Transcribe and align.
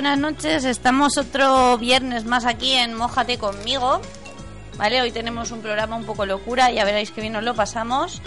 Buenas 0.00 0.18
noches. 0.18 0.64
Estamos 0.64 1.18
otro 1.18 1.76
viernes 1.76 2.24
más 2.24 2.46
aquí 2.46 2.72
en 2.72 2.94
Mójate 2.94 3.36
conmigo. 3.36 4.00
¿Vale? 4.78 5.02
Hoy 5.02 5.10
tenemos 5.10 5.50
un 5.50 5.60
programa 5.60 5.94
un 5.94 6.06
poco 6.06 6.24
locura, 6.24 6.70
ya 6.70 6.86
veréis 6.86 7.10
que 7.10 7.20
bien 7.20 7.34
nos 7.34 7.42
lo 7.42 7.54
pasamos. 7.54 8.22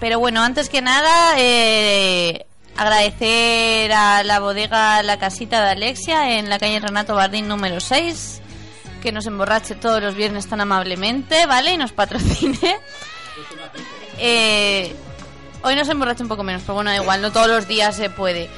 Pero 0.00 0.18
bueno, 0.18 0.42
antes 0.42 0.70
que 0.70 0.80
nada, 0.80 1.34
eh, 1.36 2.46
agradecer 2.78 3.92
a 3.92 4.24
la 4.24 4.40
bodega 4.40 5.02
La 5.02 5.18
Casita 5.18 5.62
de 5.62 5.72
Alexia 5.72 6.38
en 6.38 6.48
la 6.48 6.58
calle 6.58 6.80
Renato 6.80 7.14
Bardín 7.14 7.46
número 7.46 7.78
6, 7.78 8.40
que 9.02 9.12
nos 9.12 9.26
emborrache 9.26 9.74
todos 9.74 10.02
los 10.02 10.14
viernes 10.14 10.46
tan 10.46 10.62
amablemente, 10.62 11.44
¿vale? 11.44 11.74
Y 11.74 11.76
nos 11.76 11.92
patrocine. 11.92 12.78
Eh, 14.18 14.96
hoy 15.60 15.76
nos 15.76 15.90
emborracha 15.90 16.22
un 16.22 16.30
poco 16.30 16.42
menos, 16.42 16.62
pero 16.62 16.72
bueno, 16.72 16.88
da 16.88 16.96
igual, 16.96 17.20
no 17.20 17.32
todos 17.32 17.48
los 17.48 17.68
días 17.68 17.94
se 17.94 18.08
puede. 18.08 18.48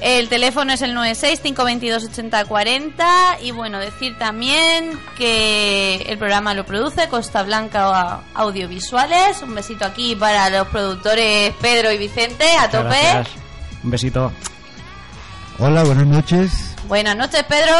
El 0.00 0.28
teléfono 0.28 0.72
es 0.72 0.80
el 0.82 0.94
96-522-8040 0.96 3.42
y 3.42 3.50
bueno, 3.50 3.78
decir 3.78 4.16
también 4.18 4.96
que 5.16 5.96
el 6.08 6.16
programa 6.18 6.54
lo 6.54 6.64
produce 6.64 7.08
Costa 7.08 7.42
Blanca 7.42 8.20
Audiovisuales. 8.34 9.42
Un 9.42 9.56
besito 9.56 9.84
aquí 9.84 10.14
para 10.14 10.48
los 10.50 10.68
productores 10.68 11.52
Pedro 11.60 11.90
y 11.90 11.98
Vicente, 11.98 12.44
a 12.58 12.70
tope. 12.70 12.84
Gracias. 12.88 13.30
Un 13.82 13.90
besito. 13.90 14.30
Hola, 15.58 15.82
buenas 15.82 16.06
noches. 16.06 16.76
Buenas 16.86 17.16
noches, 17.16 17.42
Pedro. 17.44 17.74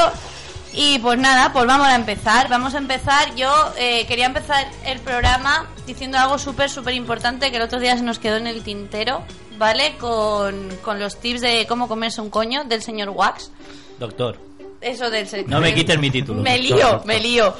Y 0.72 0.98
pues 0.98 1.19
nada, 1.19 1.53
pues 1.53 1.66
vamos 1.66 1.86
a 1.86 1.94
empezar. 1.94 2.48
Vamos 2.48 2.75
a 2.75 2.78
empezar. 2.78 3.34
Yo 3.36 3.50
eh, 3.77 4.06
quería 4.06 4.27
empezar 4.27 4.66
el 4.84 4.98
programa 5.00 5.66
diciendo 5.86 6.19
algo 6.19 6.38
súper, 6.38 6.70
súper 6.70 6.94
importante 6.94 7.50
que 7.50 7.56
el 7.56 7.62
otro 7.62 7.80
día 7.80 7.97
se 7.97 8.03
nos 8.03 8.19
quedó 8.19 8.36
en 8.36 8.47
el 8.47 8.62
tintero, 8.62 9.22
¿vale? 9.58 9.96
Con, 9.98 10.70
con 10.82 10.98
los 10.98 11.18
tips 11.20 11.40
de 11.40 11.66
cómo 11.68 11.88
comerse 11.88 12.20
un 12.20 12.30
coño 12.30 12.64
del 12.64 12.82
señor 12.82 13.10
Wax. 13.10 13.50
Doctor. 13.98 14.38
Eso 14.80 15.10
del 15.10 15.28
señor. 15.28 15.48
No 15.48 15.60
me 15.60 15.74
quites 15.74 15.98
mi 15.98 16.10
título. 16.10 16.42
Me 16.42 16.58
doctor. 16.58 16.76
lío, 16.78 17.02
me 17.04 17.20
lío. 17.20 17.54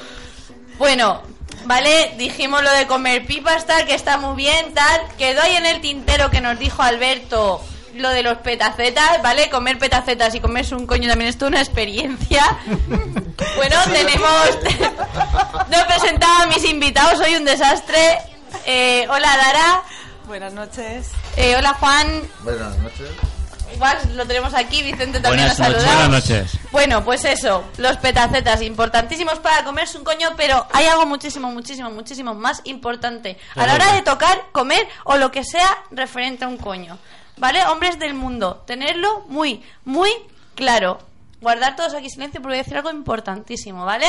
Bueno, 0.79 1.21
vale, 1.65 2.15
dijimos 2.17 2.63
lo 2.63 2.73
de 2.73 2.87
comer 2.87 3.27
pipas, 3.27 3.67
tal, 3.67 3.85
que 3.87 3.95
está 3.95 4.17
muy 4.17 4.37
bien, 4.37 4.73
tal. 4.73 5.01
Quedó 5.19 5.43
ahí 5.43 5.57
en 5.57 5.67
el 5.67 5.81
tintero 5.81 6.31
que 6.31 6.41
nos 6.41 6.59
dijo 6.59 6.83
Alberto 6.83 7.61
lo 7.95 8.11
de 8.11 8.23
los 8.23 8.39
petacetas, 8.39 9.21
¿vale? 9.23 9.51
Comer 9.51 9.79
petacetas 9.79 10.35
y 10.35 10.41
comerse 10.41 10.75
un 10.77 10.87
coño 10.87 11.09
también 11.09 11.29
es 11.29 11.37
toda 11.37 11.51
una 11.51 11.61
experiencia. 11.61 12.45
Bueno, 13.57 13.77
tenemos... 13.93 14.59
No 15.71 15.77
he 15.79 15.85
presentado 15.85 16.43
a 16.43 16.47
mis 16.47 16.65
invitados, 16.65 17.19
soy 17.19 17.37
un 17.37 17.45
desastre. 17.45 18.19
Eh, 18.67 19.07
hola, 19.09 19.37
Dara. 19.37 19.83
Buenas 20.27 20.53
noches. 20.53 21.13
Eh, 21.41 21.55
hola, 21.57 21.73
Juan. 21.75 22.23
Buenas 22.43 22.77
noches. 22.79 23.11
Wax, 23.79 24.07
lo 24.15 24.27
tenemos 24.27 24.55
aquí, 24.55 24.83
Vicente 24.83 25.21
también 25.21 25.47
Buenas 25.47 25.59
nos 25.59 25.61
ha 25.61 25.69
noches. 25.71 25.83
saludado. 25.85 26.09
Buenas 26.09 26.31
noches. 26.31 26.59
Bueno, 26.73 27.05
pues 27.05 27.25
eso, 27.25 27.65
los 27.77 27.97
petacetas, 27.99 28.61
importantísimos 28.63 29.39
para 29.39 29.63
comerse 29.63 29.99
un 29.99 30.03
coño, 30.05 30.31
pero 30.37 30.67
hay 30.73 30.87
algo 30.87 31.07
muchísimo, 31.07 31.53
muchísimo, 31.53 31.91
muchísimo 31.91 32.35
más 32.35 32.61
importante 32.65 33.39
a 33.55 33.67
la 33.67 33.75
hora 33.75 33.93
de 33.93 34.03
tocar, 34.03 34.47
comer 34.51 34.89
o 35.05 35.17
lo 35.17 35.31
que 35.31 35.45
sea 35.45 35.69
referente 35.93 36.45
a 36.45 36.49
un 36.49 36.57
coño. 36.57 36.99
¿Vale? 37.37 37.65
Hombres 37.67 38.01
del 38.01 38.15
mundo, 38.15 38.65
tenerlo 38.67 39.21
muy, 39.29 39.63
muy 39.85 40.11
claro. 40.57 40.99
Guardar 41.41 41.77
todos 41.77 41.95
aquí 41.95 42.11
silencio 42.11 42.43
porque 42.43 42.55
voy 42.55 42.59
a 42.59 42.63
decir 42.65 42.77
algo 42.77 42.91
importantísimo, 42.91 43.85
¿vale? 43.85 44.09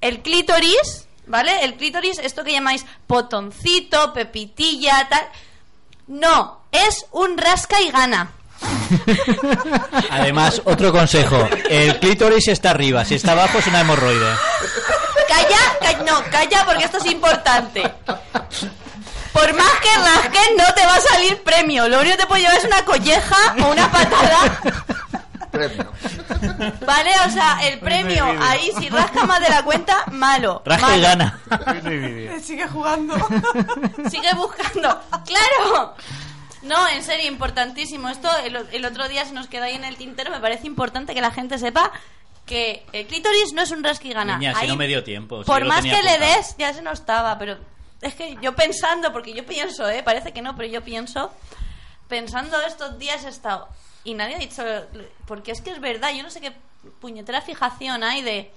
El 0.00 0.22
clítoris, 0.22 1.06
¿vale? 1.26 1.64
El 1.64 1.74
clítoris, 1.74 2.18
esto 2.18 2.44
que 2.44 2.52
llamáis 2.52 2.86
potoncito, 3.06 4.14
pepitilla, 4.14 5.06
tal. 5.10 5.20
No, 6.06 6.62
es 6.72 7.06
un 7.12 7.38
rasca 7.38 7.80
y 7.80 7.90
gana. 7.90 8.30
Además, 10.10 10.60
otro 10.64 10.92
consejo. 10.92 11.48
El 11.68 11.98
clítoris 11.98 12.48
está 12.48 12.70
arriba. 12.70 13.04
Si 13.04 13.14
está 13.16 13.32
abajo 13.32 13.58
es 13.58 13.66
una 13.66 13.80
hemorroide. 13.80 14.34
Calla, 15.28 15.58
ca- 15.80 16.02
no, 16.04 16.22
calla 16.30 16.64
porque 16.64 16.84
esto 16.84 16.98
es 16.98 17.06
importante. 17.06 17.82
Por 19.32 19.54
más 19.54 19.72
que 19.80 19.88
rasques 19.98 20.50
no 20.58 20.74
te 20.74 20.84
va 20.84 20.96
a 20.96 21.00
salir 21.00 21.42
premio. 21.42 21.88
Lo 21.88 22.00
único 22.00 22.16
que 22.16 22.22
te 22.22 22.26
puede 22.28 22.42
llevar 22.42 22.58
es 22.58 22.64
una 22.64 22.84
colleja 22.84 23.36
o 23.64 23.70
una 23.70 23.90
patada. 23.90 24.62
Premio. 25.52 25.92
¿Vale? 26.86 27.10
O 27.26 27.30
sea, 27.30 27.58
el 27.68 27.78
premio 27.78 28.24
ahí, 28.40 28.70
si 28.78 28.88
rasca 28.88 29.24
más 29.26 29.40
de 29.40 29.50
la 29.50 29.62
cuenta, 29.62 30.04
malo. 30.10 30.62
Rasca 30.64 30.96
y 30.96 31.00
malo. 31.00 31.02
gana. 31.02 31.40
Sigue 32.42 32.66
jugando. 32.66 33.14
Sigue 34.10 34.34
buscando. 34.34 35.00
¡Claro! 35.26 35.94
No, 36.62 36.88
en 36.88 37.02
serio, 37.02 37.30
importantísimo. 37.30 38.08
Esto 38.08 38.28
el, 38.44 38.56
el 38.72 38.84
otro 38.84 39.08
día 39.08 39.24
se 39.24 39.32
nos 39.32 39.46
quedó 39.46 39.64
ahí 39.64 39.74
en 39.74 39.84
el 39.84 39.96
tintero. 39.96 40.30
Me 40.30 40.40
parece 40.40 40.66
importante 40.66 41.14
que 41.14 41.20
la 41.20 41.30
gente 41.32 41.58
sepa 41.58 41.92
que 42.46 42.84
el 42.92 43.06
clítoris 43.06 43.52
no 43.52 43.62
es 43.62 43.70
un 43.70 43.84
rasquigana. 43.84 44.38
Niña, 44.38 44.54
si 44.58 44.66
no 44.66 44.76
me 44.76 44.86
dio 44.86 45.04
tiempo. 45.04 45.42
si 45.42 45.46
por 45.46 45.64
más 45.66 45.82
que 45.82 46.02
le 46.02 46.18
des, 46.18 46.56
ya 46.58 46.72
se 46.72 46.82
nos 46.82 47.00
estaba. 47.00 47.38
Pero 47.38 47.58
es 48.00 48.14
que 48.14 48.36
yo 48.40 48.54
pensando, 48.54 49.12
porque 49.12 49.34
yo 49.34 49.44
pienso, 49.44 49.88
¿eh? 49.88 50.02
Parece 50.02 50.32
que 50.32 50.40
no, 50.40 50.56
pero 50.56 50.68
yo 50.68 50.82
pienso. 50.82 51.30
Pensando 52.12 52.60
estos 52.60 52.98
días 52.98 53.24
he 53.24 53.28
estado. 53.30 53.68
Y 54.04 54.12
nadie 54.12 54.34
ha 54.34 54.38
dicho. 54.38 54.62
Porque 55.26 55.50
es 55.50 55.62
que 55.62 55.70
es 55.70 55.80
verdad, 55.80 56.10
yo 56.14 56.22
no 56.22 56.28
sé 56.28 56.42
qué 56.42 56.52
puñetera 57.00 57.40
fijación 57.40 58.04
hay 58.04 58.20
de. 58.20 58.52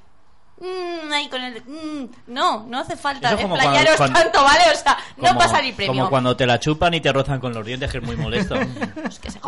mm, 0.59 1.09
ahí 1.13 1.29
con 1.29 1.41
el. 1.41 1.63
mm, 1.63 2.09
no, 2.27 2.65
no 2.67 2.79
hace 2.79 2.97
falta 2.97 3.29
es 3.31 3.39
explayaros 3.39 3.95
cuando- 3.95 4.13
cuando- 4.19 4.19
tanto, 4.19 4.43
¿vale? 4.43 4.63
O 4.73 4.75
sea, 4.75 4.97
no 5.15 5.27
Como- 5.29 5.39
va 5.39 5.45
a 5.45 5.49
salir 5.49 5.73
premio. 5.73 5.93
Como 5.93 6.09
cuando 6.09 6.35
te 6.35 6.45
la 6.45 6.59
chupan 6.59 6.95
y 6.95 6.99
te 6.99 7.13
rozan 7.13 7.39
con 7.39 7.53
los 7.53 7.65
dientes, 7.65 7.89
que 7.89 7.99
es 7.99 8.03
muy 8.03 8.17
molesto. 8.17 8.55
Pues 9.01 9.19
que 9.19 9.31
se 9.31 9.39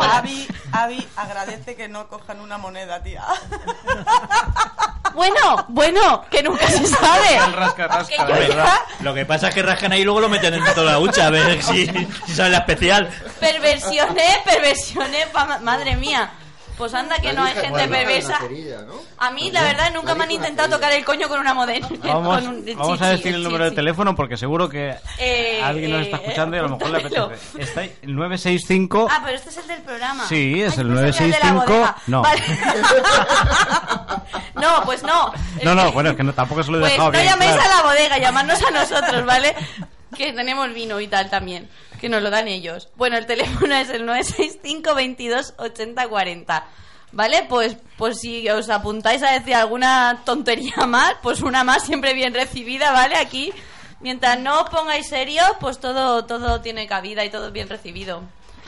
Avi 0.71 1.05
agradece 1.17 1.75
que 1.75 1.89
no 1.89 2.07
cojan 2.07 2.39
una 2.39 2.57
moneda, 2.57 3.03
tía. 3.03 3.25
Bueno, 5.17 5.65
bueno, 5.69 6.23
que 6.29 6.43
nunca 6.43 6.67
se 6.67 6.85
sabe. 6.85 7.39
rasca, 7.55 8.05
Que 8.07 8.15
yo 8.17 8.23
Hombre, 8.23 8.47
ya- 8.49 8.81
Lo 9.01 9.15
que 9.15 9.25
pasa 9.25 9.47
es 9.49 9.55
que 9.55 9.63
rascan 9.63 9.91
ahí 9.91 10.01
y 10.01 10.03
luego 10.03 10.19
lo 10.21 10.29
meten 10.29 10.53
en 10.53 10.63
toda 10.75 10.91
la 10.91 10.99
hucha 10.99 11.25
a 11.25 11.29
ver 11.31 11.61
si, 11.63 11.87
si 12.27 12.35
sale 12.35 12.51
la 12.51 12.59
especial. 12.59 13.09
Perversiones, 13.39 14.37
perversiones, 14.45 15.25
pa- 15.33 15.57
madre 15.63 15.95
mía. 15.95 16.29
Pues 16.77 16.93
anda 16.93 17.17
que 17.19 17.33
no 17.33 17.43
hay 17.43 17.53
gente 17.55 17.87
perversa. 17.87 18.39
A 19.17 19.31
mí, 19.31 19.49
la 19.51 19.63
verdad, 19.63 19.91
nunca 19.93 20.13
me 20.13 20.25
han 20.25 20.31
intentado 20.31 20.75
tocar 20.75 20.91
el 20.91 21.03
coño 21.03 21.27
con 21.27 21.39
una 21.39 21.53
modelo. 21.55 21.87
Vamos, 22.03 22.43
con 22.43 22.47
un- 22.49 23.03
a 23.03 23.07
decir 23.09 23.33
el 23.33 23.43
número 23.43 23.65
de 23.65 23.71
teléfono 23.71 24.15
porque 24.15 24.37
seguro 24.37 24.69
que 24.69 24.95
Eh, 25.17 25.59
alguien 25.63 25.91
nos 25.91 26.01
está 26.03 26.17
eh, 26.17 26.21
escuchando 26.23 26.55
y 26.55 26.59
a 26.59 26.63
lo 26.63 26.69
mejor 26.69 26.89
le 26.91 26.97
apetece. 26.99 27.61
Está 27.63 27.81
ahí, 27.81 27.95
el 28.03 28.15
965. 28.15 29.07
Ah, 29.11 29.21
pero 29.23 29.35
este 29.37 29.49
es 29.49 29.57
el 29.57 29.67
del 29.67 29.81
programa. 29.81 30.25
Sí, 30.27 30.61
es 30.61 30.73
Ay, 30.77 30.81
el 30.81 30.89
yo 30.89 31.01
pensaba 31.01 31.17
que 31.17 31.35
era 31.35 31.37
de 31.37 31.43
la 31.43 31.51
965. 31.53 31.65
bodega. 31.65 31.95
No. 32.07 32.21
Vale. 32.21 32.43
no, 34.55 34.85
pues 34.85 35.03
no. 35.03 35.33
No, 35.63 35.75
no, 35.75 35.91
bueno, 35.91 36.09
es 36.11 36.15
que 36.15 36.23
no, 36.23 36.33
tampoco 36.33 36.63
se 36.63 36.71
lo 36.71 36.77
he 36.77 36.81
Pues 36.81 36.91
dejado 36.93 37.11
no 37.11 37.17
bien. 37.17 37.25
llaméis 37.31 37.51
claro. 37.53 37.69
a 37.71 37.75
la 37.77 37.83
bodega, 37.83 38.17
llamadnos 38.17 38.59
a 38.63 38.71
nosotros, 38.71 39.25
¿vale? 39.25 39.55
Que 40.17 40.31
tenemos 40.31 40.73
vino 40.73 40.99
y 41.01 41.07
tal 41.07 41.29
también, 41.29 41.69
que 41.99 42.09
nos 42.09 42.21
lo 42.21 42.29
dan 42.29 42.47
ellos. 42.47 42.89
Bueno, 42.95 43.17
el 43.17 43.25
teléfono 43.25 43.75
es 43.75 43.89
el 43.89 44.05
965 44.05 44.95
22 44.95 45.53
80 45.57 46.07
40. 46.07 46.65
¿Vale? 47.13 47.45
Pues, 47.47 47.77
pues 47.97 48.19
si 48.19 48.47
os 48.49 48.69
apuntáis 48.69 49.23
a 49.23 49.31
decir 49.31 49.55
alguna 49.55 50.21
tontería 50.25 50.75
más, 50.87 51.15
pues 51.21 51.41
una 51.41 51.63
más 51.63 51.85
siempre 51.85 52.13
bien 52.13 52.33
recibida, 52.33 52.91
¿vale? 52.91 53.15
Aquí 53.15 53.53
Mientras 53.99 54.39
no 54.39 54.61
os 54.61 54.69
pongáis 54.69 55.07
serio, 55.07 55.41
pues 55.59 55.79
todo, 55.79 56.25
todo 56.25 56.61
tiene 56.61 56.87
cabida 56.87 57.25
y 57.25 57.31
todo 57.31 57.47
es 57.47 57.53
bien 57.53 57.67
recibido. 57.67 58.21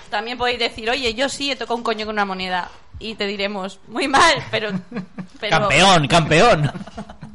También 0.10 0.40
podéis 0.40 0.58
decir, 0.58 0.90
oye, 0.90 1.14
yo 1.14 1.30
sí 1.30 1.52
he 1.52 1.56
tocado 1.56 1.76
un 1.76 1.84
coño 1.84 2.06
con 2.06 2.16
una 2.16 2.26
moneda. 2.26 2.70
Y 2.98 3.16
te 3.16 3.28
diremos, 3.28 3.80
muy 3.88 4.08
mal, 4.08 4.44
pero... 4.50 4.72
pero 5.40 5.60
Campeón, 5.60 6.08
campeón. 6.08 6.72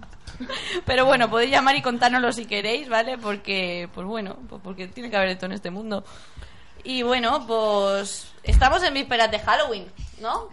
Pero 0.87 1.05
bueno, 1.07 1.29
podéis 1.31 1.51
llamar 1.51 1.77
y 1.77 1.83
contárnoslo 1.83 2.33
si 2.33 2.47
queréis, 2.47 2.89
¿vale? 2.89 3.19
Porque, 3.19 3.89
pues 3.95 4.07
bueno, 4.07 4.37
pues 4.49 4.61
porque 4.63 4.89
tiene 4.89 5.11
que 5.11 5.17
haber 5.17 5.31
esto 5.31 5.47
en 5.47 5.53
este 5.53 5.71
mundo. 5.71 6.05
Y 6.83 7.03
bueno, 7.03 7.47
pues 7.47 8.33
estamos 8.43 8.83
en 8.83 8.95
vísperas 8.95 9.31
de 9.31 9.39
Halloween, 9.39 9.87
¿no? 10.21 10.49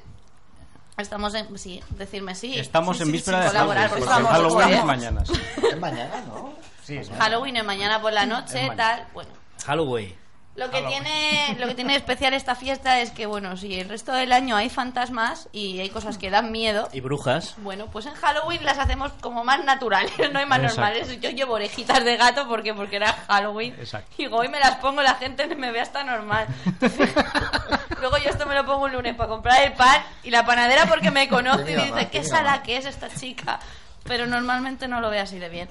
Estamos 0.97 1.33
en... 1.33 1.57
Sí, 1.57 1.81
decirme 1.91 2.35
sí. 2.35 2.57
Estamos 2.59 2.97
Sí, 2.97 3.03
en 3.03 3.07
sí, 3.07 3.11
víspera 3.13 3.39
sí, 3.39 3.43
de 3.43 3.49
colaborar, 3.49 3.89
Halloween. 3.89 4.05
por 4.05 4.13
favor, 4.13 4.31
Halloween 4.31 4.69
es 4.77 4.85
mañana. 4.85 5.25
sí. 5.25 5.33
Es 5.71 5.79
mañana, 5.79 6.21
¿no? 6.27 6.53
Sí, 6.83 6.97
es 6.97 7.09
Halloween 7.09 7.57
es 7.57 7.63
mañana 7.65 8.01
por 8.01 8.13
la 8.13 8.25
noche, 8.25 8.67
mañana. 8.67 8.75
tal. 8.75 9.07
Bueno, 9.13 9.29
Halloween. 9.65 10.15
Lo 10.55 10.69
que 10.69 10.81
tiene 10.81 11.55
lo 11.59 11.67
que 11.67 11.75
tiene 11.75 11.95
especial 11.95 12.33
esta 12.33 12.55
fiesta 12.55 12.99
es 12.99 13.11
que, 13.11 13.25
bueno, 13.25 13.55
si 13.57 13.79
el 13.79 13.87
resto 13.87 14.11
del 14.11 14.31
año 14.33 14.55
hay 14.57 14.69
fantasmas 14.69 15.47
y 15.53 15.79
hay 15.79 15.89
cosas 15.89 16.17
que 16.17 16.29
dan 16.29 16.51
miedo, 16.51 16.89
Y 16.91 16.99
brujas. 16.99 17.55
bueno, 17.59 17.87
pues 17.87 18.05
en 18.05 18.13
Halloween 18.13 18.63
las 18.65 18.77
hacemos 18.77 19.11
como 19.21 19.43
más 19.45 19.63
naturales, 19.63 20.11
no 20.33 20.39
hay 20.39 20.45
más 20.45 20.59
Exacto. 20.59 20.81
normales. 20.81 21.19
Yo 21.21 21.29
llevo 21.29 21.53
orejitas 21.53 22.03
de 22.03 22.17
gato 22.17 22.47
porque 22.47 22.73
porque 22.73 22.97
era 22.97 23.13
Halloween. 23.27 23.73
Exacto. 23.79 24.13
Y 24.21 24.27
hoy 24.27 24.49
me 24.49 24.59
las 24.59 24.75
pongo, 24.77 25.01
la 25.01 25.15
gente 25.15 25.47
me 25.55 25.71
ve 25.71 25.79
hasta 25.81 26.03
normal. 26.03 26.47
Luego 27.99 28.17
yo 28.17 28.29
esto 28.29 28.45
me 28.45 28.55
lo 28.55 28.65
pongo 28.65 28.85
un 28.85 28.91
lunes 28.93 29.15
para 29.15 29.29
comprar 29.29 29.63
el 29.63 29.73
pan 29.73 30.01
y 30.23 30.31
la 30.31 30.45
panadera 30.45 30.85
porque 30.87 31.11
me 31.11 31.27
conoce 31.29 31.71
y 31.71 31.75
dice, 31.75 32.09
¿qué 32.11 32.23
sala 32.23 32.51
más". 32.51 32.59
que 32.61 32.77
es 32.77 32.85
esta 32.85 33.09
chica? 33.09 33.59
Pero 34.03 34.25
normalmente 34.25 34.87
no 34.87 34.99
lo 35.01 35.09
ve 35.11 35.19
así 35.19 35.37
de 35.37 35.49
bien. 35.49 35.69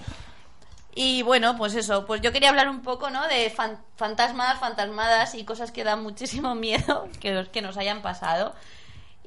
Y 0.95 1.23
bueno, 1.23 1.57
pues 1.57 1.75
eso, 1.75 2.05
pues 2.05 2.21
yo 2.21 2.33
quería 2.33 2.49
hablar 2.49 2.69
un 2.69 2.83
poco, 2.83 3.11
¿no? 3.11 3.27
De 3.29 3.49
fan- 3.51 3.79
fantasmas, 3.97 4.59
fantasmadas 4.59 5.35
y 5.35 5.45
cosas 5.45 5.71
que 5.71 5.85
dan 5.85 6.03
muchísimo 6.03 6.55
miedo 6.57 7.09
que, 7.21 7.47
que 7.53 7.63
nos 7.63 7.77
hayan 7.77 8.03
pasado. 8.03 8.55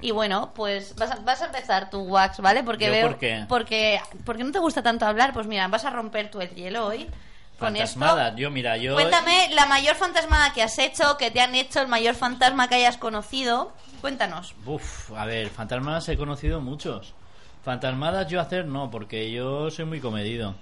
Y 0.02 0.12
bueno, 0.12 0.52
pues 0.54 0.96
vas 0.96 1.12
a, 1.12 1.16
vas 1.22 1.42
a 1.42 1.46
empezar 1.46 1.90
tu 1.90 2.02
wax, 2.02 2.40
¿vale? 2.42 2.64
Porque 2.64 2.88
¿Yo 2.88 2.92
veo 2.92 3.08
por 3.08 3.18
qué? 3.18 3.46
porque 3.48 4.02
porque 4.26 4.44
no 4.44 4.52
te 4.52 4.60
gusta 4.60 4.84
tanto 4.84 5.06
hablar, 5.06 5.32
pues 5.32 5.48
mira, 5.48 5.68
vas 5.70 5.86
a 5.86 5.92
romper 5.92 6.30
tú 6.30 6.42
el 6.42 6.50
hielo 6.50 6.86
hoy 6.88 7.08
con 7.58 7.78
esto. 7.78 8.00
Yo, 8.36 8.52
mira, 8.52 8.76
yo. 8.76 8.96
Cuéntame 8.96 9.50
la 9.54 9.66
mayor 9.66 9.96
fantasmada 9.96 10.52
que 10.52 10.62
has 10.62 10.78
hecho, 10.80 11.16
que 11.18 11.32
te 11.32 11.40
han 11.40 11.56
hecho, 11.56 11.80
el 11.80 11.88
mayor 11.88 12.16
fantasma 12.16 12.68
que 12.68 12.76
hayas 12.76 12.98
conocido. 12.98 13.72
Cuéntanos. 14.02 14.54
Uf, 14.66 15.12
a 15.14 15.26
ver, 15.26 15.50
fantasmadas 15.50 16.10
he 16.10 16.18
conocido 16.18 16.60
muchos. 16.60 17.14
Fantasmadas 17.64 18.28
yo 18.28 18.42
hacer 18.42 18.66
no, 18.66 18.92
porque 18.92 19.32
yo 19.32 19.72
soy 19.72 19.86
muy 19.86 20.02
comedido. 20.02 20.56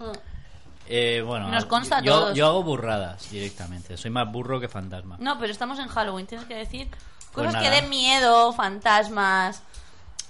Eh, 0.94 1.22
bueno, 1.22 1.48
Nos 1.50 1.66
consta 1.66 2.00
a 2.00 2.02
yo, 2.02 2.12
todos. 2.20 2.36
yo 2.38 2.48
hago 2.48 2.64
burradas 2.64 3.30
directamente. 3.32 3.96
Soy 3.96 4.12
más 4.12 4.30
burro 4.30 4.60
que 4.60 4.68
fantasma. 4.68 5.16
No, 5.20 5.40
pero 5.40 5.52
estamos 5.54 5.80
en 5.80 5.88
Halloween, 5.88 6.28
tienes 6.28 6.46
que 6.48 6.56
decir 6.56 6.90
Pues 7.32 7.48
cosas 7.48 7.62
que 7.64 7.70
nada. 7.70 7.80
den 7.82 7.90
miedo, 7.90 8.52
fantasmas. 8.52 9.64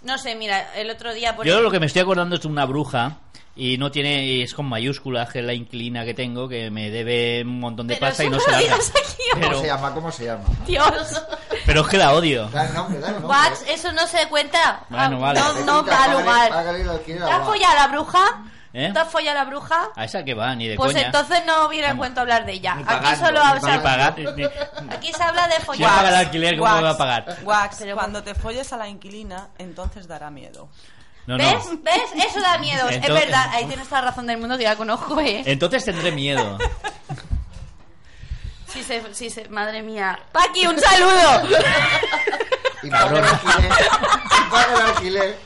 No 0.03 0.17
sé, 0.19 0.35
mira, 0.35 0.73
el 0.75 0.89
otro 0.91 1.13
día 1.13 1.35
por 1.35 1.45
Yo 1.45 1.53
ejemplo- 1.53 1.63
lo 1.69 1.71
que 1.71 1.79
me 1.79 1.85
estoy 1.87 2.01
acordando 2.03 2.35
es 2.35 2.41
de 2.41 2.47
una 2.47 2.65
bruja 2.65 3.17
y 3.55 3.77
no 3.77 3.91
tiene 3.91 4.23
y 4.25 4.41
es 4.43 4.53
con 4.53 4.65
mayúsculas 4.67 5.29
que 5.29 5.39
es 5.39 5.45
la 5.45 5.53
inclina 5.53 6.05
que 6.05 6.13
tengo 6.13 6.47
que 6.47 6.69
me 6.71 6.89
debe 6.89 7.41
un 7.43 7.59
montón 7.59 7.87
de 7.87 7.95
Pero 7.95 8.07
pasta 8.07 8.23
y 8.23 8.27
eso 8.27 8.31
no 8.31 8.37
no 8.37 8.43
se 8.43 8.51
lo 8.51 8.57
larga. 8.57 8.75
digas 8.75 8.89
aquí, 8.91 9.23
¿Cómo 9.33 9.41
Pero, 9.47 9.61
se 9.61 9.67
llama? 9.67 9.93
¿Cómo 9.93 10.11
se 10.11 10.25
llama? 10.25 10.43
Dios. 10.67 11.21
pero 11.65 11.81
es 11.81 11.87
que 11.87 11.97
la 11.97 12.13
odio. 12.13 12.43
Nombre, 12.73 12.99
nombre. 12.99 13.25
Wax, 13.25 13.65
eso 13.67 13.91
no 13.93 14.05
se 14.07 14.27
cuenta. 14.29 14.85
Bueno, 14.89 15.17
Ah, 15.17 15.19
vale. 15.19 15.39
No, 15.39 15.45
no 15.47 15.53
Necesita 15.53 15.73
da 15.73 15.83
pagar- 15.85 16.19
lugar. 16.19 16.49
pagar 16.49 16.75
el 16.75 16.89
alquiler 16.89 17.23
a 17.23 17.25
¿Te 17.25 17.31
has 17.31 17.37
Wax. 17.39 17.49
follado 17.49 17.73
a 17.73 17.75
la 17.75 17.87
bruja? 17.87 18.43
¿Eh? 18.73 18.89
¿Te 18.93 18.99
has 18.99 19.09
follado 19.09 19.37
a 19.39 19.43
la 19.43 19.49
bruja? 19.49 19.89
A 19.95 20.05
esa 20.05 20.23
que 20.23 20.33
va, 20.33 20.55
ni 20.55 20.67
de 20.67 20.75
Pues 20.77 20.93
coña. 20.93 21.05
entonces 21.07 21.43
no 21.45 21.67
viene 21.67 21.87
a 21.87 21.95
cuento 21.97 22.21
hablar 22.21 22.45
de 22.45 22.53
ella. 22.53 22.75
Ni 22.75 22.83
Aquí 22.87 23.15
solo 23.17 23.31
ni 23.41 23.45
habla- 23.47 23.77
Ni 23.77 23.83
pagar. 23.83 24.15
ni- 24.17 24.45
Aquí 24.95 25.11
se 25.13 25.23
habla 25.23 25.47
de 25.47 25.55
Si 25.55 25.59
no 25.59 25.65
follar. 25.65 26.05
el 26.05 26.15
alquiler, 26.15 26.57
¿cómo 26.57 26.73
me 26.75 26.81
va 26.81 26.89
a 26.91 26.97
pagar? 26.97 27.37
Wax, 27.43 27.77
Pero 27.79 27.95
cuando 27.95 28.23
te 28.23 28.33
folles 28.33 28.71
a 28.71 28.77
la 28.77 28.87
inquilina, 28.87 29.49
entonces 29.57 30.07
dará 30.07 30.29
miedo. 30.29 30.69
No, 31.27 31.37
no. 31.37 31.43
¿Ves? 31.43 31.69
¿Ves? 31.83 32.25
Eso 32.29 32.39
da 32.39 32.57
miedo. 32.59 32.87
es 32.89 32.95
Entonces- 32.95 33.25
verdad. 33.25 33.49
Ahí 33.51 33.65
tienes 33.65 33.87
toda 33.89 34.01
la 34.01 34.07
razón 34.07 34.25
del 34.27 34.37
mundo 34.37 34.57
que 34.57 34.63
ya 34.63 34.75
conozco, 34.77 35.19
¿eh? 35.19 35.43
Entonces 35.45 35.83
tendré 35.83 36.11
miedo. 36.11 36.57
Sí, 38.67 38.83
se, 38.83 39.13
sí, 39.13 39.29
se, 39.29 39.49
madre 39.49 39.81
mía. 39.81 40.17
Paqui, 40.31 40.65
un 40.65 40.79
saludo. 40.79 41.41
Y 42.83 42.89
paga 42.89 43.19
el 43.19 43.25
alquiler. 43.25 43.71
Y 44.47 44.49
paga 44.49 44.73
el 44.75 44.81
alquiler. 44.81 45.37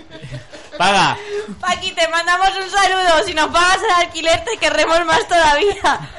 Paga. 0.78 1.18
Paqui, 1.60 1.92
te 1.92 2.08
mandamos 2.08 2.50
un 2.64 2.70
saludo. 2.70 3.24
Si 3.26 3.34
nos 3.34 3.48
pagas 3.48 3.80
el 3.84 4.06
alquiler, 4.06 4.44
te 4.44 4.58
querremos 4.58 5.06
más 5.06 5.28
todavía. 5.28 6.10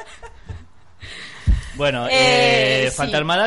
Bueno, 1.75 2.07
Eh, 2.09 2.87
eh, 2.87 2.91
sí. 2.91 2.97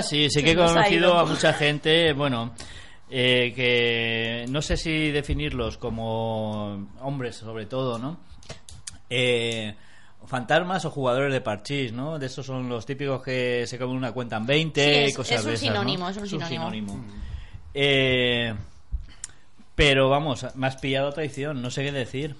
sí, 0.03 0.29
sí 0.29 0.43
que 0.43 0.51
he 0.51 0.55
conocido 0.55 1.09
ido. 1.09 1.17
a 1.19 1.25
mucha 1.25 1.51
gente, 1.53 2.13
bueno, 2.13 2.53
eh, 3.09 3.51
que 3.55 4.45
no 4.49 4.61
sé 4.61 4.77
si 4.77 5.09
definirlos 5.11 5.77
como 5.77 6.89
hombres 7.01 7.37
sobre 7.37 7.65
todo, 7.65 7.97
¿no? 7.97 8.19
Eh, 9.09 9.73
fantasmas 10.27 10.85
o 10.85 10.91
jugadores 10.91 11.33
de 11.33 11.41
parchís, 11.41 11.91
¿no? 11.91 12.19
De 12.19 12.27
esos 12.27 12.45
son 12.45 12.69
los 12.69 12.85
típicos 12.85 13.23
que 13.23 13.65
se 13.65 13.79
comen 13.79 13.97
una 13.97 14.11
cuenta 14.11 14.37
en 14.37 14.45
20 14.45 14.83
Sí, 14.83 14.89
y 14.89 15.03
es- 15.05 15.15
cosas 15.17 15.39
es 15.39 15.41
un 15.45 15.47
de 15.47 15.53
esas, 15.55 15.65
¿no? 15.65 15.71
sinónimo, 15.73 16.09
es 16.09 16.17
un 16.17 16.27
sinónimo. 16.45 17.05
Eh, 17.73 18.53
pero 19.79 20.09
vamos, 20.09 20.45
me 20.55 20.67
has 20.67 20.75
pillado 20.75 21.07
a 21.07 21.13
traición, 21.13 21.61
no 21.61 21.71
sé 21.71 21.83
qué 21.85 21.91
decir. 21.93 22.35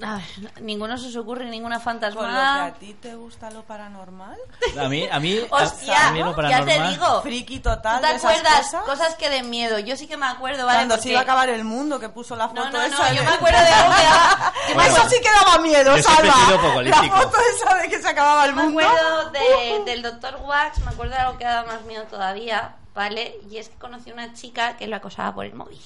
Ay, 0.00 0.22
ninguno 0.60 0.96
se 0.96 1.08
os 1.08 1.16
ocurre 1.16 1.44
ninguna 1.46 1.80
Con 1.82 1.94
lo 2.00 2.10
que 2.12 2.28
a 2.28 2.74
ti 2.78 2.94
te 2.94 3.14
gusta 3.16 3.50
lo 3.50 3.62
paranormal, 3.64 4.36
A 4.78 4.88
mí, 4.88 5.08
a 5.10 5.18
mí, 5.18 5.38
Hostia, 5.50 6.08
a 6.08 6.12
mí 6.12 6.20
lo 6.20 6.30
ya 6.48 6.64
te 6.64 6.70
paranormal- 6.76 6.90
digo. 6.90 7.22
friki 7.22 7.58
¿Tú 7.58 7.70
total 7.70 8.00
te 8.00 8.06
de 8.06 8.14
esas 8.14 8.30
acuerdas? 8.38 8.60
cosas. 8.60 8.82
Cosas 8.84 9.14
que 9.16 9.28
den 9.28 9.50
miedo. 9.50 9.78
Yo 9.80 9.96
sí 9.96 10.06
que 10.06 10.16
me 10.16 10.26
acuerdo, 10.26 10.64
¿vale? 10.66 10.78
Cuando 10.78 10.94
se 10.94 10.98
Porque- 11.00 11.10
iba 11.10 11.20
a 11.20 11.22
acabar 11.24 11.48
el 11.50 11.64
mundo, 11.64 11.98
que 12.00 12.08
puso 12.10 12.36
la 12.36 12.48
foto 12.48 12.62
No, 12.64 12.70
no, 12.70 12.80
esa 12.82 12.96
no, 13.08 13.14
yo 13.14 13.20
de- 13.22 13.28
me 13.28 13.34
acuerdo 13.34 13.58
de 13.58 13.66
algo 13.68 13.94
que 13.96 14.02
daba- 14.04 14.52
me 14.68 14.74
Bueno. 14.74 14.96
Eso 14.96 15.08
sí 15.10 15.16
que 15.20 15.28
daba 15.44 15.58
miedo, 15.62 15.96
Yo 15.96 16.02
Salva. 16.02 16.82
La 16.84 17.02
foto 17.02 17.36
esa 17.56 17.74
de 17.76 17.88
que 17.88 17.98
se 18.00 18.08
acababa 18.08 18.44
el 18.46 18.54
Me 18.54 18.62
mundo. 18.62 18.80
acuerdo 18.80 19.30
de- 19.30 19.84
del 19.84 20.02
doctor 20.02 20.38
Wax, 20.44 20.78
me 20.84 20.90
acuerdo 20.92 21.14
de 21.14 21.20
algo 21.20 21.38
que 21.38 21.44
daba 21.44 21.66
más 21.72 21.82
miedo 21.82 22.04
todavía, 22.04 22.76
¿vale? 22.94 23.34
Y 23.50 23.56
es 23.58 23.68
que 23.68 23.76
conocí 23.78 24.10
a 24.10 24.12
una 24.14 24.32
chica 24.32 24.76
que 24.76 24.86
lo 24.86 24.94
acosaba 24.96 25.34
por 25.34 25.44
el 25.44 25.54
móvil. 25.54 25.80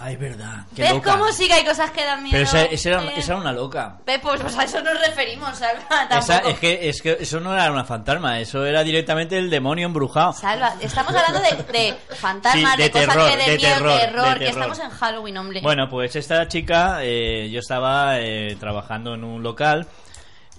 Ay, 0.00 0.16
verdad. 0.16 0.64
qué 0.74 0.82
¿Ves 0.82 0.92
loca. 0.94 1.12
cómo 1.12 1.30
sí 1.30 1.46
que 1.46 1.54
hay 1.54 1.64
cosas 1.64 1.90
que 1.92 2.04
dan 2.04 2.20
miedo? 2.22 2.32
Pero 2.32 2.44
esa, 2.44 2.62
esa 2.64 2.88
era, 2.88 3.04
Eh, 3.04 3.12
esa 3.16 3.32
era 3.32 3.40
una 3.40 3.52
loca. 3.52 3.98
Pues, 4.04 4.18
pues 4.20 4.58
a 4.58 4.64
eso 4.64 4.82
nos 4.82 4.98
referimos, 5.00 5.56
Salva. 5.56 6.08
Esa, 6.18 6.38
es, 6.38 6.58
que, 6.58 6.88
es 6.88 7.00
que 7.00 7.16
eso 7.20 7.38
no 7.38 7.52
era 7.54 7.70
una 7.70 7.84
fantasma, 7.84 8.40
eso 8.40 8.66
era 8.66 8.82
directamente 8.82 9.38
el 9.38 9.50
demonio 9.50 9.86
embrujado. 9.86 10.32
Salva, 10.32 10.74
estamos 10.80 11.14
hablando 11.14 11.40
de, 11.48 11.78
de 11.78 11.94
fantasmas, 12.16 12.72
Sí, 12.76 12.76
de, 12.78 12.82
de 12.84 12.90
cosas 12.90 13.06
terror, 13.08 13.30
que 13.30 13.36
den 13.36 13.46
de 13.46 13.56
miedo, 13.56 13.74
terror, 13.76 14.00
terror, 14.00 14.38
que 14.38 14.48
estamos 14.48 14.78
en 14.80 14.90
Halloween, 14.90 15.36
hombre. 15.38 15.60
Bueno, 15.60 15.88
pues 15.88 16.16
esta 16.16 16.48
chica, 16.48 16.98
eh, 17.02 17.48
yo 17.52 17.60
estaba 17.60 18.18
eh, 18.18 18.56
trabajando 18.58 19.14
en 19.14 19.22
un 19.22 19.42
local 19.44 19.86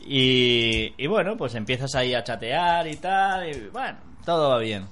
y, 0.07 0.93
y 0.97 1.07
bueno, 1.07 1.35
pues 1.35 1.55
empiezas 1.55 1.93
ahí 1.95 2.13
a 2.13 2.23
chatear 2.23 2.87
y 2.87 2.95
tal, 2.97 3.49
y 3.49 3.67
bueno, 3.69 3.97
todo 4.23 4.49
va 4.51 4.59
bien. 4.59 4.87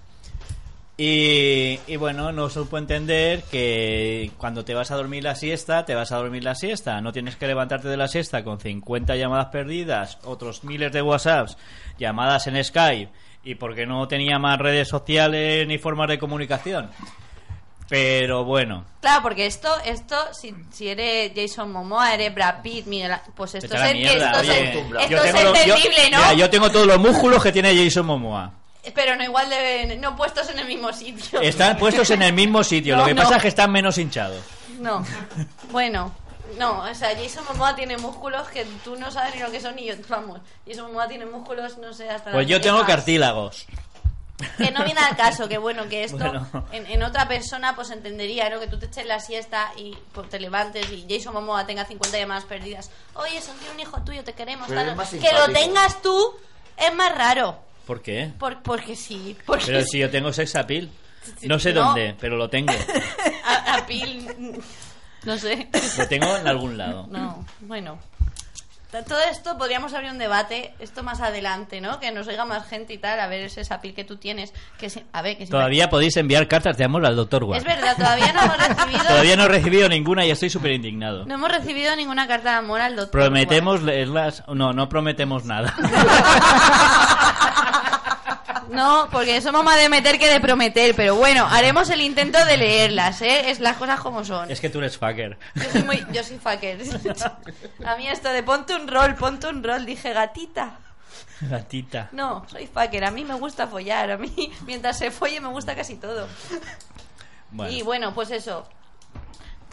Y, 0.96 1.80
y 1.88 1.96
bueno, 1.98 2.32
no 2.32 2.50
supo 2.52 2.78
entender 2.78 3.42
que 3.50 4.30
cuando 4.38 4.64
te 4.64 4.76
vas 4.76 4.92
a 4.92 4.96
dormir 4.96 5.24
la 5.24 5.34
siesta, 5.34 5.86
te 5.86 5.96
vas 5.96 6.12
a 6.12 6.18
dormir 6.18 6.44
la 6.44 6.54
siesta. 6.54 7.02
No 7.02 7.12
tienes 7.12 7.36
que 7.36 7.48
levantarte 7.48 7.88
de 7.88 7.98
la 7.98 8.08
siesta 8.08 8.44
con 8.44 8.60
50 8.60 9.16
llamadas 9.16 9.48
perdidas, 9.48 10.20
otros 10.24 10.64
miles 10.64 10.92
de 10.92 11.02
WhatsApps, 11.02 11.58
llamadas 11.98 12.46
en 12.46 12.64
Skype 12.64 13.12
y 13.44 13.56
porque 13.56 13.88
no 13.88 14.08
tenía 14.08 14.38
más 14.38 14.60
redes 14.60 14.88
sociales 14.88 15.68
ni 15.68 15.80
formas 15.80 16.10
de 16.10 16.20
comunicación. 16.20 16.92
Pero 17.90 18.46
bueno, 18.46 18.86
Claro, 19.02 19.22
porque 19.24 19.46
esto, 19.46 19.70
esto, 19.86 20.16
si, 20.32 20.54
si 20.72 20.88
eres 20.90 21.32
Jason 21.36 21.72
Momoa, 21.72 22.14
eres 22.14 22.34
Brad 22.34 22.62
Pitt, 22.62 22.86
Miguel, 22.86 23.12
pues 23.36 23.56
esto 23.56 23.76
es, 23.76 23.94
mierda, 23.94 24.32
esto 24.32 24.42
es, 24.42 24.50
oye. 24.50 24.70
esto 24.80 25.10
Yo 25.10 25.18
es 25.18 25.24
tengo 25.34 25.44
los- 25.50 25.66
yo- 25.66 25.76
entendible, 25.76 26.10
¿no? 26.12 26.18
mira, 26.18 26.34
yo 26.34 26.50
tengo 26.50 26.70
todos 26.72 26.88
los 26.88 27.00
músculos 27.00 27.44
que 27.44 27.52
tiene 27.52 27.76
Jason 27.76 28.06
Momoa. 28.06 28.54
Pero 28.94 29.16
no 29.16 29.24
igual 29.24 29.50
de, 29.50 29.98
no 30.00 30.16
puestos 30.16 30.50
en 30.50 30.60
el 30.60 30.68
mismo 30.68 30.92
sitio. 30.92 31.40
Están 31.42 31.78
puestos 31.78 32.10
en 32.12 32.22
el 32.22 32.34
mismo 32.34 32.64
sitio, 32.64 32.96
lo 32.98 33.06
que 33.06 33.14
no. 33.14 33.22
pasa 33.24 33.38
es 33.38 33.42
que 33.44 33.48
están 33.48 33.72
menos 33.72 33.98
hinchados. 33.98 34.44
No, 34.80 35.06
bueno, 35.72 36.14
no, 36.58 36.80
o 36.82 36.94
sea, 36.96 37.16
Jason 37.16 37.46
Momoa 37.48 37.76
tiene 37.76 37.98
músculos 37.98 38.48
que 38.50 38.66
tú 38.84 38.96
no 38.98 39.10
sabes 39.12 39.36
ni 39.36 39.42
lo 39.42 39.50
que 39.52 39.62
son 39.62 39.76
ni 39.78 39.86
yo, 39.86 39.94
vamos. 40.10 40.42
Jason 40.68 40.88
Momoa 40.88 41.08
tiene 41.08 41.26
músculos, 41.26 41.78
no 41.78 41.94
sé, 41.94 42.10
hasta 42.10 42.32
Pues 42.32 42.44
las 42.44 42.48
yo 42.48 42.60
tengo 42.62 42.78
orejas. 42.80 42.96
cartílagos. 42.98 43.66
Que 44.58 44.72
no 44.72 44.84
viene 44.84 45.00
al 45.00 45.16
caso, 45.16 45.48
que 45.48 45.58
bueno, 45.58 45.88
que 45.88 46.04
esto 46.04 46.18
Bueno. 46.18 46.48
en, 46.74 46.86
en 46.88 47.04
otra 47.04 47.28
persona 47.30 47.76
pues 47.76 47.92
entendería, 47.92 48.50
¿no? 48.50 48.60
Que 48.60 48.68
tú 48.68 48.78
te 48.78 48.88
eches 48.88 49.06
la 49.06 49.20
siesta 49.22 49.72
y 49.78 49.96
pues, 50.12 50.28
te 50.30 50.38
levantes 50.40 50.90
y 50.92 51.06
Jason 51.10 51.34
Momoa 51.34 51.66
tenga 51.66 51.86
50 51.86 52.18
llamadas 52.18 52.44
perdidas. 52.44 52.92
Oye, 53.14 53.40
son 53.42 53.56
tiene 53.60 53.74
un 53.76 53.80
hijo 53.80 54.02
tuyo, 54.02 54.24
te 54.26 54.34
queremos. 54.34 54.68
Pero 54.68 54.82
tal". 54.82 54.90
es 54.90 54.96
más 54.98 55.10
que 55.12 55.18
lo 55.18 55.24
simpático. 55.46 55.54
tengas 55.60 56.02
tú 56.02 56.36
es 56.76 56.94
más 56.94 57.16
raro. 57.16 57.58
¿Por 57.86 58.02
qué? 58.02 58.32
Por, 58.40 58.62
porque 58.64 58.96
sí, 58.96 59.36
porque 59.46 59.66
Pero 59.66 59.82
si 59.84 60.00
yo 60.00 60.10
tengo 60.10 60.32
sex 60.32 60.56
appeal. 60.56 60.90
No 61.44 61.58
sé 61.60 61.74
No. 61.74 61.86
dónde, 61.86 62.16
pero 62.20 62.36
lo 62.38 62.50
tengo. 62.50 62.74
A, 63.46 63.76
a 63.76 63.86
Pil, 63.86 64.28
no 65.24 65.38
sé. 65.38 65.68
Lo 65.98 66.08
tengo 66.08 66.36
en 66.38 66.48
algún 66.48 66.78
lado. 66.78 67.08
No, 67.10 67.46
bueno. 67.62 67.98
todo 69.08 69.20
esto 69.32 69.58
podríamos 69.58 69.94
abrir 69.94 70.12
un 70.12 70.18
debate, 70.18 70.74
esto 70.80 71.02
más 71.04 71.20
adelante, 71.22 71.82
¿no? 71.82 72.00
Que 72.00 72.12
nos 72.12 72.28
oiga 72.28 72.46
más 72.46 72.68
gente 72.68 72.94
y 72.94 72.98
tal, 73.00 73.20
a 73.20 73.28
ver 73.28 73.42
ese 73.46 73.62
apil 73.74 73.94
que 73.94 74.04
tú 74.04 74.18
tienes. 74.18 74.54
Que 74.78 74.90
si- 74.90 75.04
a 75.14 75.22
ver, 75.22 75.38
que 75.38 75.46
Todavía 75.48 75.90
podéis 75.90 76.16
enviar 76.18 76.48
cartas 76.48 76.78
de 76.78 76.84
amor 76.86 77.06
al 77.06 77.16
doctor 77.16 77.44
Watt. 77.46 77.60
Es 77.60 77.66
verdad, 77.66 77.96
todavía 77.98 78.32
no 78.34 78.42
hemos 78.42 78.58
recibido... 78.68 79.04
Todavía 79.08 79.36
no 79.38 79.44
he 79.44 79.48
recibido 79.50 79.90
ninguna 79.90 80.26
y 80.26 80.32
estoy 80.32 80.50
súper 80.50 80.72
indignado. 80.74 81.26
No 81.26 81.36
hemos 81.36 81.52
recibido 81.52 81.96
ninguna 81.96 82.28
carta 82.28 82.52
de 82.52 82.58
amor 82.58 82.82
al 82.82 82.96
doctor. 82.96 83.12
Prometemos 83.12 83.82
leerlas. 83.82 84.44
No, 84.48 84.72
no 84.74 84.88
prometemos 84.90 85.44
nada. 85.46 85.74
No, 88.70 89.08
porque 89.12 89.42
somos 89.42 89.64
más 89.64 89.78
de 89.78 89.90
meter 89.90 90.20
que 90.20 90.28
de 90.28 90.40
prometer, 90.40 90.96
pero 90.96 91.16
bueno, 91.16 91.46
haremos 91.50 91.90
el 91.90 92.02
intento 92.02 92.44
de 92.46 92.58
leerlas, 92.58 93.22
¿eh? 93.22 93.50
Es 93.52 93.60
las 93.60 93.78
cosas 93.78 94.00
como 94.00 94.24
son. 94.24 94.50
es 94.52 94.60
que 94.60 94.70
tú 94.70 94.80
eres 94.80 94.98
fucker. 94.98 95.38
Yo 95.56 95.64
soy 95.72 95.84
muy, 95.84 96.06
yo 96.12 96.24
soy 96.24 96.38
fucker. 96.38 96.80
A 97.86 97.96
mí 97.98 98.08
esto 98.08 98.30
de 98.30 98.44
ponte 98.44 98.76
un 98.76 98.88
rol, 98.88 99.16
ponte 99.16 99.48
un 99.48 99.64
rol, 99.64 99.86
dije 99.86 100.14
gatita. 100.14 100.80
Gatita. 101.42 102.10
No, 102.12 102.46
soy 102.48 102.68
fucker, 102.68 103.04
a 103.06 103.12
mí 103.12 103.24
me 103.26 103.34
gusta 103.34 103.68
follar, 103.68 104.12
a 104.12 104.18
mí 104.18 104.52
mientras 104.66 104.98
se 104.98 105.12
folle 105.12 105.42
me 105.42 105.50
gusta 105.50 105.76
casi 105.76 105.96
todo. 105.96 106.28
Bueno. 107.52 107.72
Y 107.72 107.82
bueno, 107.82 108.14
pues 108.14 108.32
eso. 108.32 108.68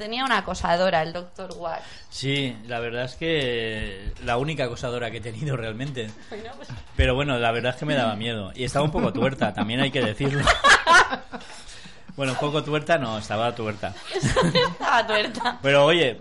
Tenía 0.01 0.25
una 0.25 0.39
acosadora 0.39 1.03
el 1.03 1.13
doctor 1.13 1.53
Watt. 1.59 1.83
Sí, 2.09 2.57
la 2.67 2.81
verdad 2.81 3.05
es 3.05 3.17
que 3.17 4.15
la 4.25 4.39
única 4.39 4.65
acosadora 4.65 5.11
que 5.11 5.19
he 5.19 5.21
tenido 5.21 5.59
realmente. 5.59 6.11
Bueno, 6.31 6.53
pues 6.57 6.71
Pero 6.97 7.15
bueno, 7.15 7.39
la 7.39 7.53
verdad 7.53 7.75
es 7.75 7.77
que 7.81 7.85
me 7.85 7.95
daba 7.95 8.17
miedo. 8.17 8.51
Y 8.55 8.65
estaba 8.65 8.83
un 8.83 8.93
poco 8.93 9.13
tuerta, 9.13 9.53
también 9.53 9.81
hay 9.81 9.91
que 9.91 10.01
decirlo. 10.01 10.43
Bueno, 12.17 12.33
un 12.33 12.39
poco 12.39 12.63
tuerta 12.63 12.99
no, 12.99 13.17
estaba 13.17 13.55
tuerta. 13.55 13.95
estaba 14.15 15.07
tuerta. 15.07 15.59
Pero 15.63 15.87
oye, 15.87 16.21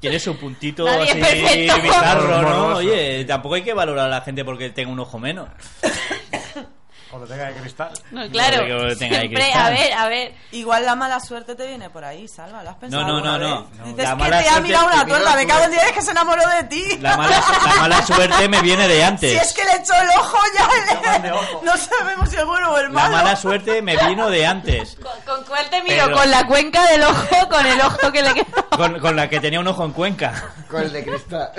tiene 0.00 0.18
su 0.18 0.36
puntito 0.36 0.84
Nadie 0.84 1.22
así 1.22 1.80
bizarro, 1.82 2.42
¿no? 2.42 2.66
Oye, 2.76 3.24
tampoco 3.26 3.54
hay 3.54 3.62
que 3.62 3.74
valorar 3.74 4.06
a 4.06 4.08
la 4.08 4.20
gente 4.22 4.44
porque 4.44 4.70
tenga 4.70 4.90
un 4.90 4.98
ojo 4.98 5.18
menos. 5.20 5.48
O 7.12 7.18
lo 7.18 7.26
tenga 7.26 7.44
de 7.46 7.54
cristal. 7.54 7.92
No, 8.10 8.28
claro. 8.30 8.66
No, 8.66 8.88
que 8.88 8.96
tenga 8.96 9.18
ahí 9.18 9.28
Siempre, 9.28 9.44
cristal. 9.44 9.62
a 9.66 9.70
ver, 9.70 9.92
a 9.92 10.08
ver. 10.08 10.34
Igual 10.50 10.84
la 10.84 10.96
mala 10.96 11.20
suerte 11.20 11.54
te 11.54 11.64
viene 11.66 11.88
por 11.88 12.04
ahí, 12.04 12.26
Salva. 12.26 12.64
¿Lo 12.64 12.70
has 12.70 12.76
pensado 12.76 13.06
No, 13.06 13.20
no, 13.20 13.38
no, 13.38 13.38
no. 13.38 13.84
Dices 13.84 13.98
La 14.04 14.10
que 14.10 14.16
mala 14.16 14.38
te 14.42 14.48
ha 14.48 14.50
suerte 14.50 14.62
mirado 14.68 14.86
una 14.86 15.06
torta. 15.06 15.18
la 15.30 15.36
Me 15.36 15.46
cago 15.46 15.64
en 15.64 15.70
suerte. 15.70 15.70
Dios, 15.70 15.84
es 15.86 15.92
que 15.92 16.02
se 16.02 16.10
enamoró 16.10 16.42
de 16.48 16.64
ti. 16.64 16.98
La 17.00 17.16
mala, 17.16 17.42
la 17.64 17.74
mala 17.76 18.02
suerte 18.06 18.48
me 18.48 18.60
viene 18.60 18.88
de 18.88 19.04
antes. 19.04 19.30
Si 19.30 19.36
es 19.36 19.52
que 19.54 19.64
le 19.64 19.72
echó 19.80 19.94
el 19.94 20.08
ojo 20.18 20.38
ya. 20.58 21.20
le- 21.22 21.30
No 21.64 21.76
sabemos 21.76 22.28
si 22.28 22.36
el 22.36 22.44
bueno 22.44 22.72
o 22.72 22.76
el 22.78 22.84
La 22.86 22.90
malo. 22.90 23.16
mala 23.16 23.36
suerte 23.36 23.80
me 23.82 23.96
vino 23.96 24.28
de 24.28 24.44
antes. 24.46 24.96
¿Con, 25.00 25.36
con 25.36 25.44
cuál 25.44 25.70
te 25.70 25.82
miro? 25.84 26.06
Pero- 26.06 26.16
¿Con 26.16 26.30
la 26.30 26.44
cuenca 26.46 26.84
del 26.90 27.02
ojo? 27.04 27.48
¿Con 27.48 27.66
el 27.66 27.80
ojo 27.80 28.10
que 28.12 28.22
le 28.22 28.34
quedó? 28.34 28.68
Con, 28.76 28.98
con 28.98 29.14
la 29.16 29.28
que 29.28 29.38
tenía 29.40 29.60
un 29.60 29.68
ojo 29.68 29.84
en 29.84 29.92
Cuenca. 29.92 30.44
Con 30.68 30.82
el 30.82 30.92
de 30.92 31.04
cristal. 31.04 31.52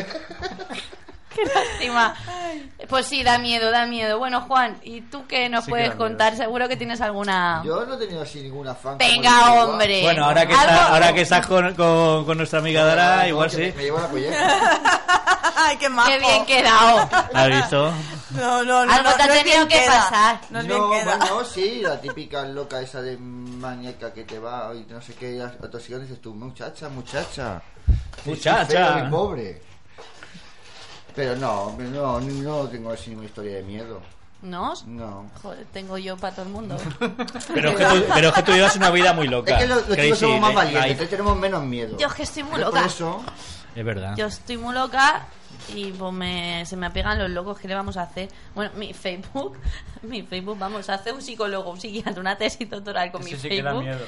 Qué 1.38 1.46
lástima. 1.46 2.16
Pues 2.90 3.06
sí, 3.06 3.22
da 3.24 3.38
miedo, 3.38 3.70
da 3.72 3.86
miedo. 3.86 4.18
Bueno, 4.18 4.42
Juan, 4.42 4.78
¿y 4.84 5.02
tú 5.02 5.26
qué 5.28 5.50
nos 5.50 5.66
Sí 5.66 5.68
que 5.68 5.72
puedes 5.72 5.90
da 5.90 5.96
miedo. 5.96 6.08
contar? 6.10 6.36
Seguro 6.36 6.68
que 6.68 6.76
tienes 6.78 7.00
alguna... 7.02 7.62
Yo 7.64 7.86
no 7.86 7.94
he 7.94 7.98
tenido 7.98 8.22
así 8.22 8.42
ninguna 8.42 8.74
fan. 8.74 8.98
Venga, 8.98 9.54
hombre. 9.64 10.02
Bueno, 10.02 10.26
ahora 10.26 10.46
que, 10.48 10.54
Algo- 10.54 10.64
está- 10.72 10.88
ahora 10.94 11.14
que 11.14 11.22
estás 11.22 11.46
con, 11.48 11.74
con, 11.76 12.26
con 12.26 12.38
nuestra 12.38 12.60
amiga 12.60 12.84
Dara, 12.86 13.18
No, 13.24 13.28
igual 13.28 13.52
sí. 13.52 13.58
Me, 13.58 13.72
me 13.74 13.84
llevo 13.84 14.00
la. 14.00 14.08
Ay, 15.60 15.78
qué 15.78 15.90
majo. 15.90 16.10
Qué 16.10 16.20
bien 16.20 16.46
quedado. 16.46 17.10
¿Has 17.34 17.48
visto? 17.48 17.94
No, 18.32 18.64
no, 18.64 18.86
no. 18.86 18.94
Algo 18.94 19.10
no, 19.10 19.16
te 19.16 19.24
ha 19.24 19.28
no 19.28 19.34
es 19.34 19.40
tenido 19.44 19.58
bien 19.66 19.68
que 19.68 19.80
queda. 19.80 19.92
pasar. 20.10 20.40
No 20.50 20.60
es 20.60 20.68
bien 20.68 20.80
No, 20.80 20.90
queda. 20.92 21.18
bueno, 21.18 21.46
sí, 21.54 21.82
la 21.82 22.00
típica 22.00 22.44
loca 22.46 22.80
esa 22.82 23.02
de 23.02 23.18
maníaca 23.18 24.14
que 24.14 24.24
te 24.24 24.38
va 24.40 24.72
y 24.76 24.86
no 24.92 25.02
sé 25.02 25.14
qué, 25.16 25.36
y 25.36 25.40
atosigando 25.42 26.06
dices 26.06 26.22
tú, 26.22 26.34
muchacha, 26.36 26.90
muchacha. 26.90 27.62
Muchacha. 28.26 28.66
sí, 28.66 28.72
feo 28.74 29.08
y 29.08 29.10
pobre. 29.12 29.62
Pero 31.18 31.36
no, 31.36 31.76
no, 31.78 32.22
no 32.22 32.68
tengo 32.70 32.92
así 32.92 33.10
ninguna 33.10 33.28
historia 33.28 33.56
de 33.56 33.64
miedo. 33.64 34.00
¿No? 34.44 34.74
No. 34.86 35.26
Joder, 35.42 35.66
tengo 35.74 35.98
yo 35.98 36.16
para 36.16 36.36
todo 36.36 36.46
el 36.46 36.52
mundo. 36.52 36.78
Pero 37.54 37.72
es 37.72 37.76
que 37.76 37.86
tú, 37.86 38.04
pero 38.14 38.28
es 38.30 38.34
que 38.36 38.44
tú 38.44 38.52
llevas 38.52 38.76
una 38.76 38.92
vida 38.92 39.12
muy 39.12 39.28
loca. 39.28 39.56
Es 39.56 39.64
que 39.64 39.68
los, 39.68 39.88
los 39.90 39.98
chicos 39.98 40.20
somos 40.20 40.40
más 40.42 40.50
de- 40.52 40.56
valientes, 40.56 40.92
entonces 40.92 41.10
tenemos 41.10 41.38
menos 41.40 41.64
miedo. 41.64 41.98
Yo 41.98 42.08
es 42.08 42.14
que 42.14 42.22
estoy 42.24 42.44
muy 42.44 42.60
loca. 42.60 42.82
Por 42.82 42.88
eso, 42.88 43.24
Es 43.78 43.86
verdad. 43.86 44.16
Yo 44.18 44.26
estoy 44.26 44.58
muy 44.58 44.74
loca 44.74 45.28
y 45.74 45.92
pues 45.92 46.12
me, 46.14 46.66
se 46.66 46.76
me 46.76 46.88
apegan 46.88 47.20
los 47.20 47.30
locos. 47.30 47.60
¿Qué 47.60 47.68
le 47.68 47.76
vamos 47.76 47.96
a 47.98 48.04
hacer? 48.04 48.28
Bueno, 48.56 48.72
mi 48.76 48.94
Facebook, 48.94 49.58
mi 50.02 50.24
Facebook, 50.24 50.58
vamos 50.58 50.90
a 50.90 50.96
hacer 50.96 51.14
un 51.14 51.22
psicólogo, 51.22 51.70
un 51.70 51.80
psiquiatra, 51.80 52.20
una 52.20 52.36
tesis 52.38 52.68
doctoral 52.70 53.12
con 53.12 53.24
mi 53.24 53.32
Ese 53.32 53.42
sí 53.42 53.50
que 53.50 53.62
da 53.62 53.72
Facebook. 53.74 53.84
miedo. 53.84 54.06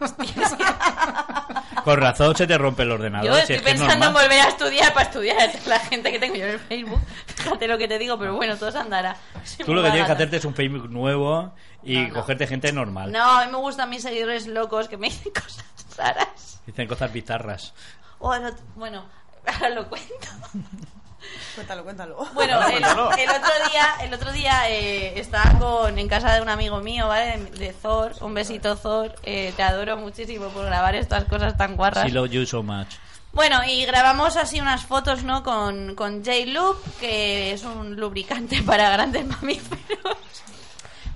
Hostia, 0.00 0.42
es 0.44 0.54
que- 0.54 1.82
Con 1.82 2.00
razón 2.00 2.36
se 2.36 2.46
te 2.46 2.56
rompe 2.58 2.82
el 2.84 2.92
ordenador. 2.92 3.26
Yo 3.26 3.34
si 3.34 3.40
estoy 3.40 3.56
es 3.56 3.62
que 3.62 3.68
es 3.70 3.72
pensando 3.78 3.94
en 3.94 4.12
normal. 4.12 4.22
volver 4.24 4.40
a 4.46 4.48
estudiar 4.48 4.92
para 4.92 5.06
estudiar 5.06 5.50
la 5.66 5.78
gente 5.80 6.12
que 6.12 6.18
tengo 6.20 6.34
yo 6.36 6.44
en 6.44 6.50
el 6.50 6.60
Facebook. 6.60 7.00
Fíjate 7.26 7.66
lo 7.66 7.78
que 7.78 7.88
te 7.88 7.98
digo, 7.98 8.16
pero 8.18 8.34
bueno, 8.36 8.56
todo 8.56 8.70
se 8.70 8.78
andará. 8.78 9.16
Soy 9.44 9.66
Tú 9.66 9.74
lo 9.74 9.82
que 9.82 9.90
tienes 9.90 10.06
que 10.06 10.12
hacerte 10.12 10.36
es 10.36 10.44
un 10.44 10.54
Facebook 10.54 10.88
nuevo 10.90 11.52
y 11.82 11.96
No, 11.98 12.08
no. 12.08 12.14
cogerte 12.14 12.46
gente 12.46 12.72
normal. 12.72 13.10
No, 13.10 13.38
a 13.40 13.44
mí 13.46 13.50
me 13.50 13.58
gustan 13.58 13.90
mis 13.90 14.02
seguidores 14.02 14.46
locos 14.46 14.88
que 14.88 14.96
me 14.96 15.08
dicen 15.08 15.32
cosas 15.34 15.64
raras. 15.96 16.60
Dicen 16.66 16.86
cosas 16.86 17.10
bizarras. 17.12 17.72
O 18.20 18.34
el 18.34 18.42
ot- 18.44 18.60
bueno, 18.76 19.04
ahora 19.46 19.68
lo 19.74 19.88
cuento. 19.88 20.28
Cuéntalo, 21.54 21.82
cuéntalo. 21.82 22.16
Bueno, 22.32 22.60
el, 22.68 22.76
el 22.76 22.84
otro 22.84 23.50
día, 23.70 23.86
el 24.02 24.14
otro 24.14 24.32
día 24.32 24.70
eh, 24.70 25.18
estaba 25.18 25.58
con, 25.58 25.98
en 25.98 26.08
casa 26.08 26.32
de 26.34 26.40
un 26.40 26.48
amigo 26.48 26.78
mío, 26.80 27.08
¿vale? 27.08 27.36
De, 27.38 27.44
de 27.66 27.72
Thor. 27.72 28.12
Un 28.20 28.34
besito, 28.34 28.76
Thor. 28.76 29.14
Eh, 29.24 29.52
te 29.56 29.62
adoro 29.64 29.96
muchísimo 29.96 30.48
por 30.50 30.64
grabar 30.66 30.94
estas 30.94 31.24
cosas 31.24 31.56
tan 31.56 31.76
guarras. 31.76 32.04
Sí, 32.04 32.10
love 32.12 32.30
you 32.30 32.46
so 32.46 32.62
much. 32.62 32.86
Bueno, 33.32 33.62
y 33.64 33.84
grabamos 33.84 34.36
así 34.36 34.60
unas 34.60 34.84
fotos, 34.86 35.24
¿no? 35.24 35.42
Con, 35.42 35.96
con 35.96 36.24
J-Loop, 36.24 36.76
que 37.00 37.52
es 37.52 37.64
un 37.64 37.96
lubricante 37.96 38.62
para 38.66 38.88
grandes 38.90 39.26
mamíferos. 39.26 40.16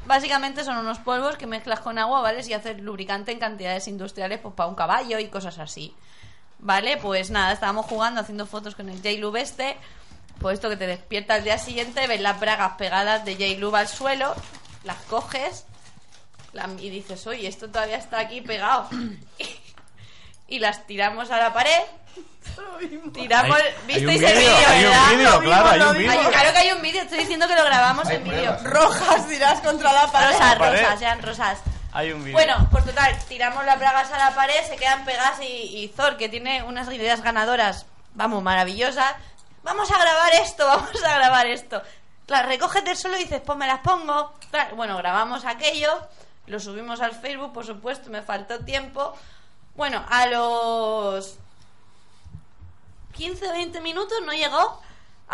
Básicamente 0.06 0.64
son 0.64 0.78
unos 0.78 0.98
polvos 0.98 1.36
que 1.36 1.46
mezclas 1.46 1.78
con 1.80 1.98
agua, 1.98 2.20
¿vale? 2.20 2.42
Y 2.46 2.52
haces 2.52 2.80
lubricante 2.80 3.30
en 3.32 3.38
cantidades 3.38 3.86
industriales, 3.86 4.40
pues 4.40 4.52
para 4.54 4.68
un 4.68 4.74
caballo 4.74 5.18
y 5.20 5.28
cosas 5.28 5.58
así. 5.60 5.94
¿Vale? 6.64 6.96
Pues 6.96 7.30
nada, 7.30 7.52
estábamos 7.52 7.86
jugando, 7.86 8.20
haciendo 8.20 8.46
fotos 8.46 8.74
con 8.76 8.88
el 8.88 8.96
J-Loop 8.98 9.36
este. 9.36 9.76
Pues 10.40 10.54
esto 10.54 10.68
que 10.70 10.76
te 10.76 10.86
despierta 10.86 11.34
al 11.34 11.44
día 11.44 11.58
siguiente, 11.58 12.06
ves 12.06 12.20
las 12.20 12.38
bragas 12.40 12.72
pegadas 12.78 13.24
de 13.24 13.34
J-Loop 13.34 13.74
al 13.74 13.88
suelo, 13.88 14.34
las 14.84 14.96
coges 15.08 15.64
la- 16.52 16.68
y 16.78 16.90
dices, 16.90 17.26
oye, 17.26 17.48
esto 17.48 17.68
todavía 17.68 17.96
está 17.96 18.18
aquí 18.20 18.40
pegado. 18.40 18.88
y 20.48 20.58
las 20.60 20.86
tiramos 20.86 21.30
a 21.30 21.38
la 21.38 21.52
pared. 21.52 21.80
Tiramos. 23.12 23.56
Hay- 23.56 23.62
hay 23.62 23.74
un 23.74 23.86
¿Visteis 23.86 24.22
el 24.22 24.38
vídeo, 24.38 24.56
hay 24.68 24.84
un 24.84 24.90
verdad? 24.90 25.10
vídeo, 25.10 25.40
claro, 25.40 25.68
hay 25.70 25.80
un 25.80 25.98
vídeo. 25.98 26.30
Claro 26.30 26.52
que 26.52 26.58
hay 26.58 26.72
un 26.72 26.82
vídeo, 26.82 27.02
estoy 27.02 27.18
diciendo 27.18 27.48
que 27.48 27.54
lo 27.54 27.64
grabamos 27.64 28.06
Hay 28.08 28.16
en 28.16 28.24
vídeo. 28.24 28.56
Rojas 28.64 29.28
dirás 29.28 29.60
contra 29.60 29.92
la 29.92 30.06
pared. 30.12 30.32
Rosas, 30.36 30.58
rosas, 30.58 30.98
sean 30.98 31.22
rosas. 31.22 31.58
Hay 31.92 32.12
un. 32.12 32.32
Bueno, 32.32 32.68
pues 32.70 32.84
total, 32.84 33.18
tiramos 33.28 33.64
las 33.66 33.78
bragas 33.78 34.10
a 34.12 34.18
la 34.18 34.34
pared, 34.34 34.64
se 34.66 34.76
quedan 34.76 35.04
pegadas 35.04 35.40
y, 35.42 35.82
y 35.82 35.88
Thor, 35.88 36.16
que 36.16 36.28
tiene 36.28 36.62
unas 36.62 36.90
ideas 36.92 37.22
ganadoras, 37.22 37.86
vamos, 38.14 38.42
maravillosas. 38.42 39.14
Vamos 39.62 39.90
a 39.90 39.98
grabar 39.98 40.34
esto, 40.34 40.66
vamos 40.66 41.04
a 41.04 41.14
grabar 41.14 41.46
esto. 41.46 41.82
Claro, 42.26 42.48
recoges 42.48 42.84
del 42.84 42.96
suelo 42.96 43.16
y 43.16 43.24
dices, 43.24 43.42
pues 43.44 43.58
me 43.58 43.66
las 43.66 43.80
pongo. 43.80 44.32
Claro, 44.50 44.74
bueno, 44.76 44.96
grabamos 44.96 45.44
aquello, 45.44 45.90
lo 46.46 46.58
subimos 46.60 47.00
al 47.00 47.12
Facebook, 47.12 47.52
por 47.52 47.66
supuesto, 47.66 48.10
me 48.10 48.22
faltó 48.22 48.64
tiempo. 48.64 49.14
Bueno, 49.74 50.04
a 50.08 50.26
los 50.26 51.38
15 53.12 53.52
20 53.52 53.80
minutos 53.80 54.18
no 54.24 54.32
llegó. 54.32 54.80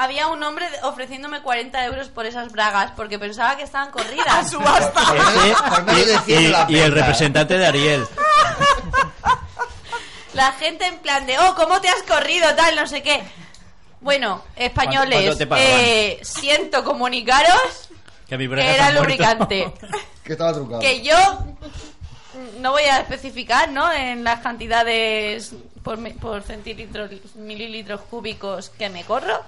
Había 0.01 0.29
un 0.29 0.41
hombre 0.45 0.65
ofreciéndome 0.85 1.43
40 1.43 1.85
euros 1.87 2.09
por 2.09 2.25
esas 2.25 2.53
bragas 2.53 2.93
porque 2.95 3.19
pensaba 3.19 3.57
que 3.57 3.65
estaban 3.65 3.91
corridas. 3.91 4.49
Subasta. 4.53 5.13
Menos 5.13 6.07
de 6.07 6.15
y, 6.15 6.39
100 6.39 6.55
y- 6.69 6.79
el 6.79 6.93
representante 6.93 7.59
de 7.59 7.67
Ariel. 7.67 8.07
La 10.35 10.53
gente 10.53 10.87
en 10.87 10.99
plan 10.99 11.27
de, 11.27 11.37
oh, 11.41 11.57
¿cómo 11.57 11.81
te 11.81 11.89
has 11.89 12.05
corrido? 12.05 12.47
Tal, 12.55 12.77
no 12.77 12.87
sé 12.87 13.03
qué. 13.03 13.25
Bueno, 14.01 14.45
españoles, 14.55 15.37
eh, 15.57 16.21
siento 16.23 16.85
comunicaros 16.85 17.89
Que, 18.29 18.39
mi 18.39 18.49
que 18.49 18.75
era 18.75 18.93
lubricante. 18.93 19.73
que 20.23 20.33
estaba 20.33 20.53
trucado. 20.53 20.81
que 20.81 21.03
yo 21.03 21.17
no 22.61 22.71
voy 22.71 22.85
a 22.85 23.01
especificar, 23.01 23.73
¿no? 23.73 23.91
En 23.93 24.23
las 24.23 24.39
cantidades 24.43 25.55
por, 25.83 25.99
por 26.19 26.45
centilitros, 26.45 27.11
mililitros 27.35 28.03
cúbicos 28.03 28.69
que 28.71 28.89
me 28.91 29.03
corro. 29.03 29.45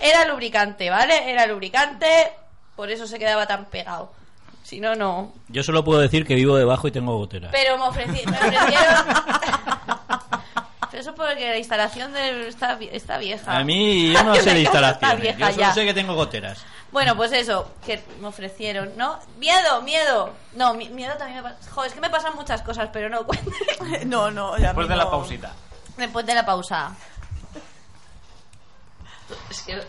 Era 0.00 0.24
lubricante, 0.26 0.90
¿vale? 0.90 1.30
Era 1.30 1.46
lubricante, 1.46 2.32
por 2.76 2.90
eso 2.90 3.06
se 3.06 3.18
quedaba 3.18 3.46
tan 3.46 3.66
pegado. 3.66 4.12
Si 4.62 4.80
no, 4.80 4.94
no. 4.94 5.32
Yo 5.48 5.62
solo 5.62 5.84
puedo 5.84 6.00
decir 6.00 6.26
que 6.26 6.34
vivo 6.34 6.56
debajo 6.56 6.86
y 6.88 6.92
tengo 6.92 7.16
gotera. 7.16 7.50
Pero 7.50 7.76
me, 7.78 7.84
ofreci- 7.84 8.24
me 8.26 8.36
ofrecieron... 8.36 9.04
Pero 10.90 11.02
eso 11.02 11.14
porque 11.14 11.48
la 11.50 11.56
instalación 11.58 12.12
de... 12.12 12.48
está, 12.48 12.76
vie- 12.78 12.90
está 12.92 13.16
vieja. 13.18 13.56
A 13.56 13.62
mí 13.64 14.12
yo 14.12 14.22
no 14.24 14.34
sé 14.36 14.42
de 14.54 14.62
Está 14.62 14.90
instalaciones. 14.90 15.20
vieja 15.20 15.38
Yo 15.38 15.46
solo 15.54 15.60
ya. 15.66 15.72
sé 15.74 15.84
que 15.84 15.94
tengo 15.94 16.14
goteras. 16.14 16.64
Bueno, 16.92 17.16
pues 17.16 17.30
eso, 17.32 17.70
que 17.86 18.02
me 18.20 18.26
ofrecieron, 18.28 18.90
¿no? 18.96 19.18
Miedo, 19.38 19.82
miedo. 19.82 20.30
No, 20.54 20.74
mi- 20.74 20.88
miedo 20.88 21.14
también 21.16 21.42
me 21.44 21.50
pasa. 21.50 21.70
Joder, 21.70 21.88
es 21.90 21.94
que 21.94 22.00
me 22.00 22.10
pasan 22.10 22.34
muchas 22.34 22.62
cosas, 22.62 22.88
pero 22.92 23.08
no 23.08 23.24
cuento. 23.26 23.50
No, 24.06 24.30
no, 24.32 24.56
ya 24.58 24.68
Después 24.68 24.86
mí 24.88 24.92
de 24.92 24.96
la 24.98 25.04
no. 25.04 25.10
pausita. 25.10 25.52
Después 25.96 26.26
de 26.26 26.34
la 26.34 26.44
pausa. 26.44 26.92
Es 29.50 29.62
que... 29.66 29.80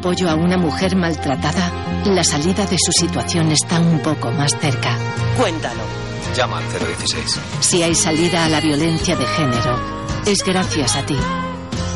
apoyo 0.00 0.30
a 0.30 0.34
una 0.34 0.56
mujer 0.56 0.96
maltratada, 0.96 2.02
la 2.06 2.24
salida 2.24 2.64
de 2.64 2.78
su 2.78 2.90
situación 2.90 3.52
está 3.52 3.78
un 3.78 4.00
poco 4.00 4.30
más 4.30 4.50
cerca. 4.58 4.96
Cuéntalo. 5.36 5.82
Llama 6.34 6.56
al 6.56 6.64
016. 6.64 7.38
Si 7.60 7.82
hay 7.82 7.94
salida 7.94 8.46
a 8.46 8.48
la 8.48 8.62
violencia 8.62 9.14
de 9.14 9.26
género, 9.26 9.78
es 10.26 10.42
gracias 10.42 10.96
a 10.96 11.04
ti. 11.04 11.16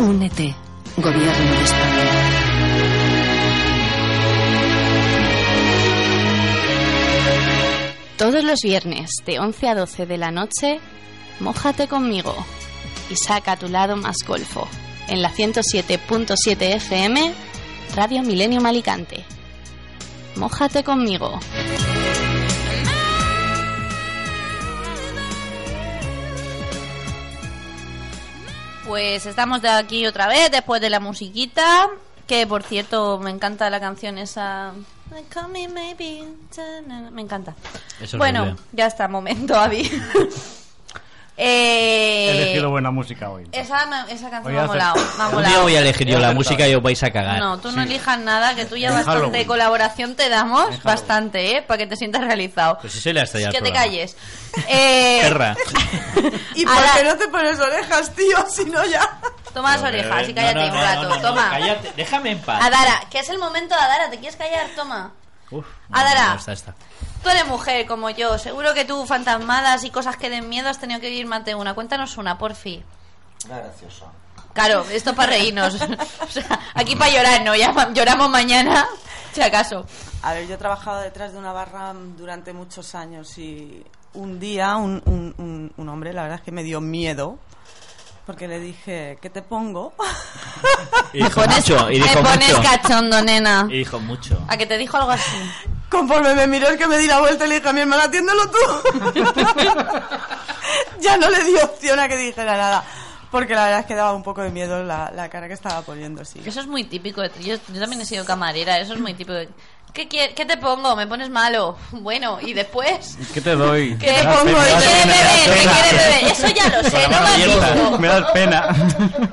Únete, 0.01 0.55
Gobierno 0.99 1.25
de 1.25 1.65
España. 1.65 2.05
Todos 8.19 8.45
los 8.45 8.61
viernes 8.63 9.11
de 9.25 9.39
11 9.39 9.69
a 9.69 9.75
12 9.75 10.05
de 10.05 10.19
la 10.19 10.31
noche, 10.31 10.79
mójate 11.41 11.89
conmigo 11.89 12.35
y 13.11 13.17
saca 13.17 13.57
tu 13.57 13.69
lado 13.69 13.97
más 13.97 14.17
golfo 14.27 14.69
en 15.09 15.23
la 15.23 15.31
107.7 15.31 16.77
FM, 16.77 17.35
Radio 17.95 18.23
Milenio 18.23 18.61
Alicante. 18.67 19.25
Mójate 20.35 20.83
conmigo. 20.83 21.39
Pues 28.85 29.27
estamos 29.27 29.63
de 29.63 29.69
aquí 29.69 30.07
otra 30.07 30.27
vez 30.27 30.51
después 30.51 30.81
de 30.81 30.91
la 30.91 30.99
musiquita, 30.99 31.89
que 32.27 32.49
por 32.49 32.65
cierto 32.65 33.21
me 33.21 33.31
encanta 33.31 33.71
la 33.71 33.79
canción 33.79 34.19
esa. 34.19 34.73
Me 37.13 37.23
encanta. 37.23 37.55
Es 38.01 38.17
bueno, 38.17 38.57
ya 38.73 38.87
está, 38.87 39.07
momento, 39.07 39.55
Avi. 39.55 39.89
eh, 41.37 42.29
He 42.31 42.43
elegido 42.43 42.71
buena 42.71 42.91
música 42.91 43.31
hoy. 43.31 43.47
esa, 43.53 44.07
esa 44.09 44.31
canción 44.31 44.55
me 44.55 44.61
a 44.61 44.65
ha 44.65 44.67
molado. 44.67 44.95
Un 45.37 45.43
día 45.45 45.59
voy 45.61 45.75
a 45.77 45.81
elegir 45.81 46.07
yo 46.07 46.19
la 46.19 46.33
música 46.33 46.67
y 46.69 46.75
os 46.75 46.83
vais 46.83 47.03
a 47.03 47.11
cagar. 47.11 47.39
No, 47.39 47.59
tú 47.59 47.73
no 47.73 47.83
Sí. 47.83 47.89
elijas 47.89 48.19
nada, 48.21 48.55
que 48.55 48.65
tú 48.65 48.77
ya 48.77 48.89
En 48.89 48.95
bastante 48.95 49.21
Halloween. 49.21 49.47
colaboración 49.47 50.15
te 50.15 50.29
damos, 50.29 50.83
bastante, 50.83 51.57
¿eh? 51.57 51.63
Para 51.63 51.79
que 51.79 51.87
te 51.87 51.97
sientas 51.97 52.23
realizado. 52.23 52.79
Pues 52.81 52.93
si 52.93 53.01
soy 53.01 53.13
la 53.13 53.23
estrella 53.23 53.49
que 53.51 53.59
te 53.59 53.63
programa. 53.63 53.85
calles. 53.87 54.17
Eh, 54.69 55.19
Perra. 55.23 55.57
¿Y 56.55 56.65
por 56.65 56.75
qué 56.97 57.03
no 57.05 57.17
te 57.17 57.27
pones 57.27 57.59
orejas, 57.59 58.15
tío? 58.15 58.37
Si 58.49 58.65
no 58.67 58.85
ya... 58.85 59.19
toma 59.53 59.73
las 59.77 59.83
orejas 59.83 60.29
y 60.29 60.35
cállate 60.35 60.55
no, 60.61 60.65
un 60.67 60.75
no, 60.75 60.81
rato. 60.81 61.03
no, 61.03 61.09
no, 61.17 61.21
toma. 61.21 61.51
cállate, 61.51 61.93
déjame 61.97 62.31
en 62.31 62.39
paz. 62.41 62.63
Adara, 62.63 63.03
que 63.11 63.19
es 63.19 63.29
el 63.31 63.39
momento 63.39 63.75
de 63.75 63.81
Adara, 63.81 64.11
¿te 64.11 64.19
quieres 64.19 64.37
callar? 64.37 64.67
Toma. 64.77 65.11
Uf, 65.51 65.67
Adara. 65.91 66.29
no, 66.31 66.35
esta, 66.37 66.53
esta. 66.53 66.75
Tú 67.25 67.31
eres 67.31 67.47
mujer 67.47 67.87
como 67.87 68.11
yo, 68.11 68.39
seguro 68.39 68.75
que 68.75 68.85
tú 68.85 69.05
fantasmadas 69.07 69.83
y 69.85 69.91
cosas 69.91 70.17
que 70.19 70.29
den 70.31 70.49
miedo 70.49 70.69
has 70.69 70.79
tenido 70.79 71.01
que 71.01 71.09
vivir 71.09 71.27
más 71.27 71.45
de 71.45 71.55
una. 71.55 71.75
Cuéntanos 71.75 72.17
una, 72.19 72.37
porfi. 72.39 72.83
Era 73.47 73.59
gracioso. 73.61 74.07
Claro, 74.53 74.85
esto 74.93 75.11
es 75.11 75.17
para 75.17 75.33
reírnos. 75.33 75.75
o 76.21 76.27
sea, 76.31 76.61
aquí 76.75 76.95
para 76.95 77.11
llorar, 77.11 77.43
¿no? 77.43 77.57
Ya 77.57 77.73
lloramos 77.95 78.29
mañana, 78.31 78.87
si 79.33 79.41
acaso. 79.43 79.85
A 80.23 80.35
ver, 80.35 80.47
yo 80.47 80.55
he 80.55 80.59
trabajado 80.59 81.01
detrás 81.01 81.33
de 81.33 81.39
una 81.39 81.53
barra 81.53 81.93
durante 82.17 82.53
muchos 82.53 82.95
años 82.95 83.37
y 83.39 83.83
un 84.13 84.39
día 84.39 84.77
un, 84.77 85.03
un- 85.07 85.35
un- 85.39 85.73
un 85.77 85.89
hombre, 85.89 86.13
la 86.13 86.23
verdad 86.23 86.39
es 86.39 86.45
que 86.45 86.53
me 86.53 86.63
dio 86.63 86.81
miedo 86.81 87.39
porque 88.27 88.49
le 88.49 88.59
dije, 88.59 89.19
¿qué 89.21 89.31
te 89.31 89.43
pongo? 89.43 89.93
Y 91.13 91.23
dijo 91.23 91.41
mucho, 91.47 91.91
y 91.91 92.01
me 92.01 92.07
dijo 92.09 92.23
pones 92.23 92.57
mucho. 92.57 92.63
cachondo, 92.63 93.23
nena. 93.23 93.67
Y 93.69 93.79
dijo 93.79 94.01
mucho. 94.01 94.39
A 94.49 94.57
que 94.57 94.67
te 94.67 94.79
dijo 94.79 94.97
algo 94.97 95.11
así. 95.11 95.37
Conforme 95.91 96.35
me 96.35 96.47
miró 96.47 96.69
es 96.69 96.77
que 96.77 96.87
me 96.89 96.99
di 96.99 97.07
la 97.07 97.21
vuelta 97.21 97.45
y 97.45 97.49
le 97.49 97.55
dije 97.57 97.69
a 97.69 97.73
mi 97.73 97.81
hermana, 97.81 98.05
atiéndelo 98.05 98.43
tú. 98.51 99.13
ya 101.01 101.17
no 101.17 101.29
le 101.31 101.45
di 101.45 101.55
opción 101.57 102.01
a 102.01 102.09
que 102.09 102.17
dijera 102.17 102.57
nada. 102.57 102.85
Porque 103.31 103.55
la 103.55 103.65
verdad 103.65 103.81
es 103.81 103.87
que 103.87 103.95
daba 103.95 104.13
un 104.15 104.23
poco 104.23 104.43
de 104.43 104.51
miedo 104.51 104.83
la, 104.85 105.11
la 105.15 105.29
cara 105.29 105.49
que 105.49 105.55
estaba 105.55 105.83
poniendo, 105.83 106.25
sí. 106.25 106.41
Eso 106.45 106.61
es 106.61 106.67
muy 106.67 106.85
típico. 106.85 107.23
Yo, 107.41 107.57
yo 107.73 107.81
también 107.81 108.01
he 108.01 108.07
sido 108.07 108.25
camarera, 108.25 108.79
eso 108.79 108.95
es 108.95 109.01
muy 109.01 109.13
típico. 109.15 109.39
¿Qué, 109.95 110.09
qué 110.09 110.45
te 110.45 110.57
pongo? 110.57 110.97
¿Me 110.97 111.07
pones 111.07 111.31
malo? 111.31 111.79
Bueno, 111.93 112.39
¿y 112.43 112.53
después? 112.53 113.17
¿Qué 113.33 113.41
te 113.41 113.55
doy? 113.55 113.97
¿Qué 113.97 114.11
Me 114.11 114.19
te 114.19 114.25
pongo? 114.25 114.45
¿Qué 114.45 114.75
quieres 114.75 115.07
beber? 115.07 115.55
¿Qué 115.55 115.69
quieres 115.71 115.93
beber? 115.93 116.33
Eso 116.33 116.49
ya 116.49 116.69
lo 116.69 116.91
sé, 116.91 117.09
no 117.09 117.21
me 117.21 117.27
has 117.29 117.37
visto. 117.37 117.99
Me 117.99 118.09
das 118.09 118.31
pena. 118.33 118.69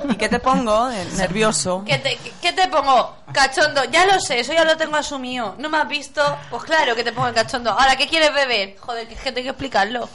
¿Y 0.08 0.14
qué 0.14 0.28
te 0.28 0.38
pongo? 0.38 0.90
Eh, 0.90 1.04
Nervioso. 1.16 1.82
¿Qué 1.84 1.98
te, 1.98 2.16
¿Qué 2.40 2.52
te 2.52 2.68
pongo? 2.68 3.16
Cachondo. 3.32 3.84
Ya 3.90 4.06
lo 4.06 4.20
sé, 4.20 4.38
eso 4.40 4.52
ya 4.52 4.64
lo 4.64 4.76
tengo 4.76 4.96
asumido. 4.96 5.56
¿No 5.58 5.68
me 5.68 5.78
has 5.78 5.88
visto? 5.88 6.22
Pues 6.48 6.62
claro 6.62 6.94
que 6.94 7.02
te 7.02 7.12
pongo 7.12 7.28
el 7.28 7.34
cachondo. 7.34 7.70
Ahora, 7.72 7.96
¿qué 7.96 8.06
quieres 8.06 8.32
beber? 8.32 8.76
Joder, 8.78 9.08
que 9.08 9.14
es 9.14 9.20
que 9.20 9.32
tengo 9.32 9.46
que 9.46 9.50
explicarlo. 9.50 10.08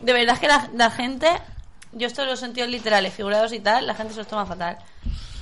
De 0.00 0.12
verdad 0.12 0.34
es 0.34 0.40
que 0.40 0.48
la, 0.48 0.68
la 0.74 0.90
gente... 0.90 1.28
Yo 1.94 2.06
esto 2.06 2.24
los 2.24 2.40
sentidos 2.40 2.70
literales, 2.70 3.12
figurados 3.12 3.52
y 3.52 3.60
tal, 3.60 3.86
la 3.86 3.94
gente 3.94 4.14
se 4.14 4.20
los 4.20 4.28
toma 4.28 4.46
fatal. 4.46 4.78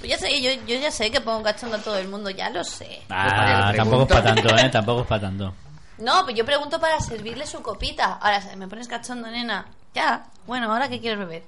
Pues 0.01 0.11
ya 0.11 0.19
sé, 0.19 0.41
yo, 0.41 0.51
yo 0.67 0.81
ya 0.81 0.91
sé 0.91 1.11
que 1.11 1.21
pongo 1.21 1.43
cachondo 1.43 1.77
a 1.77 1.81
todo 1.81 1.99
el 1.99 2.09
mundo, 2.09 2.31
ya 2.31 2.49
lo 2.51 2.65
sé. 2.65 3.03
Ah, 3.11 3.73
tampoco 3.77 4.03
es 4.03 4.09
para 4.09 4.35
tanto, 4.35 4.57
¿eh? 4.57 4.69
Tampoco 4.71 5.01
es 5.03 5.07
para 5.07 5.21
tanto. 5.21 5.55
No, 5.99 6.25
pues 6.25 6.35
yo 6.35 6.45
pregunto 6.47 6.81
para 6.81 6.99
servirle 7.01 7.47
su 7.47 7.61
copita. 7.63 8.15
Ahora, 8.15 8.43
¿me 8.57 8.67
pones 8.67 8.89
cachondo, 8.89 9.29
nena? 9.29 9.67
Ya. 9.95 10.25
Bueno, 10.47 10.73
¿ahora 10.73 10.89
qué 10.89 11.01
quieres 11.01 11.19
beber? 11.19 11.45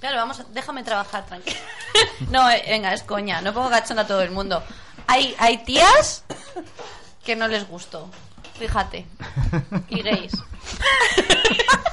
Claro, 0.00 0.18
vamos, 0.18 0.40
a- 0.40 0.44
déjame 0.50 0.82
trabajar, 0.84 1.24
tranquilo. 1.24 1.56
no, 2.30 2.50
eh, 2.50 2.62
venga, 2.68 2.92
es 2.92 3.02
coña. 3.02 3.40
No 3.40 3.54
pongo 3.54 3.70
cachondo 3.70 4.02
a 4.02 4.06
todo 4.06 4.20
el 4.20 4.30
mundo. 4.30 4.62
Hay, 5.06 5.34
hay 5.38 5.58
tías 5.64 6.24
que 7.24 7.34
no 7.36 7.48
les 7.48 7.66
gusto. 7.66 8.10
Fíjate. 8.58 9.06
Y 9.88 10.02
gays. 10.02 10.32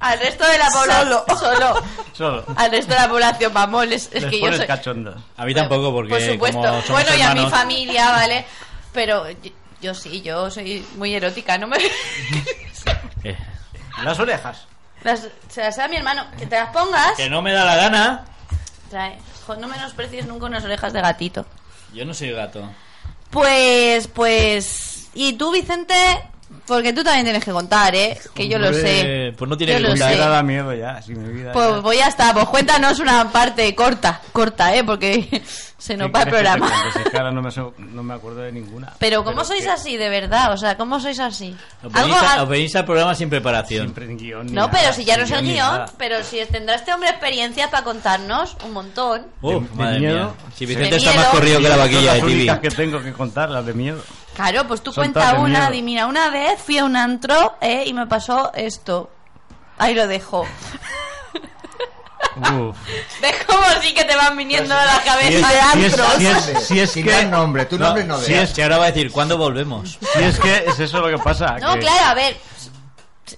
Al 0.00 0.18
resto 0.18 0.46
de 0.46 0.58
la 0.58 0.66
población. 0.70 1.38
Solo. 1.38 1.82
Solo. 2.12 2.44
Al 2.56 2.70
resto 2.70 2.92
de 2.94 3.00
la 3.00 3.08
población, 3.08 3.52
vamos. 3.54 3.84
Es, 3.86 4.10
es 4.12 4.22
Les 4.22 4.30
que 4.30 4.40
yo 4.40 4.52
soy. 4.52 4.66
cachondos. 4.66 5.16
A 5.36 5.44
mí 5.44 5.54
tampoco, 5.54 5.92
porque 5.92 6.10
Por 6.10 6.20
supuesto. 6.20 6.58
como 6.60 6.82
somos 6.82 6.90
bueno, 7.04 7.16
y 7.16 7.22
a 7.22 7.34
mi 7.34 7.48
familia, 7.50 8.10
¿vale? 8.10 8.44
Pero 8.92 9.28
yo, 9.30 9.50
yo 9.80 9.94
sí, 9.94 10.20
yo 10.22 10.50
soy 10.50 10.84
muy 10.96 11.14
erótica, 11.14 11.56
no 11.58 11.66
me... 11.66 11.78
Eh, 13.24 13.36
Las 14.04 14.18
orejas. 14.20 14.66
Las, 15.02 15.26
se 15.48 15.60
las 15.62 15.76
da 15.76 15.84
a 15.84 15.88
mi 15.88 15.96
hermano. 15.96 16.26
Que 16.38 16.46
te 16.46 16.56
las 16.56 16.70
pongas. 16.70 17.12
Que 17.16 17.28
no 17.30 17.42
me 17.42 17.52
da 17.52 17.64
la 17.64 17.76
gana. 17.76 18.24
Trae. 18.90 19.18
Jo, 19.46 19.56
no 19.56 19.66
menosprecies 19.68 20.26
nunca 20.26 20.46
unas 20.46 20.64
orejas 20.64 20.92
de 20.92 21.00
gatito. 21.00 21.46
Yo 21.92 22.04
no 22.04 22.14
soy 22.14 22.30
gato. 22.32 22.68
Pues, 23.30 24.06
pues... 24.08 25.08
¿Y 25.14 25.32
tú, 25.34 25.50
Vicente? 25.50 25.94
Porque 26.66 26.92
tú 26.92 27.02
también 27.04 27.24
tienes 27.24 27.44
que 27.44 27.50
contar, 27.52 27.94
¿eh? 27.94 28.18
Que 28.34 28.48
yo 28.48 28.58
lo 28.58 28.72
sé. 28.72 29.32
Pues 29.36 29.48
no 29.48 29.56
tiene 29.56 29.74
Yo 29.74 29.78
que 29.78 29.84
sé. 29.84 29.90
contar. 29.90 30.14
vida 30.14 30.28
da 30.28 30.42
miedo 30.42 30.74
ya. 30.74 31.00
Si 31.02 31.14
mi 31.14 31.32
vida 31.32 31.52
Pues 31.52 31.68
ya- 31.68 31.78
voy 31.80 31.98
a 31.98 32.06
estar. 32.08 32.34
Pues 32.34 32.46
cuéntanos 32.46 32.98
una 33.00 33.30
parte 33.30 33.72
corta, 33.74 34.20
corta, 34.32 34.74
¿eh? 34.74 34.82
Porque 34.84 35.42
se 35.78 35.96
nos 35.96 36.06
¿Qué 36.08 36.12
va 36.12 36.22
el 36.22 36.28
programa. 36.28 36.68
cuente? 36.68 36.92
Si 36.92 36.98
es 37.00 37.10
que 37.10 37.16
ahora 37.18 37.30
no 37.32 37.42
me, 37.42 37.50
so- 37.50 37.74
no 37.78 38.02
me 38.02 38.14
acuerdo 38.14 38.40
de 38.40 38.50
ninguna. 38.52 38.92
Pero 38.98 39.22
¿cómo 39.24 39.44
sois 39.44 39.62
que 39.64 39.70
así, 39.70 39.96
de 39.96 40.08
verdad? 40.08 40.52
O 40.52 40.56
sea, 40.56 40.76
¿cómo 40.76 40.98
sois 41.00 41.18
así? 41.20 41.56
Os 41.84 41.92
venís, 41.92 42.14
Algo- 42.16 42.26
a- 42.28 42.42
os 42.42 42.48
venís 42.48 42.74
al 42.76 42.84
programa 42.84 43.14
sin 43.14 43.30
preparación. 43.30 43.82
Siempre 43.82 44.04
en 44.06 44.16
guion. 44.18 44.46
No, 44.46 44.52
nada, 44.66 44.70
pero 44.70 44.92
si 44.92 45.04
ya 45.04 45.16
no 45.16 45.24
es 45.24 45.30
el 45.30 45.42
guion, 45.42 45.82
pero 45.98 46.22
si 46.24 46.44
tendrá 46.46 46.74
este 46.76 46.92
hombre 46.92 47.10
experiencia 47.10 47.70
para 47.70 47.84
contarnos 47.84 48.56
un 48.64 48.72
montón. 48.72 49.26
Uf, 49.40 49.62
De- 49.62 49.68
de 49.68 49.74
madre 49.76 49.98
miedo. 50.00 50.14
mía. 50.14 50.34
Si. 50.56 50.66
Vicente 50.66 50.90
De 50.90 50.96
está 50.96 51.10
miedo. 51.10 51.22
más 51.24 51.32
corrido 51.32 51.58
que 51.60 51.68
la 51.68 51.76
vaquilla 51.76 52.14
de 52.14 52.20
TV. 52.22 52.60
que 52.60 52.70
tengo 52.70 53.02
que 53.02 53.12
contar, 53.12 53.50
las 53.50 53.64
de 53.66 53.74
miedo. 53.74 54.02
Claro, 54.36 54.66
pues 54.68 54.82
tú 54.82 54.92
Son 54.92 55.02
cuenta 55.02 55.32
de 55.32 55.38
una, 55.40 55.58
miedo. 55.60 55.70
di, 55.72 55.82
mira, 55.82 56.06
una 56.06 56.28
vez 56.30 56.60
fui 56.62 56.78
a 56.78 56.84
un 56.84 56.94
antro 56.94 57.56
eh, 57.60 57.84
y 57.86 57.92
me 57.94 58.06
pasó 58.06 58.52
esto. 58.54 59.10
Ahí 59.78 59.94
lo 59.94 60.06
dejo. 60.06 60.46
Uf. 62.36 62.76
¿Ves 63.22 63.34
cómo 63.46 63.62
sí 63.80 63.94
que 63.94 64.04
te 64.04 64.14
van 64.14 64.36
viniendo 64.36 64.74
a 64.74 64.84
la 64.84 64.92
Si 64.92 64.98
es, 64.98 65.04
cabeza 65.04 65.48
de 65.48 65.54
si 65.80 65.84
es- 65.86 65.98
antros? 65.98 66.12
si 66.18 66.26
es- 66.80 66.92
si 66.92 67.00
es 67.00 67.20
que... 67.20 67.24
nombre, 67.24 67.64
tu 67.64 67.78
nombre 67.78 68.04
no 68.04 68.18
si 68.18 68.32
veas. 68.32 68.50
es, 68.50 68.54
Si 68.56 68.60
ahora 68.62 68.76
va 68.78 68.84
a 68.84 68.88
decir, 68.88 69.10
¿cuándo 69.10 69.38
volvemos? 69.38 69.98
si 70.12 70.22
es 70.22 70.38
que 70.38 70.64
es 70.66 70.78
eso 70.78 71.00
lo 71.00 71.08
que 71.16 71.22
pasa. 71.22 71.56
No, 71.58 71.74
que- 71.74 71.80
claro, 71.80 72.04
a 72.04 72.14
ver. 72.14 72.36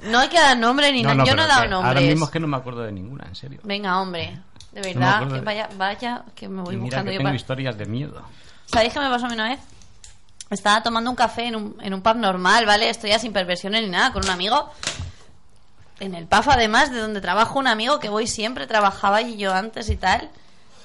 No 0.02 0.18
hay 0.18 0.28
que 0.28 0.38
dar 0.40 0.56
nombre 0.58 0.90
ni 0.92 1.02
No, 1.02 1.10
nada. 1.10 1.18
no, 1.20 1.26
Yo 1.26 1.36
no 1.36 1.44
he 1.44 1.46
dado 1.46 1.62
que 1.62 1.68
nombres. 1.68 1.88
Ahora 1.88 2.00
mismo 2.00 2.24
es 2.24 2.30
que 2.32 2.40
no 2.40 2.46
me 2.48 2.56
acuerdo 2.56 2.82
de 2.82 2.92
ninguna, 2.92 3.24
en 3.28 3.34
serio. 3.36 3.60
Venga, 3.62 4.00
hombre. 4.00 4.36
De 4.72 4.80
No 4.80 4.86
me 4.88 4.94
verdad, 4.94 5.14
acuerdo 5.14 5.34
que 5.34 5.40
de- 5.40 5.46
vaya, 5.46 5.68
vaya, 5.76 6.22
que 6.34 6.48
me 6.48 6.62
voy 6.62 6.74
Y 6.74 6.76
mira 6.78 6.84
buscando 6.84 7.10
que 7.10 7.14
yo 7.14 7.18
tengo 7.20 7.28
para... 7.28 7.36
historias 7.36 7.78
de 7.78 7.86
miedo. 7.86 8.22
¿Sabéis 8.66 8.92
qué 8.92 8.98
me 9.00 9.08
pasó 9.08 9.26
a 9.26 9.28
mí 9.28 9.34
una 9.34 9.48
vez? 9.50 9.60
Estaba 10.50 10.82
tomando 10.82 11.10
un 11.10 11.16
café 11.16 11.44
en 11.46 11.56
un, 11.56 11.76
en 11.82 11.92
un 11.94 12.00
pub 12.02 12.16
normal, 12.16 12.64
¿vale? 12.66 12.88
Estoy 12.88 13.10
ya 13.10 13.18
sin 13.18 13.32
perversiones 13.32 13.82
ni 13.82 13.88
nada, 13.90 14.12
con 14.12 14.24
un 14.24 14.30
amigo. 14.30 14.72
En 16.00 16.14
el 16.14 16.26
pub, 16.26 16.44
además, 16.48 16.90
de 16.90 17.00
donde 17.00 17.20
trabajo 17.20 17.58
un 17.58 17.66
amigo 17.66 17.98
que 17.98 18.08
voy 18.08 18.26
siempre, 18.26 18.66
trabajaba 18.66 19.16
allí 19.18 19.36
yo 19.36 19.52
antes 19.52 19.90
y 19.90 19.96
tal. 19.96 20.30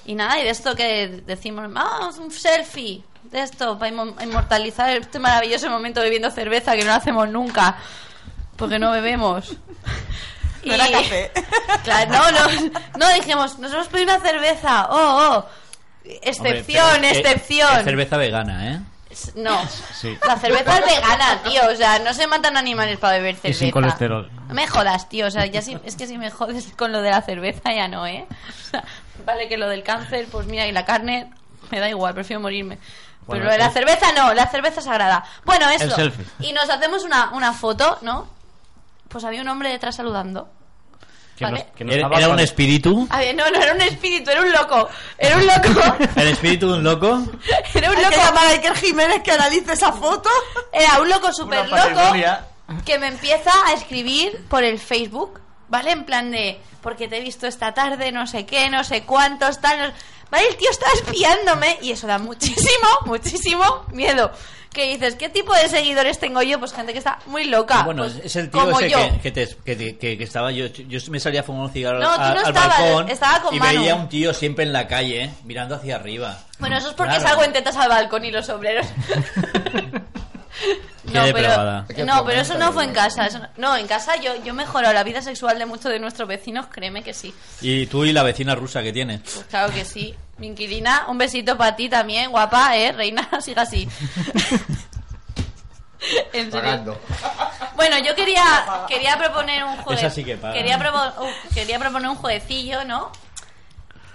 Y 0.04 0.14
nada, 0.16 0.38
y 0.38 0.44
de 0.44 0.50
esto 0.50 0.74
que 0.74 1.22
decimos, 1.26 1.72
vamos, 1.72 2.18
un 2.18 2.30
selfie. 2.30 3.02
De 3.30 3.40
esto, 3.40 3.78
para 3.78 3.90
inmo- 3.90 4.22
inmortalizar 4.22 4.90
este 4.90 5.18
maravilloso 5.18 5.70
momento 5.70 6.00
bebiendo 6.02 6.30
cerveza 6.30 6.72
que 6.76 6.80
no 6.82 6.88
lo 6.88 6.94
hacemos 6.94 7.28
nunca. 7.30 7.76
Porque 8.56 8.78
no 8.78 8.90
bebemos. 8.90 9.56
No 10.64 10.72
era 10.72 10.90
café. 10.90 11.30
Claro, 11.84 12.10
no, 12.10 12.30
no, 12.32 12.70
no, 12.98 13.08
dijimos, 13.12 13.58
nos 13.58 13.70
hemos 13.70 13.86
pedido 13.88 14.14
una 14.14 14.24
cerveza. 14.26 14.86
Oh, 14.88 15.36
oh. 15.36 15.46
Excepción, 16.22 16.86
Hombre, 16.86 17.00
pero 17.00 17.12
es- 17.12 17.18
excepción. 17.18 17.84
Cerveza 17.84 18.16
vegana, 18.16 18.72
¿eh? 18.72 18.80
No, 19.36 19.58
Sí. 19.92 20.16
la 20.26 20.36
cerveza 20.36 20.78
es 20.78 20.86
vegana, 20.86 21.42
tío. 21.44 21.62
O 21.72 21.76
sea, 21.76 21.98
no 22.00 22.12
se 22.14 22.26
matan 22.26 22.56
animales 22.56 22.98
para 22.98 23.14
beber 23.18 23.34
Y 23.34 23.38
cerveza. 23.38 23.58
sin 23.60 23.70
colesterol. 23.70 24.30
No 24.48 24.54
me 24.54 24.66
jodas, 24.66 25.08
tío. 25.08 25.26
O 25.26 25.30
sea, 25.30 25.46
ya 25.46 25.62
si, 25.62 25.78
es 25.84 25.96
que 25.96 26.06
si 26.06 26.18
me 26.18 26.30
jodes 26.30 26.72
con 26.76 26.92
lo 26.92 27.00
de 27.02 27.10
la 27.10 27.22
cerveza, 27.22 27.72
ya 27.72 27.88
no, 27.88 28.06
¿eh? 28.06 28.26
O 28.30 28.70
sea, 28.70 28.84
vale 29.24 29.48
que 29.48 29.56
lo 29.56 29.68
del 29.68 29.82
cáncer, 29.82 30.26
pues 30.30 30.46
mira, 30.46 30.66
y 30.66 30.72
la 30.72 30.84
carne, 30.84 31.30
me 31.70 31.80
da 31.80 31.88
igual, 31.88 32.14
prefiero 32.14 32.40
morirme. 32.40 32.76
Pero 32.76 33.26
Bueno, 33.26 33.44
lo 33.46 33.50
de 33.52 33.58
la 33.58 33.70
cerveza 33.70 34.12
no, 34.12 34.34
la 34.34 34.46
cerveza 34.48 34.80
sagrada. 34.82 35.24
Bueno, 35.44 35.68
eso. 35.70 35.96
Y 36.40 36.52
nos 36.52 36.68
hacemos 36.68 37.04
una, 37.04 37.30
una 37.32 37.52
foto, 37.54 37.98
¿no? 38.02 38.28
Pues 39.08 39.24
había 39.24 39.40
un 39.42 39.48
hombre 39.48 39.70
detrás 39.70 39.96
saludando. 39.96 40.48
Que 41.36 41.44
Vale. 41.44 41.66
no- 41.68 41.74
que 41.74 41.84
no 41.84 41.92
¿Era, 41.92 42.02
estaba 42.02 42.18
era 42.18 42.28
un 42.28 42.40
espíritu? 42.40 43.06
A 43.10 43.18
ver, 43.18 43.34
no, 43.34 43.50
no 43.50 43.60
era 43.60 43.74
un 43.74 43.80
espíritu, 43.80 44.30
era 44.30 44.40
un 44.42 44.52
loco. 44.52 44.88
Era 45.18 45.36
un 45.36 45.46
loco. 45.46 45.96
¿El 46.16 46.28
espíritu 46.28 46.68
de 46.70 46.78
un 46.78 46.84
loco? 46.84 47.06
Era 47.74 47.90
un 47.90 47.96
Hay 47.96 48.04
que 48.04 48.10
loco. 48.10 48.22
llamar 48.24 48.46
a 48.46 48.50
Iker 48.50 48.74
Jiménez 48.76 49.22
que 49.24 49.32
analice 49.32 49.72
esa 49.72 49.92
foto. 49.92 50.30
Era 50.72 51.00
un 51.00 51.08
loco 51.08 51.32
súper 51.32 51.68
loco 51.68 52.12
que 52.84 52.98
me 52.98 53.08
empieza 53.08 53.50
a 53.66 53.72
escribir 53.74 54.44
por 54.48 54.62
el 54.64 54.78
Facebook, 54.78 55.40
¿vale? 55.68 55.90
En 55.90 56.04
plan 56.04 56.30
de, 56.30 56.60
porque 56.82 57.08
te 57.08 57.18
he 57.18 57.20
visto 57.20 57.46
esta 57.46 57.74
tarde, 57.74 58.10
no 58.12 58.26
sé 58.26 58.46
qué, 58.46 58.70
no 58.70 58.84
sé 58.84 59.02
cuántos, 59.02 59.60
tal. 59.60 59.78
no- 59.78 59.94
¿Vale? 60.30 60.48
El 60.48 60.56
tío 60.56 60.70
está 60.70 60.86
espiándome 60.94 61.78
y 61.82 61.90
eso 61.92 62.06
da 62.06 62.18
muchísimo, 62.18 62.88
muchísimo 63.06 63.84
miedo. 63.92 64.30
Que 64.74 64.88
dices, 64.92 65.14
¿qué 65.14 65.28
tipo 65.30 65.54
de 65.54 65.68
seguidores 65.68 66.18
tengo 66.18 66.42
yo? 66.42 66.58
Pues 66.58 66.72
gente 66.74 66.92
que 66.92 66.98
está 66.98 67.18
muy 67.26 67.44
loca. 67.44 67.82
bueno, 67.84 68.02
pues, 68.02 68.16
es 68.24 68.36
el 68.36 68.50
tío 68.50 68.68
ese 68.78 68.88
que, 68.88 69.20
que, 69.22 69.30
te- 69.30 69.56
que 69.64 69.96
que- 69.96 70.18
que 70.18 70.24
estaba 70.24 70.50
yo, 70.50 70.66
yo 70.66 70.98
me 71.10 71.18
salía 71.20 71.40
a 71.40 71.42
fumar 71.44 71.62
un 71.66 71.70
cigarro 71.72 72.00
No, 72.00 72.10
al, 72.12 72.18
no 72.34 72.40
al 72.40 72.48
estabas, 72.48 72.78
balcón 72.80 73.08
estaba 73.08 73.40
con 73.40 73.54
y 73.54 73.60
Manu. 73.60 73.80
veía 73.80 73.94
un 73.94 74.08
tío 74.08 74.34
siempre 74.34 74.64
en 74.64 74.72
la 74.72 74.86
calle, 74.88 75.22
¿eh? 75.24 75.30
mirando 75.44 75.76
hacia 75.76 75.94
arriba. 75.96 76.38
Bueno, 76.58 76.76
eso 76.76 76.88
es 76.88 76.94
porque 76.94 77.14
Claro. 77.14 77.28
salgo 77.28 77.44
en 77.44 77.52
tetas 77.52 77.76
al 77.76 77.88
balcón 77.88 78.24
y 78.24 78.30
los 78.32 78.48
obreros. 78.50 78.86
Qué 81.12 81.18
depravada. 81.18 81.84
pero, 81.86 82.06
no, 82.06 82.24
pero 82.24 82.40
eso 82.40 82.56
no 82.58 82.72
fue 82.72 82.84
en 82.84 82.92
casa. 82.92 83.26
eso 83.26 83.38
no, 83.38 83.48
no, 83.56 83.76
en 83.76 83.86
casa 83.86 84.16
yo, 84.16 84.42
yo 84.42 84.54
mejoro 84.54 84.92
la 84.92 85.04
vida 85.04 85.20
sexual 85.22 85.58
de 85.58 85.66
muchos 85.66 85.92
de 85.92 85.98
nuestros 85.98 86.26
vecinos, 86.28 86.66
créeme 86.70 87.02
que 87.02 87.12
sí. 87.14 87.34
Y 87.60 87.86
tú 87.86 88.04
y 88.04 88.12
la 88.12 88.22
vecina 88.22 88.54
rusa 88.54 88.82
que 88.82 88.92
tienes. 88.92 89.20
Pues 89.20 89.44
claro 89.46 89.72
que 89.72 89.84
sí. 89.84 90.14
Mi 90.38 90.46
inquilina, 90.48 91.04
un 91.08 91.18
besito 91.18 91.56
para 91.56 91.76
ti 91.76 91.88
también, 91.88 92.30
guapa, 92.30 92.76
¿eh? 92.76 92.92
Reina, 92.92 93.28
siga 93.40 93.62
así. 93.62 93.88
en 96.32 96.50
serio. 96.52 96.98
Bueno, 97.76 97.98
yo 97.98 98.14
quería, 98.14 98.44
quería 98.88 99.16
proponer 99.16 99.64
un 99.64 99.76
juego. 99.78 100.10
Sí 100.10 100.24
que. 100.24 100.38
Quería, 100.38 100.78
propo- 100.78 101.14
uh, 101.20 101.54
quería 101.54 101.78
proponer 101.78 102.10
un 102.10 102.16
jueguecillo, 102.16 102.84
¿no? 102.84 103.10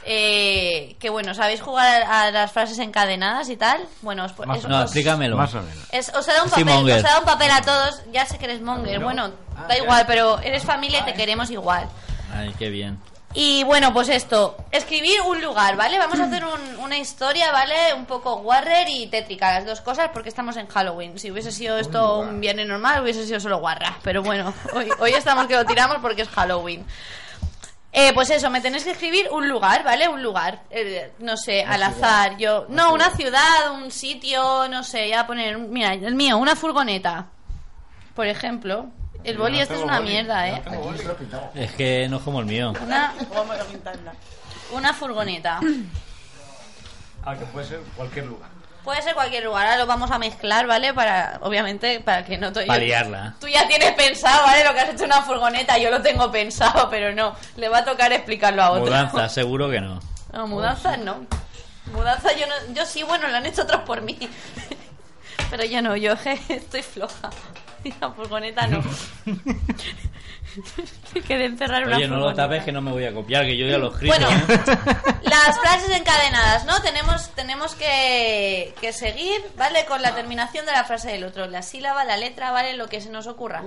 Eh, 0.05 0.95
que 0.99 1.09
bueno, 1.09 1.33
¿sabéis 1.33 1.61
jugar 1.61 2.03
a 2.03 2.31
las 2.31 2.51
frases 2.51 2.79
encadenadas 2.79 3.49
y 3.49 3.57
tal? 3.57 3.81
Bueno, 4.01 4.25
os, 4.25 4.37
Más 4.39 4.63
No, 4.65 4.77
os- 4.77 4.83
explícamelo. 4.83 5.35
Más 5.37 5.53
o 5.53 5.61
menos. 5.61 5.83
es- 5.91 6.09
os 6.15 6.27
he 6.27 6.31
dado 6.31 6.45
un 6.45 6.49
papel, 6.49 6.65
monger. 6.65 6.95
os 6.95 6.99
he 7.01 7.07
dado 7.07 7.19
un 7.19 7.25
papel 7.25 7.51
a 7.51 7.61
todos, 7.61 8.01
ya 8.11 8.25
sé 8.25 8.37
que 8.37 8.45
eres 8.45 8.61
monger, 8.61 8.99
bueno, 8.99 9.31
da 9.67 9.77
igual, 9.77 10.05
pero 10.07 10.39
eres 10.39 10.63
familia 10.63 11.01
y 11.01 11.03
te 11.03 11.13
queremos 11.13 11.49
igual. 11.51 11.87
Ay, 12.33 12.53
qué 12.57 12.69
bien. 12.69 12.97
Y 13.35 13.63
bueno, 13.65 13.93
pues 13.93 14.09
esto, 14.09 14.57
escribir 14.71 15.21
un 15.21 15.39
lugar, 15.39 15.75
¿vale? 15.75 15.99
Vamos 15.99 16.19
a 16.19 16.23
hacer 16.23 16.43
un- 16.45 16.77
una 16.83 16.97
historia, 16.97 17.51
¿vale? 17.51 17.93
Un 17.93 18.05
poco 18.07 18.37
Warrer 18.37 18.89
y 18.89 19.05
tétrica, 19.07 19.51
las 19.53 19.65
dos 19.67 19.81
cosas, 19.81 20.09
porque 20.11 20.29
estamos 20.29 20.57
en 20.57 20.65
Halloween. 20.67 21.19
Si 21.19 21.29
hubiese 21.29 21.51
sido 21.51 21.77
esto 21.77 22.19
un 22.21 22.39
viernes 22.41 22.65
normal, 22.67 23.03
hubiese 23.03 23.27
sido 23.27 23.39
solo 23.39 23.57
Warra. 23.57 23.97
Pero 24.01 24.23
bueno, 24.23 24.51
hoy, 24.73 24.89
hoy 24.99 25.11
estamos 25.11 25.45
que 25.45 25.55
lo 25.55 25.65
tiramos 25.65 25.97
porque 26.01 26.23
es 26.23 26.29
Halloween. 26.29 26.83
Eh, 27.91 28.13
pues 28.13 28.29
eso, 28.29 28.49
me 28.51 28.61
tenéis 28.61 28.83
que 28.83 28.91
escribir 28.91 29.27
un 29.31 29.49
lugar, 29.49 29.83
¿vale? 29.83 30.07
Un 30.07 30.21
lugar, 30.21 30.61
eh, 30.69 31.11
no 31.19 31.35
sé, 31.35 31.63
al 31.63 31.81
azar. 31.81 32.37
Yo, 32.37 32.65
no, 32.69 32.93
una 32.93 33.09
ciudad, 33.15 33.71
un 33.73 33.89
sitio, 33.89 34.67
no 34.69 34.83
sé, 34.83 35.09
ya 35.09 35.25
poner, 35.25 35.57
mira, 35.57 35.93
el 35.93 36.13
mío, 36.13 36.37
una 36.37 36.55
furgoneta, 36.55 37.27
por 38.15 38.27
ejemplo. 38.27 38.87
El 39.23 39.37
boli 39.37 39.57
no 39.57 39.63
este 39.63 39.75
es 39.75 39.81
una 39.81 39.99
boli, 39.99 40.11
mierda, 40.11 40.47
¿eh? 40.47 40.61
Es 41.55 41.71
que 41.73 42.07
no 42.07 42.17
es 42.17 42.23
como 42.23 42.39
el 42.39 42.45
mío. 42.45 42.73
Una, 42.81 43.13
una 44.71 44.93
furgoneta. 44.93 45.59
Ah, 47.25 47.35
que 47.35 47.45
puede 47.45 47.67
ser 47.67 47.79
cualquier 47.97 48.27
lugar. 48.27 48.48
Puede 48.83 49.01
ser 49.01 49.13
cualquier 49.13 49.43
lugar, 49.43 49.65
ahora 49.65 49.77
lo 49.77 49.85
vamos 49.85 50.09
a 50.09 50.17
mezclar, 50.17 50.65
¿vale? 50.65 50.93
Para, 50.93 51.39
obviamente, 51.41 51.99
para 51.99 52.23
que 52.23 52.37
no 52.37 52.51
te... 52.51 52.65
Para 52.65 52.79
liarla. 52.79 53.35
Tú 53.39 53.47
ya 53.47 53.67
tienes 53.67 53.91
pensado, 53.91 54.45
¿vale? 54.45 54.63
Lo 54.63 54.73
que 54.73 54.79
has 54.79 54.89
hecho 54.89 55.03
una 55.03 55.21
furgoneta, 55.21 55.77
yo 55.77 55.91
lo 55.91 56.01
tengo 56.01 56.31
pensado, 56.31 56.89
pero 56.89 57.13
no. 57.13 57.35
Le 57.57 57.69
va 57.69 57.79
a 57.79 57.85
tocar 57.85 58.11
explicarlo 58.13 58.63
a 58.63 58.71
otro. 58.71 58.85
Mudanza, 58.85 59.29
seguro 59.29 59.69
que 59.69 59.81
no. 59.81 59.99
No, 60.31 60.47
mudanza 60.47 60.97
no. 60.97 61.25
Mudanza 61.93 62.31
yo 62.33 62.47
no... 62.47 62.73
Yo 62.73 62.85
sí, 62.85 63.03
bueno, 63.03 63.27
lo 63.27 63.37
han 63.37 63.45
hecho 63.45 63.63
otros 63.63 63.81
por 63.81 64.01
mí. 64.01 64.17
Pero 65.49 65.65
yo 65.65 65.81
no, 65.81 65.95
yo 65.95 66.13
estoy 66.49 66.83
floja. 66.83 67.29
Y 67.83 67.93
la 68.01 68.11
furgoneta 68.11 68.67
no. 68.67 68.83
Me 71.13 71.21
quedé 71.21 71.45
encerrar 71.45 71.85
una 71.85 71.97
Oye, 71.97 72.07
no 72.07 72.17
lo 72.17 72.33
tapes 72.33 72.63
que 72.63 72.71
no 72.71 72.81
me 72.81 72.91
voy 72.91 73.05
a 73.05 73.13
copiar, 73.13 73.45
que 73.45 73.57
yo 73.57 73.67
ya 73.67 73.77
lo 73.77 73.91
escribo. 73.91 74.13
Bueno, 74.13 74.29
¿eh? 74.29 74.59
las 75.23 75.59
frases 75.59 75.89
encadenadas, 75.95 76.65
¿no? 76.65 76.81
Tenemos, 76.81 77.29
tenemos 77.35 77.75
que, 77.75 78.73
que 78.79 78.93
seguir, 78.93 79.41
¿vale? 79.57 79.85
Con 79.85 80.01
la 80.01 80.15
terminación 80.15 80.65
de 80.65 80.71
la 80.71 80.83
frase 80.83 81.11
del 81.11 81.23
otro. 81.23 81.47
La 81.47 81.61
sílaba, 81.61 82.03
la 82.03 82.17
letra, 82.17 82.51
¿vale? 82.51 82.75
Lo 82.75 82.87
que 82.87 83.01
se 83.01 83.09
nos 83.09 83.27
ocurra. 83.27 83.63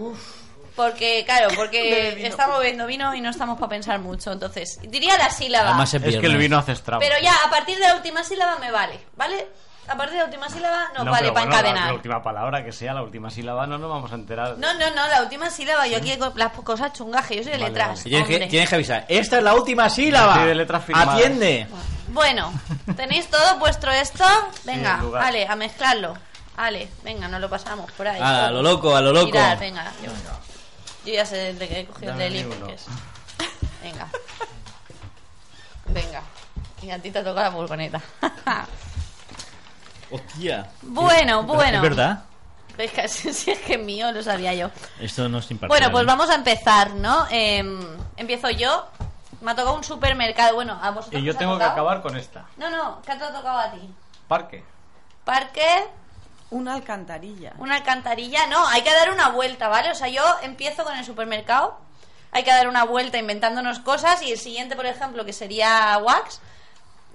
Porque, 0.77 1.25
claro, 1.25 1.49
porque 1.57 2.27
estamos 2.27 2.59
bebiendo 2.59 2.87
vino 2.87 3.14
y 3.14 3.21
no 3.21 3.31
estamos 3.31 3.59
para 3.59 3.71
pensar 3.71 3.99
mucho. 4.01 4.33
Entonces, 4.33 4.79
diría 4.83 5.16
la 5.18 5.31
sílaba. 5.31 5.71
Además 5.71 5.95
es 5.95 6.03
Es 6.03 6.18
que 6.18 6.27
el 6.27 6.37
vino 6.37 6.59
hace 6.59 6.73
estrago. 6.73 7.01
Pero 7.01 7.16
ya, 7.23 7.35
a 7.47 7.51
partir 7.51 7.79
de 7.79 7.87
la 7.87 7.97
última 7.97 8.25
sílaba 8.25 8.59
me 8.59 8.71
vale, 8.71 8.99
¿vale? 9.16 9.47
A 9.88 9.97
partir 9.97 10.12
de 10.12 10.18
la 10.18 10.25
última 10.27 10.49
sílaba 10.49 10.88
nos 10.95 11.05
No, 11.05 11.11
vale 11.11 11.33
para 11.33 11.47
bueno, 11.47 11.59
encadenar. 11.59 11.87
La, 11.88 11.95
última 11.95 12.23
palabra 12.23 12.64
que 12.64 12.73
sea, 12.73 12.95
la 12.95 13.03
última 13.03 13.31
sílaba, 13.31 13.66
no 13.66 13.79
nos 13.79 13.90
vamos 13.90 14.12
a 14.12 14.14
enterar. 14.14 14.57
No, 14.59 14.73
no, 14.75 14.90
no, 14.90 15.09
la 15.09 15.23
última 15.23 15.51
sílaba. 15.51 15.87
Yo 15.87 15.99
aquí 15.99 16.16
las 16.37 16.53
cosas 16.53 16.92
chungas, 16.92 17.27
que 17.27 17.37
yo 17.37 17.42
soy 17.42 17.53
de 17.53 17.59
Vale, 17.59 17.71
letras. 17.71 17.88
vale. 17.88 18.03
Tienes 18.03 18.29
que, 18.29 18.35
hombre. 18.35 18.49
tienes 18.49 18.68
que 18.68 18.75
avisar. 18.77 19.05
Esta 19.09 19.38
es 19.38 19.42
la 19.42 19.55
última 19.55 19.90
sílaba. 19.90 20.35
Sí, 20.35 20.40
de 20.45 20.55
letras 20.55 20.85
firmadas. 20.85 21.14
Atiende. 21.14 21.66
Bueno, 22.09 22.53
¿tenéis 22.97 23.29
todo 23.29 23.59
vuestro 23.59 23.90
esto? 23.90 24.25
Venga, 24.64 25.01
vale, 25.03 25.47
a 25.47 25.57
mezclarlo. 25.57 26.14
Vale, 26.57 26.88
venga, 27.03 27.27
nos 27.29 27.40
lo 27.40 27.49
pasamos 27.49 27.90
por 27.92 28.07
ahí. 28.07 28.21
Ah, 28.23 28.47
a 28.47 28.51
lo 28.51 28.62
loco, 28.62 28.95
a 28.95 29.01
lo 29.01 29.12
loco. 29.12 29.27
Mirad, 29.33 29.59
venga. 29.59 29.90
Yo, 30.05 30.11
yo 31.07 31.14
ya 31.14 31.25
sé 31.25 31.55
de 31.55 31.68
qué 31.68 31.81
he 31.81 31.87
cogido 31.87 32.12
Dame 32.12 32.27
el 32.27 32.33
de 32.35 32.47
uno. 32.47 32.55
Lip, 32.55 32.66
que 32.66 32.75
es. 32.75 32.87
Venga. 33.83 34.09
Venga. 35.87 36.23
Y 36.83 36.90
a 36.90 36.99
ti 37.01 37.11
te 37.11 37.23
toca 37.23 37.42
la 37.42 37.51
furgoneta. 37.51 38.01
Hostia. 40.12 40.68
bueno, 40.83 41.42
bueno. 41.44 41.77
¿Es 41.77 41.83
verdad? 41.83 42.25
Es 42.79 42.90
que, 42.92 43.09
si 43.33 43.51
es 43.51 43.59
que 43.61 43.75
es 43.75 43.81
mío, 43.81 44.12
lo 44.12 44.22
sabía 44.22 44.55
yo. 44.55 44.70
Esto 45.01 45.29
no 45.29 45.38
es 45.38 45.51
imparcial. 45.51 45.68
Bueno, 45.68 45.90
pues 45.92 46.07
vamos 46.07 46.31
a 46.31 46.35
empezar, 46.35 46.90
¿no? 46.94 47.27
Em, 47.31 47.81
empiezo 48.16 48.51
yo. 48.51 48.87
Me 49.40 49.51
ha 49.51 49.55
tocado 49.57 49.75
un 49.77 49.85
supermercado. 49.85 50.55
Bueno, 50.55 50.79
a 50.81 50.90
vosotros. 50.90 51.20
Y 51.20 51.25
yo 51.25 51.33
os 51.33 51.37
ha 51.37 51.38
tengo 51.38 51.53
que 51.55 51.59
tocado? 51.64 51.72
acabar 51.72 52.03
con 52.03 52.16
esta. 52.16 52.44
No, 52.57 52.70
no, 52.70 53.03
¿qué 53.03 53.14
te 53.14 53.25
ha 53.25 53.33
tocado 53.33 53.59
a 53.59 53.70
ti? 53.72 53.92
Parque. 54.29 54.64
Parque, 55.25 55.66
Una 56.51 56.75
alcantarilla. 56.75 57.53
una 57.59 57.77
alcantarilla. 57.77 58.46
No, 58.46 58.66
hay 58.68 58.83
que 58.83 58.92
dar 58.92 59.11
una 59.11 59.29
vuelta, 59.31 59.68
¿vale? 59.68 59.90
O 59.90 59.94
sea, 59.94 60.09
yo 60.09 60.22
empiezo 60.42 60.85
con 60.85 60.96
el 60.96 61.05
supermercado. 61.05 61.77
Hay 62.31 62.44
que 62.44 62.51
dar 62.51 62.68
una 62.68 62.85
vuelta 62.85 63.18
inventándonos 63.18 63.81
cosas. 63.81 64.22
Y 64.22 64.33
el 64.33 64.38
siguiente, 64.38 64.77
por 64.77 64.87
ejemplo, 64.87 65.25
que 65.25 65.33
sería 65.33 65.98
Wax, 65.98 66.40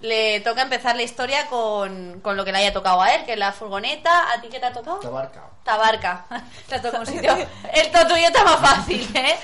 le 0.02 0.40
toca 0.42 0.62
empezar 0.62 0.96
la 0.96 1.02
historia 1.04 1.48
con, 1.48 2.20
con 2.22 2.38
lo 2.38 2.46
que 2.46 2.52
le 2.52 2.60
haya 2.60 2.74
tocado 2.74 3.02
a 3.02 3.14
él, 3.16 3.26
que 3.26 3.34
es 3.34 3.40
la 3.40 3.52
furgoneta. 3.52 4.32
¿A 4.32 4.42
ti 4.42 4.48
qué 4.50 4.60
te 4.60 4.66
ha 4.68 4.74
tocado? 4.74 5.00
Tabarca. 5.00 5.42
Tabarca. 5.64 6.26
Te 6.70 6.80
toca 6.80 7.00
un 7.00 7.06
sitio. 7.06 7.36
El 7.74 7.92
tuyo 7.92 8.28
está 8.28 8.44
más 8.44 8.58
fácil, 8.60 9.10
¿eh? 9.16 9.36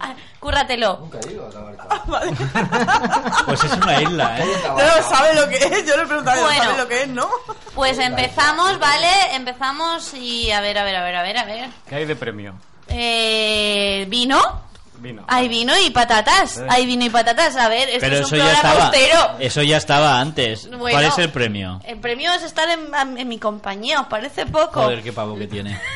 Ah, 0.00 0.14
Cúrratelo. 0.40 0.98
Nunca 1.00 1.18
he 1.26 1.32
ido 1.32 1.46
a 1.46 1.50
Tabarca. 1.50 1.88
Pues 3.46 3.64
es 3.64 3.72
una 3.72 4.02
isla, 4.02 4.38
¿eh? 4.38 4.46
No, 4.66 5.08
¿sabe 5.08 5.34
lo 5.34 5.48
que 5.48 5.56
es? 5.56 5.86
Yo 5.86 5.96
le 5.96 6.02
he 6.02 6.06
preguntado, 6.06 6.42
Bueno. 6.42 6.62
¿sabe 6.64 6.76
lo 6.78 6.88
que 6.88 7.02
es, 7.02 7.08
no? 7.08 7.28
Pues 7.74 7.98
empezamos, 7.98 8.78
¿vale? 8.78 9.08
Empezamos 9.32 10.14
y 10.14 10.50
a 10.52 10.60
ver, 10.60 10.78
a 10.78 10.84
ver, 10.84 10.96
a 10.96 11.02
ver, 11.02 11.16
a 11.16 11.22
ver, 11.22 11.38
a 11.38 11.44
ver. 11.44 11.68
¿Qué 11.88 11.94
hay 11.96 12.04
de 12.06 12.16
premio? 12.16 12.54
Eh, 12.88 14.06
¿Vino? 14.08 14.67
Vino. 15.00 15.24
Hay 15.28 15.48
vino 15.48 15.74
y 15.78 15.90
patatas. 15.90 16.60
Hay 16.68 16.84
vino 16.86 17.04
y 17.04 17.10
patatas. 17.10 17.56
A 17.56 17.68
ver, 17.68 17.88
esto 17.88 18.00
Pero 18.00 18.16
es 18.16 18.20
un 18.20 18.26
eso 18.26 18.36
ya 18.36 18.42
programa 18.52 18.68
estaba. 18.72 18.84
austero. 18.86 19.36
Eso 19.38 19.62
ya 19.62 19.76
estaba 19.76 20.20
antes. 20.20 20.68
Bueno. 20.70 20.98
¿Cuál 20.98 21.04
es 21.04 21.18
el 21.18 21.30
premio? 21.30 21.80
El 21.84 22.00
premio 22.00 22.32
es 22.32 22.42
estar 22.42 22.68
en, 22.68 23.16
en 23.18 23.28
mi 23.28 23.38
compañía, 23.38 24.00
¿os 24.00 24.08
parece 24.08 24.46
poco? 24.46 24.82
Joder, 24.82 25.02
qué 25.02 25.12
pavo 25.12 25.36
que 25.38 25.46
tiene. 25.46 25.78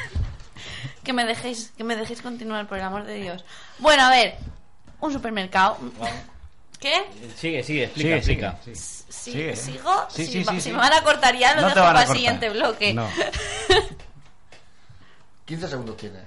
Que 1.03 1.13
me 1.13 1.25
dejéis, 1.25 1.73
que 1.77 1.83
me 1.83 1.97
dejéis 1.97 2.23
continuar, 2.23 2.69
por 2.69 2.79
el 2.79 2.85
amor 2.85 3.03
de 3.05 3.15
Dios. 3.17 3.45
Bueno, 3.81 4.05
a 4.05 4.11
ver, 4.11 4.37
un 5.01 5.13
supermercado. 5.13 5.77
¿Qué? 6.79 6.95
Sigue, 7.37 7.65
sigue, 7.65 7.85
explica, 7.87 8.09
Sigue, 8.09 8.17
explica. 8.19 8.57
sigue, 8.63 8.77
sí. 8.77 9.05
Si- 9.09 9.33
Sigue. 9.33 9.57
¿Sigo? 9.57 10.07
Sí, 10.11 10.27
si, 10.27 10.33
sí, 10.33 10.45
va- 10.45 10.61
si 10.61 10.71
me 10.71 10.79
van 10.79 10.93
a 10.93 11.03
cortar 11.03 11.37
ya, 11.37 11.57
lo 11.57 11.63
No 11.63 11.69
dejo 11.71 11.81
para 11.81 12.03
el 12.05 12.09
siguiente 12.09 12.51
bloque. 12.51 12.95
No. 12.95 13.09
15 15.47 15.69
segundos 15.69 15.97
tienes. 15.97 16.23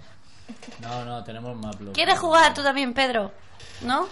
No, 0.80 1.06
no, 1.06 1.24
tenemos 1.24 1.56
más 1.58 1.78
bloques. 1.78 1.96
¿Quieres 1.96 2.20
jugar 2.20 2.54
tú 2.54 2.64
también, 2.64 2.94
Pedro? 2.94 3.32
¿No? 3.82 4.08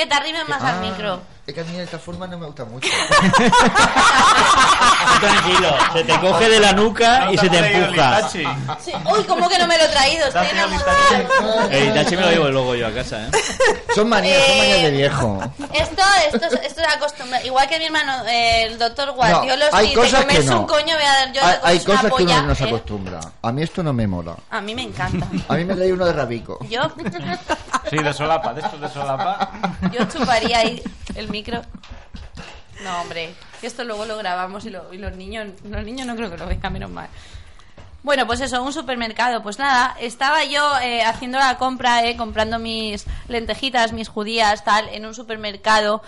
Que 0.00 0.06
te 0.06 0.14
arrimen 0.14 0.46
más 0.48 0.62
al 0.62 0.76
Ah, 0.76 0.80
micro. 0.80 1.20
Es 1.46 1.52
que 1.52 1.60
a 1.60 1.64
mí 1.64 1.76
de 1.76 1.82
esta 1.82 1.98
forma 1.98 2.26
no 2.26 2.38
me 2.38 2.46
gusta 2.46 2.64
mucho. 2.64 2.88
Tranquilo, 5.20 5.76
se 5.92 6.04
te 6.04 6.18
coge 6.20 6.48
de 6.48 6.60
la 6.60 6.72
nuca 6.72 7.30
y 7.32 7.36
se 7.36 7.50
te 7.50 7.58
empuja. 7.58 8.28
Sí. 8.30 8.42
Uy, 9.04 9.24
¿cómo 9.24 9.46
que 9.48 9.58
no 9.58 9.66
me 9.66 9.76
lo 9.76 9.84
he 9.84 9.88
traído? 9.88 10.26
Estoy 10.28 10.46
enamorada. 10.48 11.68
El 11.70 11.88
Itachi 11.88 12.16
me 12.16 12.22
lo 12.22 12.30
llevo 12.30 12.48
luego 12.48 12.74
yo 12.76 12.86
a 12.86 12.92
casa, 12.92 13.26
¿eh? 13.26 13.30
Son 13.94 14.08
manías, 14.08 14.40
son 14.42 14.52
Eh, 14.54 14.58
manías 14.58 14.82
de 14.84 14.90
viejo. 14.90 15.40
Esto, 15.74 16.02
esto, 16.32 16.46
es- 16.46 16.60
esto 16.66 16.80
es 16.80 16.94
acostumbrado. 16.96 17.44
Igual 17.46 17.68
que 17.68 17.78
mi 17.78 17.84
hermano, 17.86 18.24
eh, 18.26 18.62
el 18.64 18.78
doctor 18.78 19.10
Watt. 19.16 19.30
No, 19.32 19.44
yo 19.46 19.56
los 19.56 19.74
hay 19.74 19.88
sí, 19.88 19.94
cosas 19.94 20.24
que 20.24 20.42
no. 20.44 20.60
un 20.60 20.66
coño 20.66 20.94
voy 20.94 21.04
a 21.04 21.12
dar 21.12 21.32
yo 21.32 21.42
Hay, 21.44 21.56
hay 21.64 21.76
una 21.76 21.84
cosas 21.84 22.12
que 22.16 22.22
uno 22.22 22.42
no 22.42 22.54
se 22.54 22.64
¿eh? 22.64 22.68
acostumbra. 22.68 23.20
A 23.42 23.52
mí 23.52 23.62
esto 23.62 23.82
no 23.82 23.92
me 23.92 24.06
mola. 24.06 24.34
A 24.50 24.60
mí 24.62 24.74
me 24.74 24.82
encanta. 24.82 25.26
A 25.48 25.54
mí 25.56 25.64
me 25.64 25.74
trae 25.74 25.92
uno 25.92 26.06
de 26.06 26.12
rabico. 26.12 26.58
Yo, 26.70 26.80
Sí, 27.88 27.96
de 27.96 28.12
solapa, 28.12 28.52
de 28.52 28.60
estos 28.60 28.80
de 28.80 28.88
solapa. 28.88 29.50
yo 29.92 30.04
chuparía 30.06 30.58
ahí 30.58 30.82
el 31.14 31.28
micro. 31.28 31.62
No, 32.84 33.00
hombre, 33.02 33.34
esto 33.62 33.84
luego 33.84 34.04
lo 34.06 34.16
grabamos 34.16 34.64
y, 34.64 34.70
lo- 34.70 34.92
y 34.92 34.98
los 34.98 35.14
niños, 35.16 35.48
los 35.64 35.84
niños 35.84 36.06
no 36.06 36.16
creo 36.16 36.30
que 36.30 36.36
lo 36.38 36.46
vean, 36.46 36.72
menos 36.72 36.90
mal. 36.90 37.08
Bueno, 38.02 38.26
pues 38.26 38.40
eso, 38.40 38.62
un 38.62 38.72
supermercado. 38.72 39.42
Pues 39.42 39.58
nada, 39.58 39.94
estaba 40.00 40.44
yo 40.44 40.78
eh, 40.80 41.02
haciendo 41.02 41.38
la 41.38 41.58
compra, 41.58 42.04
eh, 42.06 42.16
comprando 42.16 42.58
mis 42.58 43.04
lentejitas, 43.28 43.92
mis 43.92 44.08
judías, 44.08 44.64
tal, 44.64 44.88
en 44.88 45.04
un 45.04 45.14
supermercado. 45.14 46.02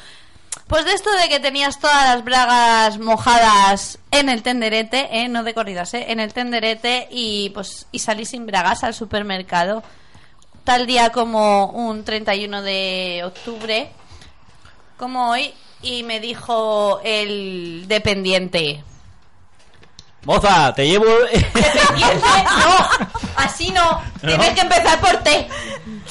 Pues 0.67 0.85
de 0.87 0.93
esto 0.95 1.11
de 1.17 1.29
que 1.29 1.41
tenías 1.41 1.79
todas 1.81 2.05
las 2.15 2.25
bragas 2.25 2.99
mojadas 2.99 3.99
en 4.11 4.29
el 4.31 4.43
tenderete, 4.43 5.09
eh, 5.21 5.29
no 5.29 5.43
de 5.45 5.53
corridas, 5.55 5.93
eh, 5.93 6.07
en 6.09 6.21
el 6.21 6.33
tenderete 6.33 7.09
y 7.11 7.51
pues 7.51 7.87
y 7.93 7.99
salí 7.99 8.25
sin 8.25 8.47
bragas 8.47 8.85
al 8.85 8.95
supermercado. 8.95 9.83
Tal 10.65 10.87
día 10.87 11.11
como 11.11 11.67
un 11.67 12.05
31 12.05 12.63
de 12.63 13.23
octubre, 13.25 13.91
como 14.97 15.31
hoy, 15.31 15.53
y 15.83 16.05
me 16.05 16.21
dijo 16.21 17.01
el 17.03 17.87
dependiente. 17.89 18.85
Moza, 20.25 20.73
te 20.73 20.87
llevo. 20.87 21.07
Dependiente, 21.33 22.27
no, 22.45 23.09
así 23.37 23.73
no, 23.73 24.01
tienes 24.21 24.51
que 24.51 24.61
empezar 24.61 25.01
por 25.01 25.17
T. 25.17 25.49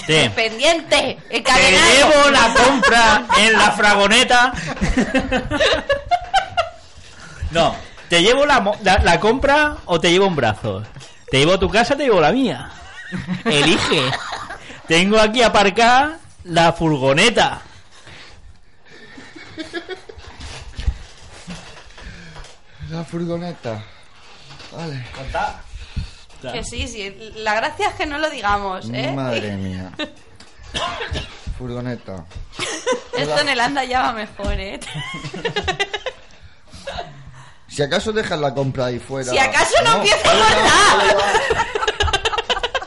Te, 0.05 0.13
Dependiente, 0.13 1.17
te 1.29 1.41
llevo 1.41 2.29
la 2.31 2.53
compra 2.53 3.25
en 3.37 3.53
la 3.53 3.71
fragoneta. 3.71 4.53
No, 7.51 7.75
te 8.07 8.21
llevo 8.23 8.45
la, 8.45 8.63
la, 8.81 8.99
la 8.99 9.19
compra 9.19 9.75
o 9.83 9.99
te 9.99 10.09
llevo 10.09 10.25
un 10.25 10.37
brazo. 10.37 10.83
Te 11.29 11.39
llevo 11.39 11.55
a 11.55 11.59
tu 11.59 11.69
casa, 11.69 11.97
te 11.97 12.03
llevo 12.03 12.21
la 12.21 12.31
mía. 12.31 12.71
Elige. 13.45 14.11
Tengo 14.87 15.19
aquí 15.19 15.41
aparcada 15.41 16.19
la 16.43 16.73
furgoneta. 16.73 17.61
La 22.89 23.03
furgoneta. 23.03 23.83
Vale. 24.71 25.05
Que 26.41 26.63
sí, 26.63 26.87
sí, 26.87 27.33
la 27.35 27.53
gracia 27.55 27.89
es 27.89 27.93
que 27.95 28.05
no 28.05 28.17
lo 28.17 28.29
digamos, 28.29 28.89
¿eh? 28.91 29.11
Madre 29.11 29.55
mía. 29.57 29.91
Furgoneta. 31.57 32.25
Esto 33.15 33.39
en 33.39 33.49
el 33.49 33.59
anda 33.59 33.83
ya 33.83 34.01
va 34.01 34.13
mejor, 34.13 34.59
¿eh? 34.59 34.79
Si 37.67 37.81
acaso 37.81 38.11
dejas 38.11 38.39
la 38.39 38.53
compra 38.53 38.87
ahí 38.87 38.99
fuera. 38.99 39.31
Si 39.31 39.37
acaso 39.37 39.75
no 39.83 39.95
empiezo 39.97 40.29
a 40.29 40.33
cortar. 40.33 41.80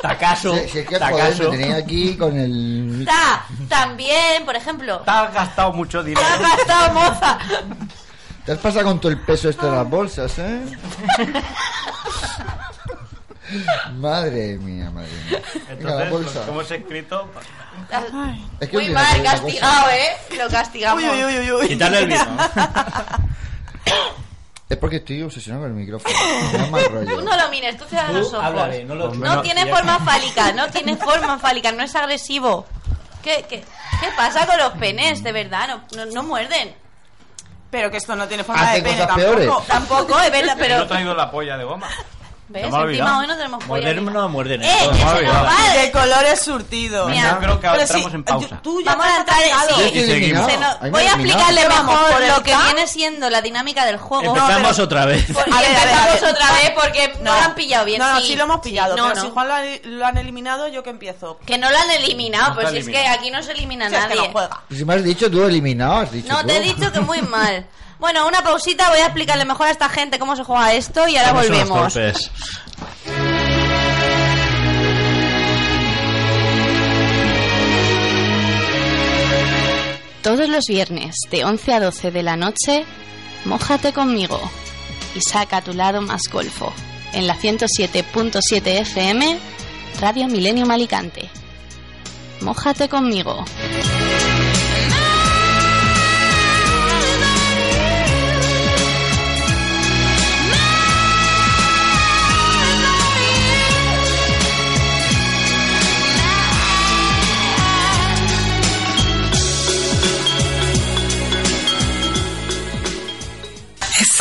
Tacaso. 0.08 0.54
Si, 0.56 0.68
si 0.68 0.78
es 0.80 0.88
que 0.88 0.98
joder, 0.98 1.38
me 1.38 1.46
tenéis 1.56 1.74
aquí 1.74 2.16
con 2.16 2.38
el. 2.38 3.04
Ta, 3.06 3.46
también, 3.68 4.44
por 4.44 4.54
ejemplo, 4.54 4.98
Te 5.00 5.10
has 5.10 5.32
gastado 5.32 5.72
mucho 5.72 6.02
te 6.02 6.10
dinero. 6.10 6.26
has 6.26 6.40
gastado 6.40 6.92
moza. 6.94 7.38
Te 8.44 8.52
has 8.52 8.58
pasado 8.58 8.84
con 8.84 9.00
todo 9.00 9.10
el 9.12 9.18
peso 9.20 9.48
este 9.48 9.64
de 9.64 9.72
las 9.72 9.88
bolsas, 9.88 10.38
¿eh? 10.38 10.60
madre 13.96 14.58
mía, 14.58 14.90
madre 14.90 15.08
mía. 15.30 15.40
Venga, 15.68 15.94
la 15.94 16.04
Entonces, 16.04 16.10
bolsa. 16.10 16.32
pues, 16.32 16.46
como 16.46 16.60
he 16.60 16.64
escrito, 16.64 17.30
Es 18.60 18.68
que 18.68 18.76
Muy 18.76 18.84
olvidé 18.84 18.94
mal, 18.94 19.22
castigado, 19.22 19.82
cosa. 19.84 19.96
¿eh? 19.96 20.16
Lo 20.38 20.48
castigamos. 20.50 21.02
Uy, 21.02 21.08
uy, 21.08 21.24
uy, 21.24 21.38
uy, 21.38 21.52
uy. 21.52 21.68
Quitarle 21.68 21.98
el 22.00 22.06
vino. 22.08 22.26
Es 24.68 24.76
porque 24.78 24.96
estoy 24.96 25.22
obsesionado 25.22 25.64
con 25.64 25.72
el 25.72 25.76
micrófono. 25.78 26.14
Tú 27.06 27.20
no 27.22 27.36
lo 27.36 27.48
mires, 27.50 27.76
tú 27.76 27.84
cierras 27.84 28.12
los 28.12 28.32
ojos. 28.32 28.44
háblale, 28.44 28.84
no 28.84 28.94
lo- 28.94 29.14
No 29.14 29.36
no, 29.36 29.42
tiene 29.42 29.66
ya- 29.66 29.74
forma 29.76 29.98
fálica, 30.00 30.52
no 30.52 30.68
tiene 30.68 30.96
forma 30.96 31.38
fálica, 31.38 31.70
no 31.72 31.82
es 31.82 31.94
agresivo. 31.94 32.66
¿Qué, 33.22 33.44
qué, 33.48 33.60
qué 33.60 34.06
pasa 34.16 34.46
con 34.46 34.56
los 34.58 34.72
penes, 34.72 35.22
de 35.22 35.32
verdad? 35.32 35.68
No, 35.68 36.04
no, 36.06 36.12
no 36.12 36.22
muerden. 36.22 36.74
Pero 37.70 37.90
que 37.90 37.96
esto 37.98 38.14
no 38.16 38.26
tiene 38.28 38.44
forma 38.44 38.62
Hacen 38.62 38.84
de 38.84 38.90
pene 38.90 39.02
cosas 39.02 39.08
tampoco. 39.16 39.36
peores. 39.36 39.66
Tampoco, 39.66 40.20
es 40.20 40.30
verdad, 40.32 40.56
Pero... 40.58 40.76
No 40.78 40.82
he 40.84 40.86
traído 40.86 41.14
la 41.14 41.30
polla 41.30 41.56
de 41.58 41.64
goma. 41.64 41.88
¿Ves? 42.46 42.64
Encima 42.64 42.82
olvidado. 42.82 43.18
hoy 43.20 43.26
no 43.26 43.36
tenemos 43.36 43.64
polla. 43.64 43.86
Morder 43.86 44.02
no 44.02 44.28
muerden. 44.28 44.62
¡Eh, 44.62 44.68
que 44.92 44.98
se 44.98 45.04
nos 45.24 45.34
va! 45.34 45.72
De 45.80 45.90
colores 45.90 46.40
surtidos. 46.42 47.10
Mira, 47.10 47.30
Yo 47.32 47.38
creo 47.38 47.60
que 47.60 47.68
Pero 47.68 47.80
entramos 47.82 48.10
sí, 48.10 48.14
en 48.16 48.24
pausa. 48.24 48.60
Tú 48.62 48.82
ya 48.82 48.90
Vamos 48.94 49.06
a 49.06 49.16
entrar 49.20 49.42
en- 49.42 49.48
sí. 49.48 50.12
Ahí 50.14 50.32
me 50.82 50.90
voy 50.90 51.02
a 51.02 51.06
explicarle 51.12 51.68
Vamos, 51.68 51.94
mejor 51.94 52.12
por 52.12 52.26
lo 52.28 52.42
que 52.42 52.54
viene 52.54 52.86
siendo 52.86 53.30
la 53.30 53.40
dinámica 53.40 53.86
del 53.86 53.96
juego. 53.96 54.36
Empezamos 54.36 54.72
pero- 54.72 54.84
otra 54.84 55.06
vez. 55.06 55.24
Por- 55.32 55.42
A 55.42 55.46
ver, 55.46 55.54
a 55.54 55.60
ver, 55.60 55.68
a 55.78 55.82
empezamos 55.82 56.20
ver. 56.20 56.30
otra 56.32 56.52
vez 56.52 56.70
porque 56.74 57.14
no, 57.22 57.32
lo 57.34 57.40
han 57.40 57.54
pillado 57.54 57.84
bien. 57.86 57.98
No, 57.98 58.12
no, 58.12 58.20
sí, 58.20 58.26
sí 58.26 58.36
lo 58.36 58.44
hemos 58.44 58.60
pillado. 58.60 58.94
Sí, 58.94 59.00
no, 59.00 59.08
pero 59.08 59.16
no. 59.20 59.26
si 59.26 59.30
Juan 59.32 59.48
lo, 59.48 59.54
ha- 59.54 59.62
lo 59.84 60.06
han 60.06 60.18
eliminado, 60.18 60.68
yo 60.68 60.82
que 60.82 60.90
empiezo. 60.90 61.38
Que 61.46 61.56
no 61.58 61.70
lo 61.70 61.78
han 61.78 61.90
eliminado, 61.92 62.50
No 62.50 62.54
pues 62.56 62.70
si 62.70 62.76
es 62.78 62.88
que 62.88 63.06
aquí 63.08 63.30
no 63.30 63.42
se 63.42 63.52
elimina 63.52 63.86
Si 63.88 63.92
nadie. 63.94 64.16
no 64.16 64.24
juega. 64.32 64.60
Si 64.70 64.84
me 64.84 64.94
has 64.94 65.02
dicho 65.04 65.30
tú 65.30 65.44
eliminado, 65.44 65.94
has 66.00 66.12
dicho 66.12 66.32
No, 66.32 66.44
te 66.44 66.56
he 66.56 66.60
dicho 66.60 66.92
que 66.92 67.00
muy 67.00 67.22
mal. 67.22 67.66
Bueno, 67.98 68.26
una 68.26 68.42
pausita, 68.42 68.90
voy 68.90 68.98
a 68.98 69.06
explicarle 69.06 69.44
mejor 69.44 69.68
a 69.68 69.70
esta 69.70 69.88
gente 69.88 70.18
cómo 70.18 70.36
se 70.36 70.44
juega 70.44 70.72
esto 70.74 71.06
y 71.08 71.16
ahora 71.16 71.32
volvemos. 71.32 71.98
Todos 80.22 80.48
los 80.48 80.64
viernes 80.66 81.16
de 81.30 81.44
11 81.44 81.72
a 81.74 81.80
12 81.80 82.10
de 82.10 82.22
la 82.22 82.36
noche, 82.36 82.84
mójate 83.44 83.92
conmigo 83.92 84.40
y 85.14 85.20
saca 85.20 85.60
tu 85.60 85.74
lado 85.74 86.00
más 86.00 86.22
golfo 86.32 86.72
en 87.12 87.26
la 87.26 87.36
107.7 87.36 88.80
FM, 88.80 89.38
Radio 90.00 90.26
Millennium 90.26 90.70
Alicante. 90.70 91.28
Mójate 92.40 92.88
conmigo. 92.88 93.44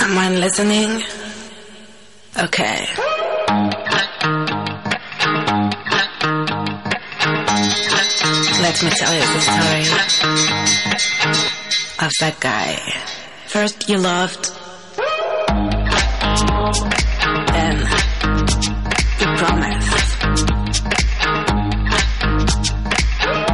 Someone 0.03 0.37
listening? 0.37 0.89
Okay. 2.37 2.79
Let 8.65 8.75
me 8.83 8.89
tell 8.99 9.13
you 9.15 9.25
the 9.33 9.41
story 9.47 9.85
of 12.05 12.11
that 12.19 12.35
guy. 12.41 12.69
First 13.47 13.87
you 13.87 13.97
loved, 13.97 14.43
then 17.55 17.75
you 19.19 19.27
promised. 19.41 20.03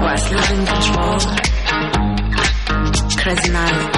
Was 0.01 0.23
losing 0.33 0.65
control, 0.73 1.19
crazy 3.21 3.51
night, 3.51 3.89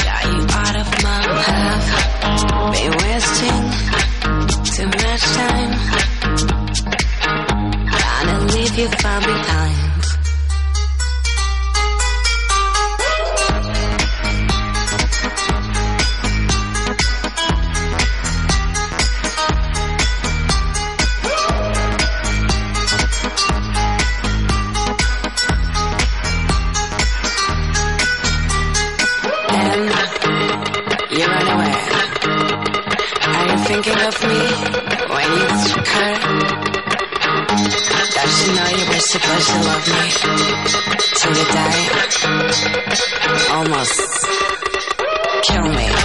Got 0.04 0.24
you 0.33 0.40
out 0.48 0.76
of 0.80 0.88
my 1.02 1.20
path. 1.44 1.87
Been 2.72 2.92
wasting 3.04 3.62
too 4.72 4.87
much 4.87 5.22
time. 5.37 5.72
Gonna 8.00 8.38
leave 8.54 8.74
you 8.78 8.88
far 8.88 9.20
behind. 9.20 9.93
To 39.85 39.90
till 41.14 41.37
you 41.37 41.44
die? 41.53 41.88
Almost 43.51 44.01
kill 45.42 45.68
me. 45.68 46.04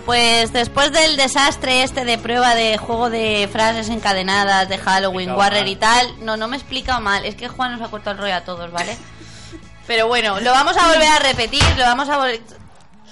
Bueno, 0.00 0.06
pues 0.06 0.52
después 0.52 0.92
del 0.92 1.16
desastre 1.16 1.82
este 1.82 2.04
de 2.04 2.16
prueba 2.16 2.54
de 2.54 2.78
juego 2.78 3.10
de 3.10 3.48
frases 3.52 3.88
encadenadas 3.88 4.68
de 4.68 4.78
Halloween, 4.78 5.32
Warrior 5.32 5.66
y 5.66 5.76
tal, 5.76 6.24
no, 6.24 6.36
no 6.36 6.48
me 6.48 6.56
he 6.56 6.58
explicado 6.58 7.00
mal, 7.00 7.24
es 7.24 7.34
que 7.34 7.48
Juan 7.48 7.72
nos 7.72 7.82
ha 7.82 7.90
cortado 7.90 8.12
el 8.12 8.18
rollo 8.18 8.34
a 8.34 8.40
todos, 8.40 8.70
¿vale? 8.70 8.96
Pero 9.86 10.06
bueno, 10.06 10.40
lo 10.40 10.52
vamos 10.52 10.76
a 10.76 10.88
volver 10.88 11.08
a 11.08 11.18
repetir, 11.18 11.62
lo 11.76 11.84
vamos 11.84 12.08
a 12.08 12.16
volver... 12.16 12.40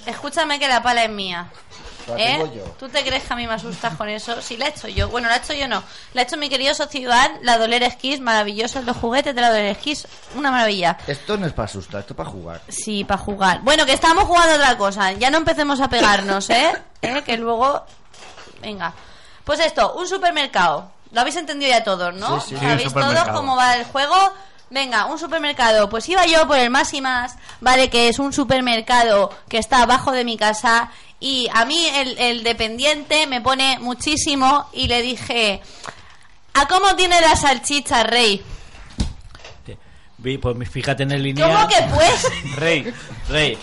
Escúchame 0.07 0.59
que 0.59 0.69
la 0.69 0.83
pala 0.83 1.05
es 1.05 1.11
mía. 1.11 1.49
La 2.09 2.17
¿Eh? 2.17 2.27
tengo 2.39 2.53
yo. 2.55 2.63
¿Tú 2.79 2.89
te 2.89 3.05
crees 3.05 3.25
que 3.25 3.33
a 3.33 3.37
mí 3.37 3.47
me 3.47 3.55
asustas 3.55 3.95
con 3.97 4.09
eso? 4.09 4.41
Sí, 4.41 4.57
la 4.57 4.67
he 4.67 4.69
hecho 4.71 4.89
yo. 4.89 5.09
Bueno, 5.09 5.29
la 5.29 5.37
he 5.37 5.39
hecho 5.39 5.53
yo 5.53 5.69
no. 5.69 5.83
La 6.15 6.23
ha 6.23 6.25
hecho 6.25 6.37
mi 6.37 6.49
querido 6.49 6.75
socio 6.75 7.01
Iván, 7.01 7.39
la 7.43 7.59
Doler 7.59 7.83
Esquís, 7.83 8.21
maravillosos 8.21 8.85
los 8.85 8.97
juguetes 8.97 9.35
de 9.35 9.41
la 9.41 9.49
Doler 9.51 9.67
Esquís, 9.67 10.07
una 10.35 10.51
maravilla. 10.51 10.97
Esto 11.07 11.37
no 11.37 11.47
es 11.47 11.53
para 11.53 11.67
asustar, 11.67 12.01
esto 12.01 12.15
es 12.15 12.17
para 12.17 12.31
jugar. 12.31 12.61
Sí, 12.69 13.05
para 13.05 13.19
jugar. 13.21 13.61
Bueno, 13.63 13.85
que 13.87 13.93
estamos 13.93 14.25
jugando 14.25 14.55
otra 14.55 14.77
cosa. 14.79 15.13
Ya 15.13 15.31
no 15.31 15.39
empecemos 15.39 15.81
a 15.81 15.89
pegarnos, 15.89 16.49
¿eh? 16.51 16.73
¿Eh? 17.03 17.23
Que 17.25 17.37
luego... 17.37 17.85
Venga. 18.61 18.93
Pues 19.45 19.61
esto, 19.61 19.95
un 19.95 20.07
supermercado. 20.09 20.91
Lo 21.13 21.21
habéis 21.23 21.37
entendido 21.37 21.71
ya 21.71 21.83
todos, 21.85 22.15
¿no? 22.15 22.41
Sí, 22.41 22.51
sí. 22.51 22.55
Sí, 22.57 22.61
¿Sabéis 22.61 22.93
todos 22.93 23.05
supermercado. 23.07 23.39
cómo 23.39 23.57
va 23.57 23.77
el 23.77 23.85
juego? 23.85 24.15
Venga, 24.71 25.07
un 25.07 25.19
supermercado. 25.19 25.89
Pues 25.89 26.09
iba 26.09 26.27
yo 26.27 26.47
por 26.47 26.59
el 26.59 26.71
más 26.71 26.93
y 26.95 27.01
más, 27.01 27.37
¿vale? 27.61 27.89
Que 27.89 28.09
es 28.09 28.19
un 28.19 28.33
supermercado 28.33 29.31
que 29.49 29.59
está 29.59 29.83
abajo 29.83 30.13
de 30.13 30.25
mi 30.25 30.37
casa. 30.37 30.91
Y 31.21 31.49
a 31.53 31.65
mí 31.65 31.87
el, 31.95 32.19
el 32.19 32.43
dependiente 32.43 33.27
me 33.27 33.41
pone 33.41 33.79
muchísimo 33.81 34.69
y 34.73 34.87
le 34.89 35.03
dije, 35.03 35.61
¿a 36.55 36.69
cómo 36.69 36.95
tiene 36.97 37.21
la 37.21 37.35
salchicha, 37.35 38.05
Rey? 38.05 38.45
Pues 40.23 40.69
fíjate 40.69 41.05
en 41.05 41.13
el 41.13 41.23
lineal. 41.23 41.53
¿Cómo 41.53 41.69
que 41.69 41.77
pues? 41.95 42.27
Rey, 42.57 42.93
rey. 43.29 43.59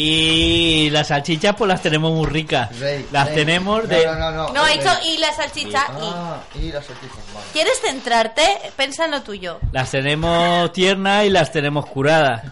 Y 0.00 0.90
las 0.90 1.08
salchichas 1.08 1.56
pues 1.56 1.66
las 1.66 1.82
tenemos 1.82 2.12
muy 2.12 2.24
ricas. 2.26 2.78
Rey, 2.78 3.04
las 3.10 3.26
rey. 3.26 3.34
tenemos 3.34 3.82
No, 3.82 3.88
de... 3.88 4.06
no, 4.06 4.14
no, 4.14 4.30
no. 4.30 4.48
No, 4.52 4.64
he 4.64 4.68
Rey. 4.68 4.78
dicho 4.78 4.90
y 5.06 5.18
la 5.18 5.32
salchicha 5.32 5.86
y... 6.00 6.12
Ah, 6.14 6.40
y 6.54 6.70
las 6.70 6.86
salchichas, 6.86 7.18
vale. 7.34 7.46
¿Quieres 7.52 7.80
centrarte? 7.80 8.46
Pensa 8.76 9.06
en 9.06 9.10
lo 9.10 9.22
tuyo. 9.22 9.58
Las 9.72 9.90
tenemos 9.90 10.72
tiernas 10.72 11.24
y 11.24 11.30
las 11.30 11.50
tenemos 11.50 11.84
curadas. 11.86 12.42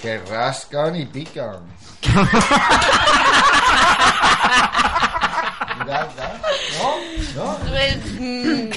Que 0.00 0.16
rascan 0.16 0.96
y 0.96 1.04
pican. 1.04 1.60
¿No? 6.78 6.96
¿No? 7.36 7.58
Pues, 7.68 7.96
mm, 8.18 8.70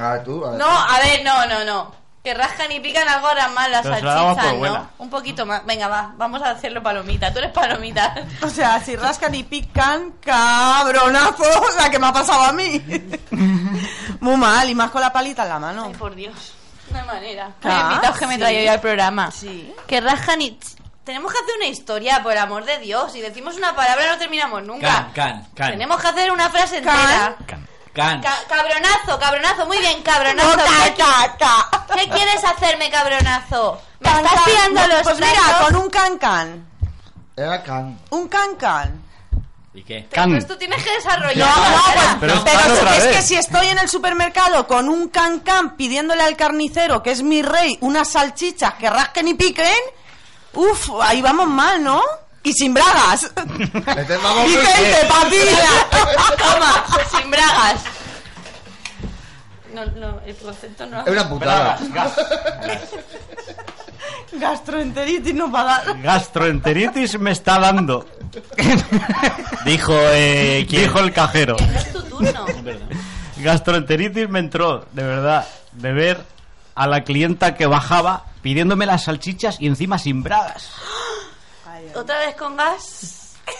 Ah, 0.00 0.18
tú. 0.24 0.44
ah, 0.44 0.56
No, 0.58 0.66
a 0.68 0.98
ver, 1.00 1.22
no, 1.24 1.46
no, 1.46 1.64
no. 1.64 1.94
Que 2.22 2.34
rascan 2.34 2.70
y 2.70 2.78
pican 2.78 3.08
algo 3.08 3.26
ahora 3.26 3.48
más 3.48 3.68
la 3.68 3.82
se 3.82 3.88
la 3.88 4.00
damos 4.00 4.36
salchicha, 4.36 4.50
por 4.50 4.58
buena. 4.58 4.78
¿no? 4.78 4.90
Un 4.98 5.10
poquito 5.10 5.44
más. 5.44 5.66
Venga, 5.66 5.88
va, 5.88 6.12
vamos 6.16 6.40
a 6.42 6.50
hacerlo 6.50 6.80
palomita. 6.80 7.32
Tú 7.32 7.40
eres 7.40 7.50
palomita. 7.50 8.14
O 8.42 8.48
sea, 8.48 8.80
si 8.80 8.94
rascan 8.94 9.34
y 9.34 9.42
pican, 9.42 10.12
cabronazo. 10.20 11.44
Sea, 11.72 11.90
que 11.90 11.98
me 11.98 12.06
ha 12.06 12.12
pasado 12.12 12.44
a 12.44 12.52
mí. 12.52 12.80
Muy 14.20 14.36
mal, 14.36 14.68
y 14.70 14.74
más 14.74 14.90
con 14.90 15.00
la 15.00 15.12
palita 15.12 15.42
en 15.42 15.48
la 15.48 15.58
mano. 15.58 15.86
Ay, 15.88 15.94
por 15.94 16.14
Dios. 16.14 16.54
No 16.90 16.98
hay 17.00 17.06
manera. 17.06 17.52
Ah, 17.64 17.88
invitados 17.90 18.18
que 18.18 18.26
me 18.26 18.34
sí. 18.34 18.40
traigo 18.40 18.64
yo 18.66 18.72
al 18.72 18.80
programa. 18.80 19.30
Sí. 19.32 19.74
Que 19.86 20.00
rascan 20.00 20.42
y... 20.42 20.58
Tenemos 21.04 21.32
que 21.32 21.38
hacer 21.40 21.56
una 21.56 21.66
historia, 21.66 22.22
por 22.22 22.38
amor 22.38 22.64
de 22.64 22.78
Dios. 22.78 23.10
Si 23.10 23.20
decimos 23.20 23.56
una 23.56 23.74
palabra 23.74 24.12
no 24.12 24.18
terminamos 24.18 24.62
nunca. 24.62 25.10
Can, 25.12 25.12
can, 25.12 25.46
can. 25.54 25.70
Tenemos 25.72 26.00
que 26.00 26.06
hacer 26.06 26.30
una 26.30 26.48
frase 26.48 26.76
entera. 26.78 27.34
Can. 27.38 27.46
Can. 27.46 27.68
Ca- 27.94 28.20
cabronazo, 28.48 29.18
cabronazo, 29.18 29.66
muy 29.66 29.78
bien, 29.78 30.02
cabronazo. 30.02 30.56
No, 30.56 30.64
¿Qué, 31.94 32.08
quieres 32.08 32.42
hacerme, 32.44 32.90
cabronazo? 32.90 33.80
¿Me 34.00 34.08
Can, 34.10 34.24
estás 34.24 34.44
tirando 34.44 34.80
No, 34.80 34.86
los 34.88 35.02
Pues 35.02 35.16
mira, 35.16 35.58
con 35.60 35.76
un 35.76 35.90
can-can. 35.90 36.66
Era 37.36 37.62
can. 37.62 37.98
Un 38.10 38.28
can-can. 38.28 39.02
¿Y 39.74 39.82
qué? 39.84 40.06
Can. 40.10 40.30
Pues 40.32 40.46
tú 40.46 40.56
tienes 40.56 40.82
que 40.82 40.90
desarrollar. 40.94 41.48
No, 41.48 41.70
no, 41.70 41.82
pues, 41.92 42.04
Pero 42.20 42.44
pero, 42.44 42.90
es 42.90 43.04
vez. 43.04 43.16
que 43.16 43.22
si 43.22 43.36
estoy 43.36 43.68
en 43.68 43.78
el 43.78 43.88
supermercado 43.88 44.66
con 44.66 44.88
un 44.88 45.08
can-can 45.08 45.76
pidiéndole 45.76 46.22
al 46.22 46.36
carnicero, 46.36 47.02
que 47.02 47.10
es 47.12 47.22
mi 47.22 47.42
rey, 47.42 47.78
unas 47.80 48.08
salchichas 48.10 48.74
que 48.74 48.90
rasquen 48.90 49.28
y 49.28 49.34
piquen, 49.34 49.66
uff, 50.54 50.90
ahí 51.02 51.22
vamos 51.22 51.46
mal, 51.48 51.82
¿no? 51.82 52.02
Y 52.44 52.52
sin 52.52 52.74
bragas. 52.74 53.30
Vicente, 53.34 55.06
papilla. 55.08 55.88
Toma, 56.38 56.84
sin 57.10 57.30
bragas. 57.30 57.80
No, 59.72 59.86
no, 59.86 60.20
el 60.26 60.36
concepto 60.36 60.86
no. 60.86 61.00
Es 61.02 61.08
una 61.08 61.28
putada. 61.28 61.78
Gas- 61.94 62.16
Gastroenteritis 64.32 65.34
no 65.34 65.50
va 65.50 65.60
a 65.60 65.64
dar. 65.84 66.02
Gastroenteritis 66.02 67.18
me 67.18 67.30
está 67.32 67.58
dando. 67.58 68.06
Dijo, 69.64 69.92
eh, 69.96 70.66
¿quién? 70.68 70.82
Dijo 70.82 70.98
el 71.00 71.12
cajero. 71.12 71.56
No 71.58 71.78
es 71.78 71.92
tu 71.92 72.02
turno. 72.02 72.46
Gastroenteritis 73.38 74.28
me 74.28 74.38
entró, 74.40 74.86
de 74.92 75.02
verdad, 75.02 75.46
de 75.72 75.92
ver 75.92 76.24
a 76.74 76.86
la 76.86 77.04
clienta 77.04 77.54
que 77.54 77.66
bajaba 77.66 78.24
pidiéndome 78.42 78.86
las 78.86 79.04
salchichas 79.04 79.56
y 79.60 79.66
encima 79.66 79.98
sin 79.98 80.22
bragas. 80.22 80.70
¿Otra 81.94 82.18
vez 82.20 82.34
con 82.36 82.56
gas? 82.56 83.18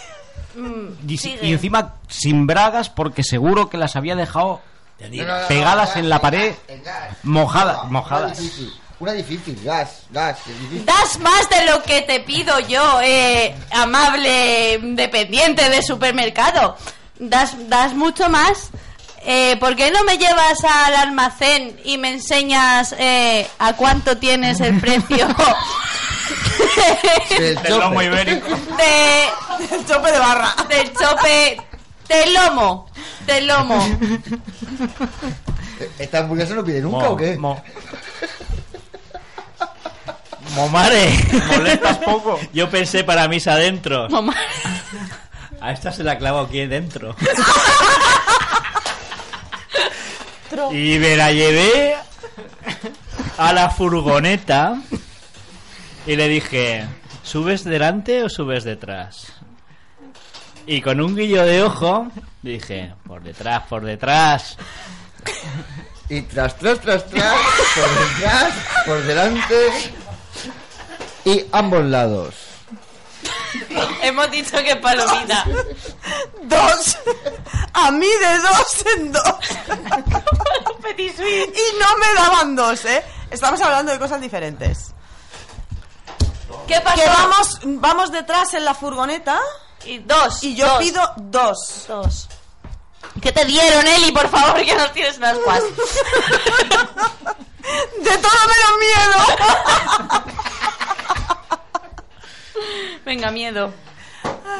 Mm, 0.55 1.09
Y, 1.09 1.17
sigue. 1.17 1.39
y 1.47 1.53
encima 1.53 1.95
sin 2.07 2.45
bragas 2.45 2.87
porque 2.87 3.23
seguro 3.23 3.69
que 3.71 3.77
las 3.77 3.95
había 3.95 4.15
dejado 4.15 4.61
No, 4.99 5.07
no, 5.25 5.41
no, 5.41 5.47
pegadas 5.47 5.87
gas, 5.89 5.97
en 5.97 6.09
la 6.09 6.21
pared, 6.21 6.53
gas. 6.85 7.17
mojadas, 7.23 7.79
Una 7.81 7.89
mojadas. 7.89 8.37
difícil. 8.37 8.71
Una 8.99 9.13
difícil, 9.13 9.59
gas, 9.63 10.03
gas, 10.11 10.37
que 10.45 10.51
es 10.51 10.59
difícil. 10.59 10.85
Das 10.85 11.19
más 11.21 11.49
de 11.49 11.65
lo 11.65 11.81
que 11.81 12.03
te 12.03 12.19
pido 12.19 12.59
yo, 12.59 13.01
eh, 13.01 13.55
amable 13.71 14.77
dependiente 14.93 15.67
de 15.69 15.81
supermercado. 15.81 16.77
Das, 17.17 17.55
das 17.67 17.95
mucho 17.95 18.29
más. 18.29 18.69
Eh, 19.25 19.57
¿Por 19.59 19.75
qué 19.75 19.89
no 19.89 20.03
me 20.03 20.17
llevas 20.19 20.63
al 20.63 20.93
almacén 20.95 21.79
y 21.83 21.97
me 21.97 22.09
enseñas 22.11 22.93
eh, 22.99 23.47
a 23.57 23.73
cuánto 23.73 24.17
tienes 24.17 24.59
el 24.59 24.79
precio 24.79 25.27
Del 27.39 27.55
Del 27.61 27.79
lomo 27.79 27.93
chope. 28.01 28.05
ibérico. 28.05 28.47
de, 28.47 29.23
El 29.75 29.85
chope 29.85 30.11
de 30.11 30.19
barra. 30.19 30.55
del 30.69 30.93
chope 30.93 31.57
del 32.07 32.33
lomo? 32.33 32.87
Del 33.25 33.47
lomo. 33.47 33.85
¿Esta 35.99 36.19
hamburguesa 36.19 36.53
no 36.55 36.63
pide 36.63 36.81
nunca 36.81 36.97
Mo- 37.05 37.11
o 37.11 37.17
qué? 37.17 37.37
mo- 37.37 37.61
Momare. 40.55 41.09
molestas 41.47 41.97
poco. 41.99 42.39
Yo 42.53 42.69
pensé 42.69 43.03
para 43.03 43.27
mis 43.27 43.47
adentros. 43.47 44.11
Mamá. 44.11 44.35
A 45.61 45.71
esta 45.71 45.91
se 45.91 46.03
la 46.03 46.17
clavo 46.17 46.39
aquí 46.41 46.65
dentro. 46.67 47.15
Y 50.71 50.99
me 50.99 51.15
la 51.17 51.31
llevé 51.31 51.95
a 53.37 53.53
la 53.53 53.69
furgoneta 53.71 54.75
y 56.05 56.15
le 56.15 56.27
dije, 56.27 56.87
¿subes 57.23 57.63
delante 57.63 58.23
o 58.23 58.29
subes 58.29 58.63
detrás? 58.63 59.33
Y 60.65 60.81
con 60.81 61.01
un 61.01 61.15
guillo 61.15 61.43
de 61.43 61.63
ojo 61.63 62.07
dije, 62.41 62.93
por 63.05 63.21
detrás, 63.21 63.63
por 63.67 63.83
detrás. 63.83 64.57
Y 66.09 66.21
tras, 66.23 66.57
tras, 66.57 66.79
tras, 66.79 67.05
tras, 67.07 67.33
por 67.75 68.07
detrás, 68.07 68.53
por 68.85 69.03
delante 69.03 69.69
y 71.25 71.45
ambos 71.51 71.83
lados. 71.85 72.35
Hemos 74.01 74.29
dicho 74.31 74.57
que 74.63 74.75
palomita. 74.75 75.45
Dos. 76.43 76.97
A 77.73 77.91
mí 77.91 78.07
de 78.07 78.37
dos 78.39 78.85
en 78.97 79.11
dos. 79.11 79.23
Petit 80.81 81.15
suisse. 81.15 81.47
Y 81.47 81.79
no 81.79 81.97
me 81.97 82.13
daban 82.15 82.55
dos, 82.55 82.83
¿eh? 82.85 83.03
Estamos 83.31 83.61
hablando 83.61 83.91
de 83.91 83.99
cosas 83.99 84.19
diferentes. 84.19 84.92
¿Qué 86.73 86.81
pasó? 86.81 86.95
Que 87.01 87.07
vamos, 87.07 87.59
vamos 87.63 88.11
detrás 88.11 88.53
en 88.53 88.65
la 88.65 88.73
furgoneta 88.73 89.39
Y 89.85 89.99
dos. 89.99 90.43
y 90.43 90.55
yo 90.55 90.67
dos, 90.67 90.77
pido 90.79 91.01
dos. 91.17 91.85
dos. 91.87 92.27
¿Qué 93.21 93.31
te 93.31 93.45
dieron, 93.45 93.85
Eli? 93.87 94.11
Por 94.11 94.27
favor, 94.29 94.61
que 94.63 94.75
nos 94.75 94.91
tienes 94.91 95.17
unas 95.17 95.37
cuas. 95.39 95.61
De 98.01 98.17
todo 98.17 98.31
menos 98.47 98.71
miedo. 98.79 99.15
Venga, 103.05 103.31
miedo. 103.31 103.73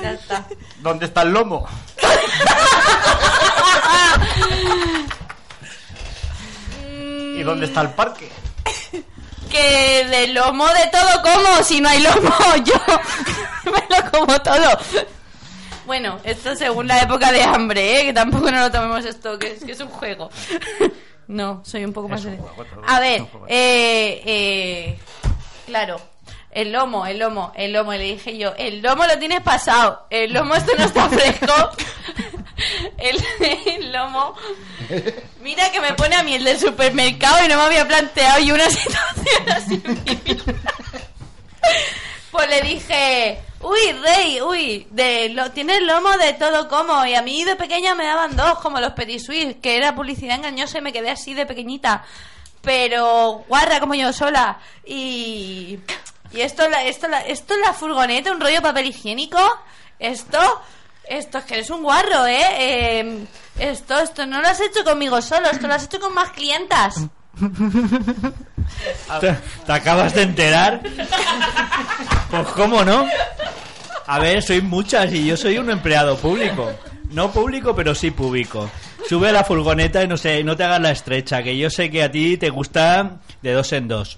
Ya 0.01 0.11
está. 0.11 0.45
¿Dónde 0.79 1.05
está 1.07 1.21
el 1.23 1.31
lomo? 1.31 1.67
¿Y 7.35 7.43
dónde 7.43 7.65
está 7.65 7.81
el 7.81 7.89
parque? 7.91 8.31
Que 9.53 10.07
de 10.09 10.27
lomo 10.29 10.65
de 10.67 10.87
todo 10.91 11.21
como, 11.21 11.63
si 11.63 11.79
no 11.79 11.87
hay 11.87 12.01
lomo, 12.01 12.33
yo 12.65 12.73
me 13.71 13.95
lo 13.95 14.11
como 14.11 14.41
todo. 14.41 14.79
Bueno, 15.85 16.19
esto 16.23 16.55
según 16.55 16.87
la 16.87 17.03
época 17.03 17.31
de 17.31 17.43
hambre, 17.43 17.99
¿eh? 17.99 18.05
que 18.05 18.13
tampoco 18.13 18.49
no 18.49 18.61
lo 18.61 18.71
tomemos 18.71 19.05
esto, 19.05 19.37
que 19.37 19.51
es, 19.51 19.63
que 19.63 19.73
es 19.73 19.79
un 19.79 19.89
juego. 19.89 20.29
No, 21.25 21.61
soy 21.63 21.85
un 21.85 21.93
poco 21.93 22.09
más... 22.09 22.27
A 22.85 22.99
ver, 22.99 23.21
eh, 23.47 24.21
eh, 24.25 24.99
claro, 25.65 25.95
el 26.53 26.71
lomo, 26.71 27.05
el 27.05 27.19
lomo, 27.19 27.51
el 27.55 27.73
lomo, 27.73 27.93
le 27.93 28.03
dije 28.03 28.37
yo, 28.37 28.53
el 28.57 28.81
lomo 28.81 29.05
lo 29.05 29.17
tienes 29.17 29.41
pasado, 29.41 30.05
el 30.09 30.33
lomo 30.33 30.55
esto 30.55 30.71
no 30.77 30.85
está 30.85 31.09
fresco. 31.09 31.53
El, 32.97 33.91
lomo... 33.91 34.35
Mira 35.41 35.71
que 35.71 35.81
me 35.81 35.93
pone 35.93 36.15
a 36.15 36.23
mí 36.23 36.35
el 36.35 36.43
del 36.43 36.59
supermercado 36.59 37.43
y 37.43 37.47
no 37.49 37.57
me 37.57 37.63
había 37.63 37.85
planteado 37.85 38.39
yo 38.41 38.53
una 38.53 38.69
situación 38.69 39.49
así. 39.49 39.83
Pues 42.31 42.49
le 42.49 42.61
dije, 42.61 43.39
uy, 43.61 43.91
rey, 44.03 44.41
uy, 44.41 44.87
de 44.91 45.29
lo, 45.29 45.51
tienes 45.51 45.81
lomo 45.81 46.17
de 46.17 46.33
todo 46.33 46.67
como. 46.69 47.05
Y 47.05 47.15
a 47.15 47.21
mí 47.21 47.43
de 47.43 47.55
pequeña 47.55 47.95
me 47.95 48.05
daban 48.05 48.35
dos, 48.35 48.59
como 48.59 48.79
los 48.79 48.93
Petit 48.93 49.19
Suisse, 49.19 49.55
que 49.61 49.75
era 49.75 49.95
publicidad 49.95 50.37
engañosa 50.37 50.77
y 50.77 50.81
me 50.81 50.93
quedé 50.93 51.09
así 51.09 51.33
de 51.33 51.45
pequeñita. 51.45 52.03
Pero 52.61 53.43
guarra 53.47 53.79
como 53.79 53.95
yo 53.95 54.13
sola. 54.13 54.59
Y 54.85 55.79
Y 56.33 56.41
esto, 56.41 56.67
la- 56.69 56.83
esto, 56.83 57.07
la- 57.07 57.21
esto 57.21 57.53
es 57.53 57.59
la 57.61 57.73
furgoneta, 57.73 58.31
un 58.31 58.41
rollo 58.41 58.61
papel 58.61 58.87
higiénico. 58.87 59.39
Esto, 59.99 60.39
esto 61.07 61.37
es 61.37 61.43
que 61.45 61.53
eres 61.55 61.69
un 61.69 61.83
guarro, 61.83 62.25
¿eh? 62.25 62.41
Eh, 62.59 63.25
Esto, 63.59 63.99
esto 63.99 64.25
no 64.25 64.41
lo 64.41 64.47
has 64.47 64.59
hecho 64.61 64.83
conmigo 64.83 65.21
solo, 65.21 65.47
esto 65.51 65.67
lo 65.67 65.75
has 65.75 65.83
hecho 65.83 65.99
con 65.99 66.13
más 66.15 66.31
clientas. 66.31 66.95
¿Te, 69.19 69.35
te 69.65 69.71
acabas 69.71 70.13
de 70.13 70.23
enterar? 70.23 70.81
Pues 72.31 72.47
cómo 72.49 72.83
no. 72.83 73.05
A 74.07 74.19
ver, 74.19 74.41
soy 74.41 74.61
muchas 74.61 75.13
y 75.13 75.25
yo 75.27 75.37
soy 75.37 75.57
un 75.57 75.69
empleado 75.69 76.17
público. 76.17 76.71
No 77.11 77.31
público, 77.31 77.75
pero 77.75 77.93
sí 77.93 78.11
público. 78.11 78.69
Sube 79.07 79.29
a 79.29 79.31
la 79.33 79.43
furgoneta 79.43 80.03
y 80.03 80.07
no 80.07 80.17
sé, 80.17 80.43
no 80.43 80.55
te 80.57 80.63
hagas 80.63 80.81
la 80.81 80.91
estrecha, 80.91 81.43
que 81.43 81.55
yo 81.57 81.69
sé 81.69 81.91
que 81.91 82.03
a 82.03 82.11
ti 82.11 82.37
te 82.37 82.49
gusta 82.49 83.19
de 83.41 83.53
dos 83.53 83.71
en 83.73 83.87
dos. 83.87 84.17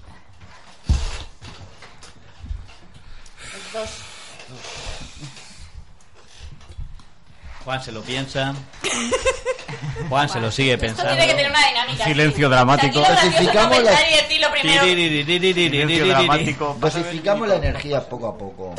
Juan 7.64 7.82
se 7.82 7.90
lo 7.92 8.02
piensa. 8.02 8.52
Juan 10.08 10.28
se 10.28 10.38
lo 10.40 10.50
sigue 10.52 10.74
Esto 10.74 10.86
pensando. 10.86 11.10
tiene 11.12 11.26
que 11.26 11.34
tener 11.34 11.50
una 11.50 11.66
dinámica. 11.66 12.04
Silencio 12.04 12.48
dramático. 12.48 13.00
Dosificamos 13.00 13.82
la-. 13.82 13.96
Silencio 13.96 16.06
dramático. 16.06 16.76
Dosificamos 16.78 17.48
la 17.48 17.56
energía 17.56 18.08
poco 18.08 18.28
a 18.28 18.38
poco. 18.38 18.74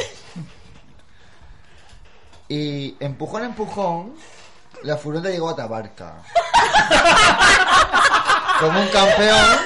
Y 2.48 2.96
empujón 3.02 3.44
a 3.44 3.48
empujón, 3.48 4.16
la 4.84 4.96
furgoneta 4.96 5.30
llegó 5.30 5.50
a 5.50 5.56
Tabarca. 5.58 6.24
Como 8.60 8.80
un 8.80 8.88
campeón. 8.88 9.60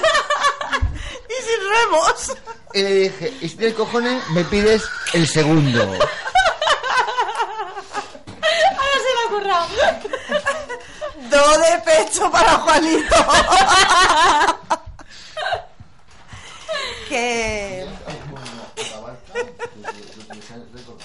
Y 1.28 1.34
sin 1.44 1.60
remos. 1.70 2.32
Y 2.74 2.82
le 2.82 2.90
dije, 2.94 3.32
y 3.40 3.48
si 3.48 3.56
tienes 3.56 3.74
cojones, 3.76 4.22
me 4.30 4.44
pides 4.44 4.82
el 5.12 5.26
segundo. 5.26 5.82
Ahora 5.82 6.08
se 8.98 9.10
me 9.14 9.20
ha 9.24 9.28
currado. 9.30 9.68
Do 11.30 11.58
de 11.58 11.78
pecho 11.84 12.30
para 12.30 12.52
Juanito. 12.58 13.16
que. 17.08 17.86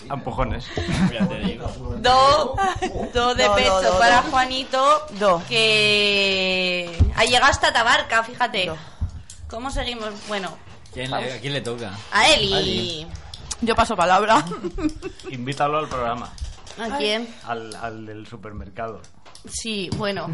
Empujones. 0.09 0.65
Do, 1.99 2.55
do 3.13 3.35
de 3.35 3.43
Do, 3.43 3.55
pecho 3.55 3.81
do, 3.81 3.99
para 3.99 4.21
do. 4.21 4.31
Juanito. 4.31 5.05
Do. 5.19 5.41
Que 5.49 6.97
ha 7.15 7.25
llegado 7.25 7.51
hasta 7.51 7.73
Tabarca, 7.73 8.23
fíjate. 8.23 8.71
¿Cómo 9.49 9.69
seguimos? 9.71 10.13
Bueno, 10.27 10.57
¿Quién 10.93 11.11
le- 11.11 11.33
¿A 11.33 11.39
quién 11.39 11.53
le 11.53 11.61
toca? 11.61 11.91
a 12.11 12.27
Eli. 12.29 12.53
Ali. 12.53 13.07
Yo 13.61 13.75
paso 13.75 13.95
palabra. 13.95 14.43
Invítalo 15.31 15.79
al 15.79 15.87
programa. 15.87 16.29
¿A 16.79 16.97
quién? 16.97 17.27
Al, 17.47 17.75
al 17.75 18.05
del 18.05 18.27
supermercado. 18.27 19.01
Sí, 19.49 19.89
bueno. 19.95 20.29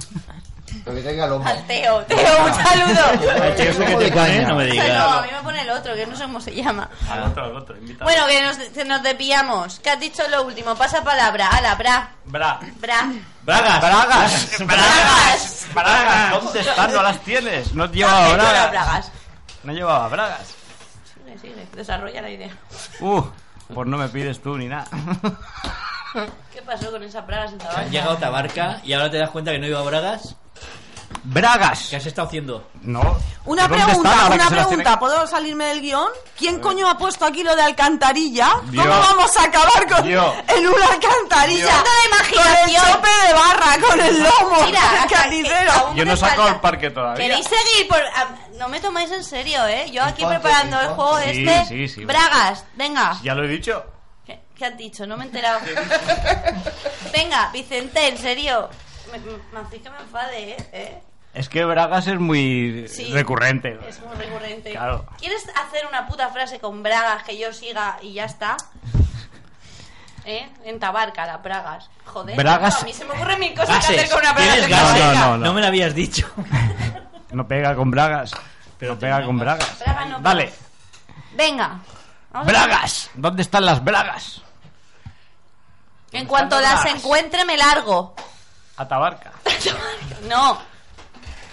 Pero 0.84 0.96
que 0.96 1.02
tenga 1.04 1.28
lomo. 1.28 1.46
Al 1.48 1.66
Teo. 1.68 2.00
Teo, 2.08 2.46
un 2.46 2.54
saludo. 2.54 3.32
Al 3.44 3.56
tío 3.56 3.66
ese 3.66 3.80
que 3.80 3.86
te 3.86 3.94
pone, 3.94 4.12
caña. 4.12 4.48
no 4.48 4.56
me 4.56 4.72
sea, 4.72 4.76
no, 4.76 4.82
digas. 4.90 5.12
a 5.18 5.22
mí 5.22 5.28
me 5.32 5.44
pone 5.44 5.62
el 5.62 5.70
otro, 5.70 5.94
que 5.96 6.06
no 6.06 6.16
sé 6.16 6.24
cómo 6.24 6.42
se 6.42 6.56
llama. 6.56 6.90
Al 7.10 7.24
otro, 7.24 7.44
al 7.46 7.56
otro. 7.56 7.78
Invítalo. 7.78 8.06
Bueno, 8.06 8.28
que 8.28 8.42
nos, 8.42 8.58
que 8.58 8.86
nos 8.86 9.04
desviamos. 9.04 9.80
¿Qué 9.80 9.90
has 9.92 10.00
dicho 10.00 10.24
lo 10.30 10.44
último? 10.44 10.76
Pasa 10.76 11.04
palabra. 11.04 11.48
Ala, 11.50 11.76
bra. 11.76 12.12
Bra. 12.26 12.60
Bra. 12.80 13.12
Bragas. 13.44 13.82
Bragas. 13.82 14.58
Bragas. 14.60 15.68
Bragas. 15.74 16.44
¿Dónde 16.44 16.60
están? 16.62 16.94
No 16.94 17.04
las 17.04 17.20
tienes. 17.20 17.74
No 17.74 17.92
¿Qué 17.92 18.04
has 18.04 18.38
las 18.38 18.72
bragas. 18.72 19.12
No 19.64 19.74
llevaba 19.74 20.08
bragas. 20.10 20.56
Sigue, 21.14 21.38
sigue. 21.40 21.68
Desarrolla 21.76 22.22
la 22.22 22.30
idea. 22.30 22.52
Uh, 23.00 23.22
pues 23.74 23.88
no 23.88 23.98
me 23.98 24.10
pides 24.10 24.42
tú 24.42 24.58
ni 24.58 24.68
nada. 24.68 24.86
¿Qué 26.52 26.62
pasó 26.62 26.92
con 26.92 27.02
esas 27.04 27.26
bragas 27.26 27.54
en 27.54 27.62
Has 27.62 27.68
Tabarca? 27.70 27.90
llegado 27.90 28.12
a 28.12 28.20
Tabarca 28.20 28.82
y 28.84 28.94
ahora 28.94 29.10
te 29.10 29.18
das 29.18 29.30
cuenta 29.32 29.52
que 29.52 29.60
no 29.60 29.68
iba 29.68 29.80
a 29.80 29.84
Bragas. 29.84 30.36
Bragas. 31.24 31.88
¿Qué 31.90 31.96
has 31.98 32.06
estado 32.06 32.28
haciendo? 32.28 32.70
No. 32.82 33.02
Una 33.46 33.68
¿Dónde 33.68 33.84
pregunta, 33.86 34.10
una 34.28 34.48
pregunta. 34.50 34.68
tiene- 34.84 34.98
¿Puedo 34.98 35.28
salirme 35.28 35.66
del 35.66 35.82
guion? 35.82 36.08
¿Quién 36.38 36.60
coño 36.60 36.90
ha 36.90 36.98
puesto 36.98 37.26
aquí 37.26 37.44
lo 37.44 37.56
de 37.56 37.62
alcantarilla? 37.62 38.52
¿Cómo 38.66 38.84
vamos 38.88 39.38
a 39.38 39.44
acabar 39.44 39.88
con 39.90 40.06
Yo. 40.08 40.34
en 40.48 40.68
una 40.68 40.86
alcantarilla? 40.88 41.68
Toda 41.68 41.84
Con 41.84 41.92
el 41.94 42.08
imaginación. 42.70 42.86
chope 42.94 43.10
de 43.28 43.34
barra, 43.34 43.88
con 43.88 44.00
el 44.00 44.24
lomo, 44.24 44.66
Mira, 44.66 44.66
con 44.66 44.70
el 44.70 44.76
hasta 44.78 45.08
que 45.08 45.14
carnicero. 45.16 45.72
aún 45.74 45.96
Yo 45.96 46.06
no 46.06 46.12
me 46.12 46.14
he 46.14 46.18
sacado 46.18 46.42
falta. 46.44 46.56
el 46.56 46.62
parque 46.62 46.90
todavía. 46.92 47.28
¿Queréis 47.28 47.46
seguir 47.46 47.88
por.? 47.88 48.02
ah, 48.16 48.28
no 48.58 48.68
me 48.70 48.80
tomáis 48.80 49.12
en 49.12 49.24
serio, 49.24 49.66
¿eh? 49.68 49.90
Yo 49.92 50.04
aquí 50.04 50.26
preparando 50.26 50.80
el 50.80 50.88
juego 50.90 51.20
Sí, 51.20 51.46
este. 51.48 51.66
sí, 51.68 51.88
sí. 51.88 52.06
Bragas, 52.06 52.64
venga. 52.76 53.18
Ya 53.24 53.36
lo 53.36 53.44
he 53.44 53.48
dicho. 53.48 53.84
¿Qué, 54.26 54.42
qué 54.56 54.66
has 54.66 54.78
dicho? 54.78 55.06
No 55.06 55.18
me 55.18 55.24
he 55.24 55.28
enterado. 55.28 55.60
venga, 57.14 57.50
Vicente, 57.52 58.08
en 58.08 58.18
serio. 58.18 58.70
Me, 59.20 59.80
que 59.80 59.90
me 59.90 59.98
enfade, 60.00 60.52
¿eh? 60.52 60.58
¿Eh? 60.72 61.02
Es 61.34 61.50
que 61.50 61.64
Bragas 61.66 62.08
es 62.08 62.20
muy 62.20 62.88
Sí. 62.88 63.12
recurrente. 63.14 63.80
Es 63.88 64.00
muy 64.02 64.16
recurrente. 64.16 64.72
Claro. 64.72 65.06
¿Quieres 65.18 65.44
hacer 65.66 65.86
una 65.88 66.06
puta 66.08 66.30
frase 66.30 66.60
con 66.60 66.84
bragas 66.84 67.24
que 67.24 67.38
yo 67.38 67.52
siga 67.54 67.98
y 68.02 68.14
ya 68.14 68.26
está? 68.26 68.56
¿Eh? 70.26 70.48
En 70.64 70.80
Tabarca, 70.80 71.26
las 71.26 71.42
bragas. 71.42 71.90
Joder. 72.06 72.38
Bragas- 72.38 72.76
no, 72.76 72.80
a 72.82 72.84
mí 72.86 72.94
se 72.94 73.06
me 73.06 73.12
ocurren 73.14 73.40
mil 73.40 73.54
cosas 73.54 73.86
que 73.86 73.96
hacer 73.96 74.10
con 74.10 74.20
una 74.20 74.34
braga. 74.34 74.68
No, 74.68 74.94
no, 74.94 75.14
no. 75.14 75.38
No 75.46 75.54
me 75.54 75.62
lo 75.62 75.68
habías 75.68 75.94
dicho. 75.94 76.30
No 77.32 77.48
pega 77.48 77.76
con 77.76 77.90
Bragas. 77.90 78.30
Pero 78.78 79.00
pega 79.00 79.26
con 79.26 79.40
Bragas. 79.40 79.80
Bragas 79.80 80.08
no 80.10 80.20
Vale. 80.22 80.44
pega. 80.46 80.56
Venga. 81.36 81.80
Bragas. 82.46 83.10
¿Dónde 83.16 83.42
están 83.42 83.66
las 83.66 83.84
Bragas? 83.84 84.44
En 86.12 86.28
cuanto 86.28 86.60
las 86.62 86.74
las 86.74 86.84
bragas? 86.84 87.00
encuentre, 87.00 87.44
me 87.46 87.58
largo. 87.58 88.14
A 88.78 88.88
Tabarca. 88.88 89.32
No. 90.28 90.58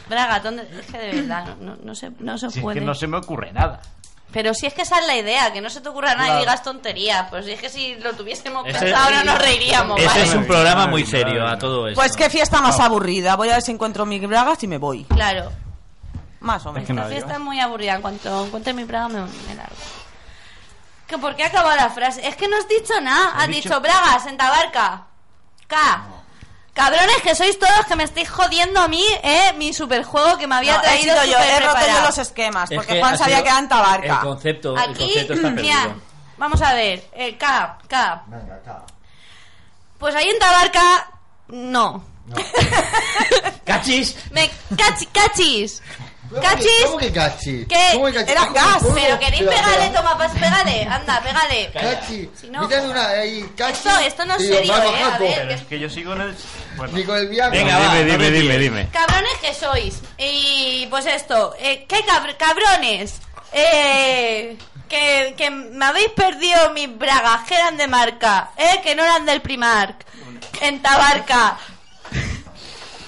Braga, 0.09 0.41
¿dónde? 0.41 0.62
Es 0.81 0.87
que 0.87 0.99
de 0.99 1.21
verdad, 1.23 1.57
no, 1.61 1.77
no, 1.83 1.95
se, 1.95 2.11
no 2.18 2.37
se 2.39 2.51
Si 2.51 2.59
es 2.59 2.62
puede. 2.62 2.81
que 2.81 2.85
no 2.85 2.95
se 2.95 3.07
me 3.07 3.16
ocurre 3.18 3.53
nada. 3.53 3.81
Pero 4.33 4.55
si 4.55 4.66
es 4.66 4.75
que 4.75 4.83
esa 4.83 4.99
es 5.01 5.07
la 5.07 5.16
idea, 5.16 5.53
que 5.53 5.61
no 5.61 5.71
se 5.71 5.81
te 5.81 5.89
ocurra 5.89 6.11
nada 6.14 6.25
Claro. 6.27 6.39
y 6.39 6.41
digas 6.43 6.62
tonterías. 6.62 7.29
Pues 7.31 7.45
si 7.47 7.53
es 7.53 7.61
que 7.61 7.68
si 7.68 7.95
lo 7.97 8.12
tuviésemos 8.14 8.64
Ese- 8.66 8.79
pensado 8.79 9.11
no 9.11 9.25
nos 9.25 9.39
reiríamos, 9.39 9.99
Ese 9.99 10.07
¿vale? 10.09 10.23
es 10.23 10.35
un 10.35 10.47
programa 10.47 10.87
muy 10.87 11.05
serio 11.05 11.47
a 11.47 11.59
todo 11.59 11.89
esto. 11.89 12.01
Pues 12.01 12.16
qué 12.16 12.31
fiesta 12.31 12.61
más 12.61 12.79
aburrida. 12.81 13.35
Voy 13.37 13.49
a 13.51 13.55
ver 13.55 13.62
si 13.62 13.73
encuentro 13.73 14.07
mis 14.07 14.27
bragas 14.27 14.62
y 14.62 14.66
me 14.68 14.79
voy. 14.79 15.05
Claro. 15.05 15.51
Más 16.41 16.64
o 16.66 16.71
Es 16.71 16.75
menos. 16.75 16.87
que 16.87 16.93
no 16.95 17.03
La 17.03 17.09
la 17.09 17.12
fiesta 17.14 17.33
es 17.35 17.41
muy 17.41 17.61
aburrida. 17.61 17.95
En 17.97 18.03
cuanto 18.03 18.47
encuentre 18.47 18.73
mi 18.73 18.85
braga, 18.85 19.09
me, 19.09 19.21
me 19.21 19.55
largo. 19.57 19.75
¿Que 21.07 21.18
¿Por 21.18 21.35
qué 21.37 21.43
ha 21.45 21.49
acabado 21.49 21.77
la 21.77 21.91
frase? 21.91 22.27
Es 22.27 22.37
que 22.37 22.47
no 22.49 22.57
has 22.57 22.68
dicho 22.68 23.01
nada. 23.01 23.33
Has 23.37 23.49
dicho- 23.49 23.68
dicho 23.68 23.81
bragas 23.81 24.27
en 24.27 24.37
Tabarca. 24.37 25.07
K. 25.66 26.03
Cabrones 26.85 27.16
que 27.22 27.35
sois 27.35 27.59
todos 27.59 27.87
que 27.87 27.97
me 27.97 28.05
estáis 28.05 28.28
jodiendo 28.31 28.81
a 28.81 28.89
mí, 28.89 29.05
¿eh? 29.22 29.53
Mi 29.57 29.72
superjuego 29.72 30.39
que 30.39 30.47
me 30.47 30.55
había 30.57 30.74
No, 30.74 30.81
he 30.81 30.83
traído 30.83 31.14
sido 31.20 31.24
yo, 31.33 31.39
he 31.39 31.61
roto 31.61 31.78
yo 31.87 32.01
los 32.03 32.18
esquemas, 32.18 32.70
Es 32.70 32.76
porque 32.76 32.95
que 32.95 33.01
Juan 33.01 33.18
sabía 33.18 33.43
que 33.43 33.49
era 33.49 33.59
en 33.59 33.68
Tabarca. 33.68 34.14
El 34.14 34.18
concepto, 34.20 34.72
el 34.76 34.78
Aquí, 34.91 35.05
concepto 35.05 35.33
está 35.35 35.51
mira, 35.51 35.74
perdido. 35.83 36.03
vamos 36.39 36.62
a 36.62 36.74
ver. 36.74 37.05
Eh, 37.12 37.37
K, 37.37 37.78
K. 37.89 38.22
Venga, 38.26 38.55
acá. 38.55 38.83
Pues 39.99 40.14
ahí 40.14 40.28
en 40.28 40.39
Tabarca, 40.39 41.11
no. 41.49 42.05
¡Cachis! 43.64 44.16
Me, 44.31 44.51
cachi- 44.76 45.09
cachis. 45.12 45.83
¿Cómo 46.31 46.41
que- 46.41 46.47
Cachis. 46.49 46.85
¿Cómo 46.85 46.97
que 46.99 47.12
cachi? 47.12 47.66
¿Qué? 47.68 47.89
¿Cómo 47.95 48.07
que 48.07 48.12
cachi? 48.14 48.31
Era 48.33 48.41
¿Cómo 48.43 48.53
que- 48.55 48.61
gas, 48.61 48.76
cómo? 48.83 48.95
Pero 48.95 49.18
queréis 49.18 49.43
Pero- 49.43 49.51
pegarle, 49.51 49.76
pero- 49.89 49.93
toma, 50.03 50.16
pues 50.16 50.31
pégale. 50.33 50.83
Anda, 50.85 51.20
pégale. 51.22 51.70
Cachi. 51.72 52.31
Si 52.41 52.49
no- 52.51 52.68
Mírame 52.68 52.89
una 52.89 53.09
ahí, 53.09 53.53
cachi. 53.57 53.72
Esto- 53.72 53.99
esto 53.99 54.24
no 54.26 54.35
es 54.37 54.43
digo, 54.43 54.55
serio, 54.57 54.72
eh, 54.74 54.76
a 55.03 55.11
Jaco. 55.11 55.24
ver. 55.24 55.35
Pero 55.35 55.51
es 55.53 55.62
que 55.62 55.78
yo 55.81 55.91
sigo 55.91 56.12
en 56.14 56.20
el... 56.20 56.37
Bueno. 56.76 56.97
Ni 56.97 57.05
con 57.05 57.16
el 57.18 57.28
Viagra. 57.28 57.59
Venga, 57.59 57.78
va, 57.78 57.95
dime, 57.97 58.05
dime, 58.12 58.18
me 58.18 58.31
dime, 58.31 58.59
dime. 58.59 58.89
Cabrones 58.93 59.37
que 59.41 59.53
sois. 59.55 60.01
Y 60.18 60.87
pues 60.89 61.05
esto, 61.07 61.55
eh, 61.59 61.85
¿qué 61.89 62.05
cabr- 62.07 62.37
cabrones? 62.37 63.20
Eh, 63.53 64.57
que, 64.89 65.35
que 65.37 65.51
me 65.51 65.85
habéis 65.85 66.11
perdido 66.11 66.70
mis 66.70 66.97
bragas, 66.97 67.43
que 67.47 67.55
eran 67.57 67.76
de 67.76 67.89
marca, 67.89 68.51
eh, 68.57 68.81
que 68.83 68.95
no 68.95 69.03
eran 69.03 69.26
del 69.26 69.41
Primark, 69.41 70.05
en 70.61 70.81
Tabarca. 70.81 71.59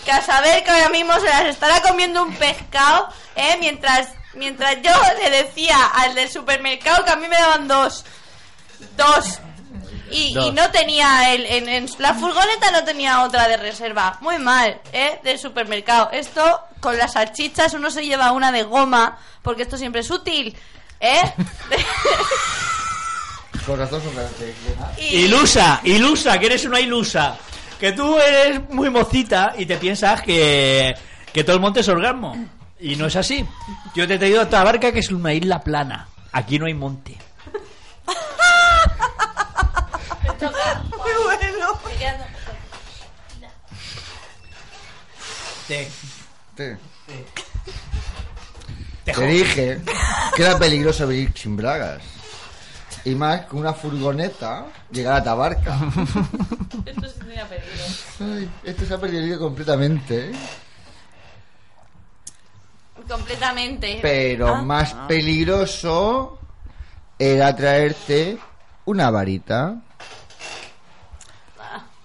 Que 0.05 0.11
a 0.13 0.23
saber 0.23 0.65
que 0.65 0.71
ahora 0.71 0.89
mismo 0.89 1.15
se 1.21 1.27
las 1.27 1.45
estará 1.47 1.81
comiendo 1.81 2.23
un 2.23 2.35
pescado, 2.35 3.09
eh, 3.37 3.57
mientras, 3.61 4.09
mientras 4.35 4.77
yo 4.83 4.91
le 5.23 5.31
decía 5.31 5.77
al 5.95 6.15
del 6.15 6.29
supermercado 6.31 7.05
que 7.05 7.11
a 7.11 7.17
mí 7.17 7.29
me 7.29 7.37
daban 7.37 7.69
dos. 7.69 8.05
Dos. 8.97 9.39
Y, 10.11 10.35
Dos. 10.35 10.47
y 10.47 10.51
no 10.51 10.71
tenía 10.71 11.33
el, 11.33 11.47
en, 11.47 11.69
en 11.69 11.89
la 11.99 12.13
furgoneta 12.13 12.71
no 12.71 12.85
tenía 12.85 13.23
otra 13.23 13.49
de 13.49 13.57
reserva. 13.57 14.19
Muy 14.21 14.39
mal, 14.39 14.79
¿eh? 14.93 15.21
Del 15.23 15.39
supermercado. 15.39 16.11
Esto 16.13 16.61
con 16.81 16.99
las 16.99 17.13
salchichas 17.13 17.73
uno 17.73 17.91
se 17.91 18.05
lleva 18.05 18.33
una 18.33 18.53
de 18.53 18.65
goma 18.65 19.19
porque 19.41 19.63
esto 19.63 19.79
siempre 19.79 20.03
es 20.03 20.11
útil, 20.11 20.55
¿eh? 21.01 21.23
Con 23.67 23.79
razón 23.79 24.03
son 24.03 24.13
y, 24.99 25.25
Ilusa, 25.25 25.81
ilusa, 25.85 26.39
que 26.39 26.47
eres 26.47 26.65
una 26.65 26.81
ilusa 26.81 27.37
que 27.83 27.91
tú 27.91 28.17
eres 28.17 28.71
muy 28.71 28.91
mocita 28.91 29.55
y 29.59 29.67
te 29.67 29.77
piensas 29.77 30.23
que, 30.23 30.95
que 31.33 31.43
todo 31.43 31.57
el 31.57 31.61
monte 31.61 31.81
es 31.81 31.89
orgasmo. 31.89 32.37
Y 32.79 32.95
no 32.95 33.07
es 33.07 33.17
así. 33.17 33.45
Yo 33.93 34.07
te 34.07 34.15
he 34.15 34.19
traído 34.19 34.41
a 34.43 34.63
barca 34.63 34.93
que 34.93 35.01
es 35.01 35.11
una 35.11 35.35
isla 35.35 35.61
plana. 35.61 36.07
Aquí 36.31 36.61
no 36.61 36.67
hay 36.67 36.75
monte. 36.75 37.19
Te, 45.67 46.79
te 49.05 49.27
dije 49.27 49.81
que 50.37 50.43
era 50.43 50.57
peligroso 50.57 51.09
vivir 51.09 51.33
sin 51.37 51.57
bragas. 51.57 52.12
Y 53.05 53.15
más 53.17 53.47
con 53.47 53.59
una 53.61 53.73
furgoneta 53.73 54.67
llegar 54.91 55.15
a 55.21 55.25
Tabarca. 55.25 55.77
Esto 56.87 57.09
tenía 57.19 57.47
peligro. 57.49 57.85
Ay, 58.21 58.51
esto 58.65 58.85
se 58.87 58.95
ha 58.95 58.99
perdido 58.99 59.39
completamente. 59.41 60.31
¿eh? 60.31 60.33
Completamente. 63.09 63.99
Pero 64.01 64.55
Ah. 64.55 64.63
más 64.63 64.95
peligroso 65.09 66.39
era 67.19 67.55
traerte 67.57 68.39
una 68.85 69.11
varita. 69.11 69.77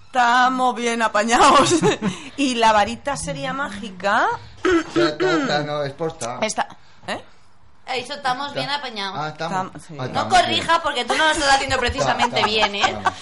Estamos 0.06 0.74
bien 0.74 1.02
apañados. 1.02 1.76
y 2.36 2.54
la 2.56 2.72
varita 2.72 3.16
sería 3.16 3.52
mágica. 3.52 4.26
No, 5.64 5.82
es 5.84 5.92
posta. 5.92 6.38
Esta. 6.42 6.66
¿Eh? 7.06 7.22
Dicho, 7.94 8.12
estamos 8.14 8.52
bien 8.54 8.68
apañados. 8.70 9.18
Ah, 9.20 9.28
estamos. 9.28 9.72
Tam- 9.72 9.80
sí. 9.80 9.94
Ah, 9.94 9.96
No 10.02 10.04
estamos 10.06 10.34
corrija 10.34 10.82
porque 10.82 11.04
tú 11.04 11.14
no 11.16 11.24
lo 11.24 11.30
estás 11.30 11.54
haciendo 11.54 11.78
precisamente 11.78 12.40
Estamos, 12.40 12.50
bien, 12.50 12.74
¿eh? 12.74 12.80
estamos. 12.84 13.12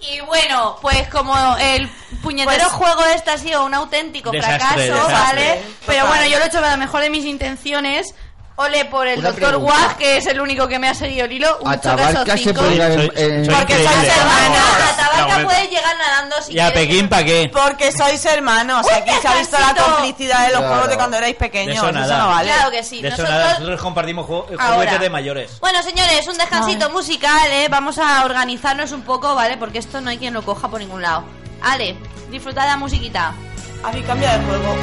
Y 0.00 0.20
bueno, 0.20 0.76
pues 0.82 1.08
como 1.08 1.34
el 1.56 1.88
puñetero 2.22 2.64
Pues- 2.64 2.72
juego 2.72 3.04
este 3.06 3.30
ha 3.30 3.38
sido 3.38 3.64
un 3.64 3.72
auténtico 3.72 4.30
Desastre, 4.30 4.58
fracaso, 4.58 5.08
desastre. 5.08 5.48
¿vale? 5.48 5.62
Pero 5.86 6.06
bueno, 6.06 6.26
yo 6.26 6.38
lo 6.38 6.44
he 6.44 6.48
hecho 6.48 6.60
con 6.60 6.68
la 6.68 6.76
mejor 6.76 7.00
de 7.00 7.10
mis 7.10 7.24
intenciones. 7.24 8.14
Ole 8.56 8.84
por 8.84 9.04
el 9.08 9.18
Una 9.18 9.30
doctor 9.30 9.48
pregunta. 9.50 9.96
Que 9.98 10.16
es 10.18 10.26
el 10.26 10.40
único 10.40 10.68
que 10.68 10.78
me 10.78 10.88
ha 10.88 10.94
seguido 10.94 11.24
el 11.24 11.32
hilo. 11.32 11.58
Un 11.62 11.72
A 11.72 11.80
Tabarca 11.80 12.36
se 12.36 12.54
puede 12.54 12.70
llegar 12.70 12.92
en, 12.92 12.98
Soy- 13.00 13.10
en- 13.16 13.44
soy 13.46 13.54
Porque 13.54 13.72
increíble. 13.72 13.94
sois 14.06 14.16
hermanos. 14.16 14.58
A 14.92 14.96
Tabarca 14.96 15.44
puedes 15.44 15.70
llegar 15.70 15.96
nadando 15.98 16.36
si 16.42 16.52
¿Y 16.54 16.60
a 16.60 16.70
quieres. 16.70 16.88
Pekín 16.88 17.08
para 17.08 17.24
qué? 17.24 17.50
Porque 17.52 17.90
sois 17.90 18.24
hermanos. 18.26 18.86
¡Un 18.86 18.92
Aquí 18.94 19.10
se 19.20 19.26
ha 19.26 19.34
visto 19.38 19.58
la 19.58 19.66
descansito! 19.72 19.84
complicidad 19.96 20.40
de 20.46 20.52
los 20.52 20.58
Claro. 20.58 20.68
juegos 20.68 20.88
de 20.90 20.96
cuando 20.96 21.16
erais 21.16 21.34
De 21.34 21.38
pequeños. 21.40 21.76
eso 21.76 21.90
nada. 21.92 22.18
no 22.18 22.28
vale. 22.28 22.52
Claro 22.52 22.70
que 22.70 22.82
sí. 22.84 23.02
De 23.02 23.08
eso 23.08 23.16
Nosotros... 23.22 23.38
nada, 23.42 23.52
nosotros 23.54 23.80
compartimos 23.82 24.26
ju- 24.28 24.44
Ahora. 24.56 24.74
juguetes 24.74 25.00
de 25.00 25.10
mayores. 25.10 25.60
Bueno, 25.60 25.82
señores, 25.82 26.28
un 26.28 26.38
descansito 26.38 26.90
musical, 26.90 27.50
¿eh? 27.50 27.66
Vamos 27.68 27.98
a 27.98 28.24
organizarnos 28.24 28.92
un 28.92 29.02
poco, 29.02 29.34
¿vale? 29.34 29.56
Porque 29.56 29.78
esto 29.78 30.00
no 30.00 30.10
hay 30.10 30.18
quien 30.18 30.32
lo 30.32 30.42
coja 30.42 30.68
por 30.68 30.78
ningún 30.78 31.02
lado. 31.02 31.24
Ale, 31.60 31.96
disfrutad 32.30 32.62
de 32.62 32.68
la 32.68 32.76
musiquita. 32.76 33.34
Habéis 33.82 34.06
cambiado 34.06 34.38
de 34.38 34.44
juego. 34.46 34.76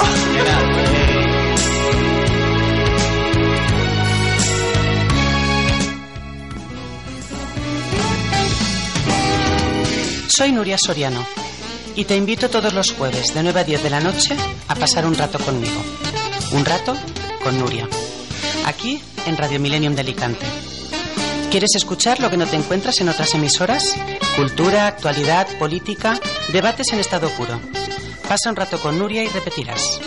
Soy 10.33 10.53
Nuria 10.53 10.77
Soriano 10.77 11.25
y 11.93 12.05
te 12.05 12.15
invito 12.15 12.49
todos 12.49 12.73
los 12.73 12.93
jueves 12.93 13.33
de 13.33 13.43
9 13.43 13.59
a 13.59 13.63
10 13.65 13.83
de 13.83 13.89
la 13.89 13.99
noche 13.99 14.37
a 14.69 14.75
pasar 14.75 15.05
un 15.05 15.13
rato 15.13 15.37
conmigo. 15.39 15.83
Un 16.53 16.63
rato 16.63 16.95
con 17.43 17.59
Nuria. 17.59 17.85
Aquí 18.65 19.01
en 19.25 19.35
Radio 19.35 19.59
Millennium 19.59 19.93
de 19.93 20.01
Alicante. 20.01 20.45
¿Quieres 21.49 21.75
escuchar 21.75 22.21
lo 22.21 22.29
que 22.29 22.37
no 22.37 22.47
te 22.47 22.55
encuentras 22.55 23.01
en 23.01 23.09
otras 23.09 23.35
emisoras? 23.35 23.93
Cultura, 24.37 24.87
actualidad, 24.87 25.47
política, 25.59 26.17
debates 26.53 26.93
en 26.93 26.99
estado 26.99 27.29
puro. 27.31 27.59
Pasa 28.25 28.51
un 28.51 28.55
rato 28.55 28.79
con 28.79 28.97
Nuria 28.97 29.25
y 29.25 29.27
repetirás. 29.27 29.99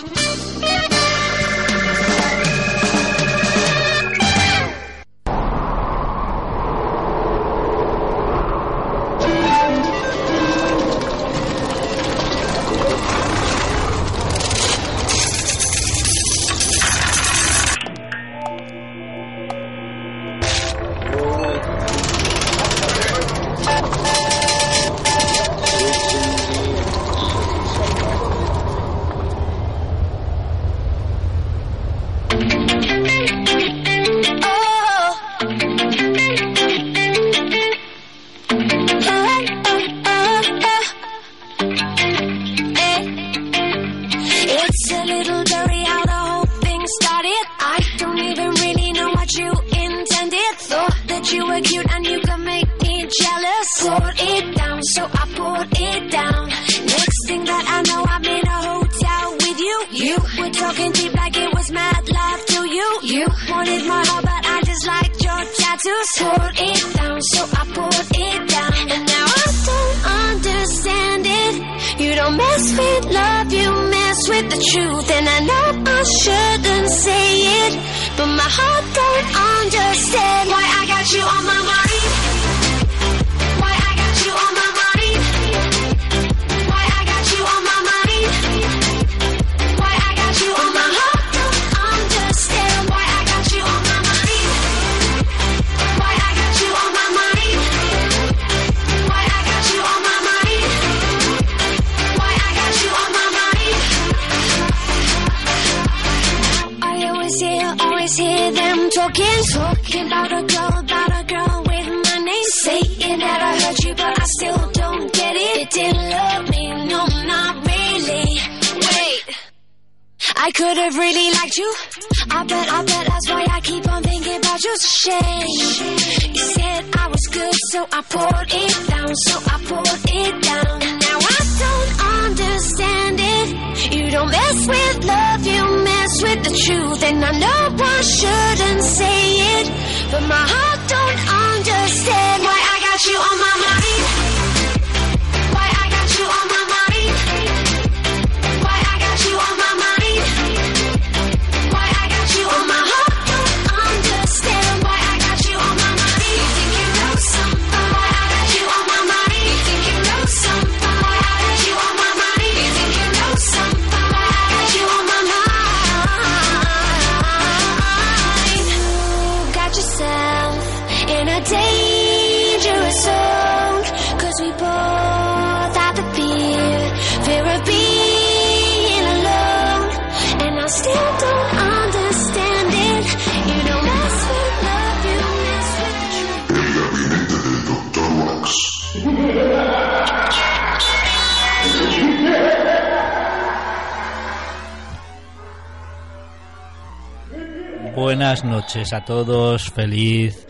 A 198.75 199.05
todos. 199.05 199.71
Feliz 199.71 200.49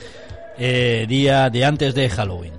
eh, 0.56 1.04
día 1.06 1.50
de 1.50 1.62
antes 1.62 1.94
de 1.94 2.08
Halloween. 2.08 2.54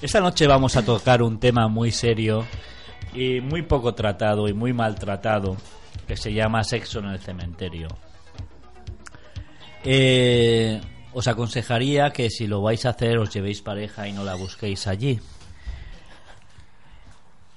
Esta 0.00 0.20
noche 0.20 0.46
vamos 0.46 0.76
a 0.76 0.84
tocar 0.84 1.20
un 1.20 1.40
tema 1.40 1.66
muy 1.66 1.90
serio 1.90 2.46
y 3.12 3.40
muy 3.40 3.62
poco 3.62 3.92
tratado 3.94 4.46
y 4.46 4.52
muy 4.52 4.72
maltratado 4.72 5.56
que 6.06 6.16
se 6.16 6.32
llama 6.32 6.62
sexo 6.62 7.00
en 7.00 7.06
el 7.06 7.18
cementerio. 7.18 7.88
Eh, 9.82 10.80
os 11.12 11.26
aconsejaría 11.26 12.10
que 12.10 12.30
si 12.30 12.46
lo 12.46 12.62
vais 12.62 12.86
a 12.86 12.90
hacer 12.90 13.18
os 13.18 13.34
llevéis 13.34 13.62
pareja 13.62 14.06
y 14.06 14.12
no 14.12 14.22
la 14.22 14.36
busquéis 14.36 14.86
allí. 14.86 15.18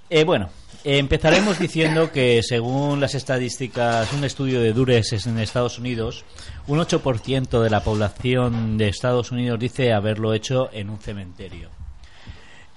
Eh, 0.10 0.24
bueno, 0.24 0.50
empezaremos 0.86 1.58
diciendo 1.58 2.12
que 2.12 2.42
según 2.44 3.02
las 3.02 3.16
estadísticas, 3.16 4.14
un 4.14 4.24
estudio 4.24 4.62
de 4.62 4.72
Dures 4.72 5.26
en 5.26 5.40
Estados 5.40 5.80
Unidos, 5.80 6.24
un 6.68 6.80
8% 6.80 7.62
de 7.62 7.70
la 7.72 7.84
población 7.84 8.78
de 8.78 8.88
Estados 8.88 9.32
Unidos 9.32 9.60
dice 9.60 9.94
haberlo 9.94 10.34
hecho 10.34 10.70
en 10.72 10.92
un 10.92 11.00
cementerio. 11.00 11.70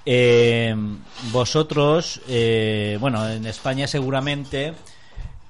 Eh, 0.06 0.74
vosotros, 1.32 2.22
eh, 2.28 2.96
bueno, 2.98 3.28
en 3.28 3.44
España 3.44 3.86
seguramente 3.86 4.72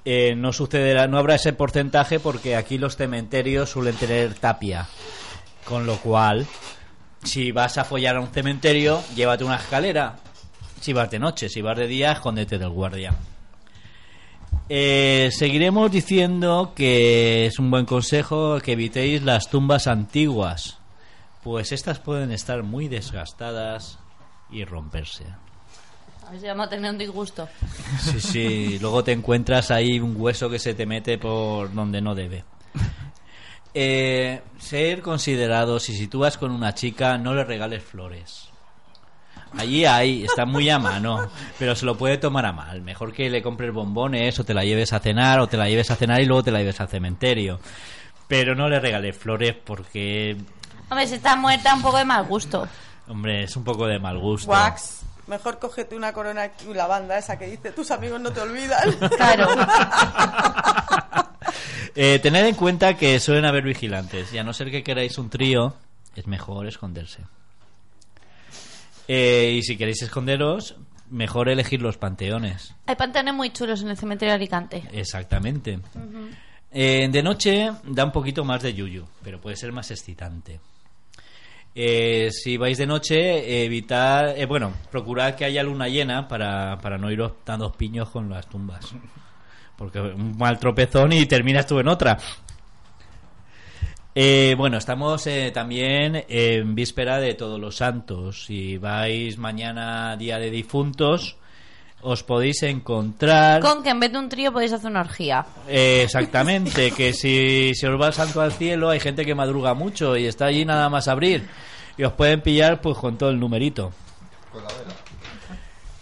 eh, 0.03 0.35
no 0.35 0.51
sucederá, 0.51 1.07
no 1.07 1.17
habrá 1.17 1.35
ese 1.35 1.53
porcentaje 1.53 2.19
porque 2.19 2.57
aquí 2.57 2.77
los 2.77 2.97
cementerios 2.97 3.69
suelen 3.69 3.95
tener 3.95 4.33
tapia, 4.33 4.89
con 5.63 5.85
lo 5.85 5.95
cual, 5.97 6.45
si 7.23 7.53
vas 7.53 7.77
a 7.77 7.85
follar 7.85 8.17
a 8.17 8.19
un 8.19 8.27
cementerio, 8.27 9.01
llévate 9.15 9.45
una 9.45 9.55
escalera. 9.55 10.17
Si 10.79 10.93
vas 10.93 11.09
de 11.09 11.19
noche, 11.19 11.49
si 11.49 11.61
vas 11.61 11.77
de 11.77 11.87
día, 11.87 12.13
escóndete 12.13 12.57
del 12.57 12.69
guardia. 12.69 13.13
Eh, 14.69 15.29
seguiremos 15.31 15.91
diciendo 15.91 16.73
que 16.75 17.47
es 17.47 17.59
un 17.59 17.71
buen 17.71 17.85
consejo 17.85 18.59
que 18.59 18.73
evitéis 18.73 19.23
las 19.23 19.49
tumbas 19.49 19.87
antiguas, 19.87 20.77
pues 21.43 21.71
estas 21.71 21.99
pueden 21.99 22.31
estar 22.31 22.63
muy 22.63 22.87
desgastadas 22.87 23.99
y 24.51 24.63
romperse. 24.65 25.25
A 26.27 26.31
ver 26.31 26.39
si 26.39 26.47
vamos 26.47 26.67
a 26.67 26.69
tener 26.69 26.91
un 26.91 26.97
disgusto. 26.97 27.49
Sí, 27.99 28.19
sí, 28.19 28.79
luego 28.79 29.03
te 29.03 29.11
encuentras 29.11 29.71
ahí 29.71 29.99
un 29.99 30.15
hueso 30.15 30.49
que 30.49 30.59
se 30.59 30.75
te 30.75 30.85
mete 30.85 31.17
por 31.17 31.73
donde 31.73 32.01
no 32.01 32.13
debe. 32.13 32.43
Eh, 33.73 34.41
ser 34.59 35.01
considerados 35.01 35.89
y 35.89 35.95
si 35.95 36.07
tú 36.07 36.19
vas 36.19 36.37
con 36.37 36.51
una 36.51 36.73
chica, 36.75 37.17
no 37.17 37.33
le 37.33 37.43
regales 37.43 37.83
flores. 37.83 38.48
Allí 39.57 39.85
hay, 39.85 40.23
está 40.23 40.45
muy 40.45 40.69
a 40.69 40.77
mano, 40.79 41.27
pero 41.57 41.75
se 41.75 41.85
lo 41.85 41.97
puede 41.97 42.17
tomar 42.17 42.45
a 42.45 42.51
mal. 42.53 42.81
Mejor 42.81 43.11
que 43.13 43.29
le 43.29 43.41
compres 43.41 43.73
bombones 43.73 44.39
o 44.39 44.43
te 44.43 44.53
la 44.53 44.63
lleves 44.63 44.93
a 44.93 44.99
cenar 44.99 45.39
o 45.39 45.47
te 45.47 45.57
la 45.57 45.67
lleves 45.67 45.89
a 45.91 45.95
cenar 45.95 46.21
y 46.21 46.25
luego 46.25 46.43
te 46.43 46.51
la 46.51 46.59
lleves 46.59 46.79
al 46.81 46.87
cementerio. 46.87 47.59
Pero 48.27 48.53
no 48.55 48.69
le 48.69 48.79
regales 48.79 49.17
flores 49.17 49.55
porque, 49.55 50.37
Hombre, 50.89 51.07
si 51.07 51.15
está 51.15 51.35
muerta, 51.35 51.73
un 51.73 51.81
poco 51.81 51.97
de 51.97 52.05
mal 52.05 52.25
gusto. 52.25 52.67
hombre, 53.07 53.43
es 53.43 53.55
un 53.55 53.63
poco 53.63 53.87
de 53.87 53.97
mal 53.99 54.19
gusto. 54.19 54.51
Wax, 54.51 55.01
mejor 55.25 55.57
cógete 55.57 55.95
una 55.95 56.13
corona 56.13 56.51
y 56.69 56.73
la 56.73 56.85
banda 56.85 57.17
esa 57.17 57.39
que 57.39 57.47
dice 57.47 57.71
tus 57.71 57.89
amigos 57.91 58.21
no 58.21 58.31
te 58.31 58.41
olvidan. 58.41 58.91
Claro. 59.17 59.47
Eh, 61.95 62.19
tened 62.19 62.45
en 62.45 62.55
cuenta 62.55 62.95
que 62.95 63.19
suelen 63.19 63.45
haber 63.45 63.63
vigilantes 63.63 64.31
y 64.31 64.37
a 64.37 64.43
no 64.43 64.53
ser 64.53 64.69
que 64.71 64.83
queráis 64.83 65.17
un 65.17 65.29
trío, 65.29 65.73
es 66.15 66.27
mejor 66.27 66.67
esconderse. 66.67 67.23
Eh, 69.11 69.53
y 69.57 69.63
si 69.63 69.75
queréis 69.75 70.03
esconderos, 70.03 70.75
mejor 71.09 71.49
elegir 71.49 71.81
los 71.81 71.97
panteones. 71.97 72.75
Hay 72.85 72.95
pantanes 72.95 73.33
muy 73.33 73.49
chulos 73.49 73.81
en 73.81 73.89
el 73.89 73.97
cementerio 73.97 74.33
de 74.33 74.35
Alicante. 74.35 74.83
Exactamente. 74.91 75.79
Eh, 76.71 77.09
de 77.09 77.23
noche 77.23 77.71
da 77.85 78.05
un 78.05 78.11
poquito 78.11 78.45
más 78.45 78.61
de 78.61 78.75
yuyu, 78.75 79.05
pero 79.23 79.41
puede 79.41 79.55
ser 79.55 79.71
más 79.71 79.89
excitante. 79.89 80.59
Eh, 81.73 82.29
si 82.31 82.57
vais 82.57 82.77
de 82.77 82.85
noche, 82.85 83.63
evitar, 83.65 84.37
eh, 84.37 84.45
bueno, 84.45 84.73
procurad 84.91 85.33
que 85.33 85.45
haya 85.45 85.63
luna 85.63 85.87
llena 85.87 86.27
para, 86.27 86.77
para 86.77 86.99
no 86.99 87.11
iros 87.11 87.33
dando 87.43 87.71
piños 87.71 88.09
con 88.09 88.29
las 88.29 88.47
tumbas. 88.47 88.93
Porque 89.75 89.99
un 89.99 90.37
mal 90.37 90.59
tropezón 90.59 91.13
y 91.13 91.25
terminas 91.25 91.65
tú 91.65 91.79
en 91.79 91.87
otra. 91.87 92.17
Eh, 94.15 94.55
bueno, 94.57 94.77
estamos 94.77 95.25
eh, 95.27 95.51
también 95.53 96.25
en 96.27 96.73
víspera 96.75 97.19
de 97.19 97.35
Todos 97.35 97.59
los 97.59 97.77
Santos. 97.77 98.45
Si 98.45 98.77
vais 98.77 99.37
mañana, 99.37 100.17
día 100.17 100.39
de 100.39 100.49
difuntos, 100.49 101.37
os 102.01 102.23
podéis 102.23 102.63
encontrar. 102.63 103.61
Con 103.61 103.83
que 103.83 103.89
en 103.89 103.99
vez 103.99 104.11
de 104.11 104.17
un 104.17 104.29
trío 104.29 104.51
podéis 104.51 104.73
hacer 104.73 104.89
una 104.89 105.01
orgía. 105.01 105.45
Eh, 105.67 106.01
exactamente, 106.05 106.91
que 106.91 107.13
si, 107.13 107.73
si 107.75 107.85
os 107.85 108.01
va 108.01 108.07
el 108.07 108.13
santo 108.13 108.41
al 108.41 108.51
cielo, 108.51 108.89
hay 108.89 108.99
gente 108.99 109.25
que 109.25 109.35
madruga 109.35 109.73
mucho 109.73 110.17
y 110.17 110.25
está 110.25 110.45
allí 110.45 110.65
nada 110.65 110.89
más 110.89 111.07
abrir. 111.07 111.47
Y 111.97 112.03
os 112.03 112.13
pueden 112.13 112.41
pillar 112.41 112.81
pues 112.81 112.97
con 112.97 113.17
todo 113.17 113.29
el 113.29 113.39
numerito. 113.39 113.91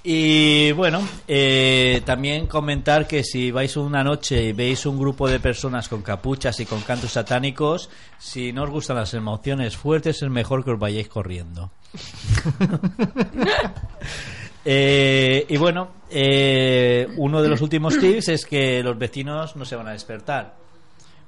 Y 0.09 0.71
bueno, 0.71 1.05
eh, 1.27 2.01
también 2.05 2.47
comentar 2.47 3.07
que 3.07 3.25
si 3.25 3.51
vais 3.51 3.75
una 3.75 4.05
noche 4.05 4.41
y 4.41 4.53
veis 4.53 4.85
un 4.85 4.97
grupo 4.97 5.27
de 5.27 5.41
personas 5.41 5.89
con 5.89 6.01
capuchas 6.01 6.61
y 6.61 6.65
con 6.65 6.79
cantos 6.79 7.11
satánicos, 7.11 7.89
si 8.17 8.53
no 8.53 8.63
os 8.63 8.69
gustan 8.69 8.95
las 8.95 9.13
emociones 9.13 9.75
fuertes, 9.75 10.23
es 10.23 10.29
mejor 10.29 10.63
que 10.63 10.71
os 10.71 10.79
vayáis 10.79 11.09
corriendo. 11.09 11.71
Eh, 14.69 15.45
y 15.47 15.55
bueno, 15.55 15.91
eh, 16.09 17.07
uno 17.15 17.41
de 17.41 17.47
los 17.47 17.61
últimos 17.61 17.97
tips 17.97 18.27
es 18.27 18.45
que 18.45 18.83
los 18.83 18.97
vecinos 18.97 19.55
no 19.55 19.63
se 19.63 19.77
van 19.77 19.87
a 19.87 19.91
despertar. 19.91 20.55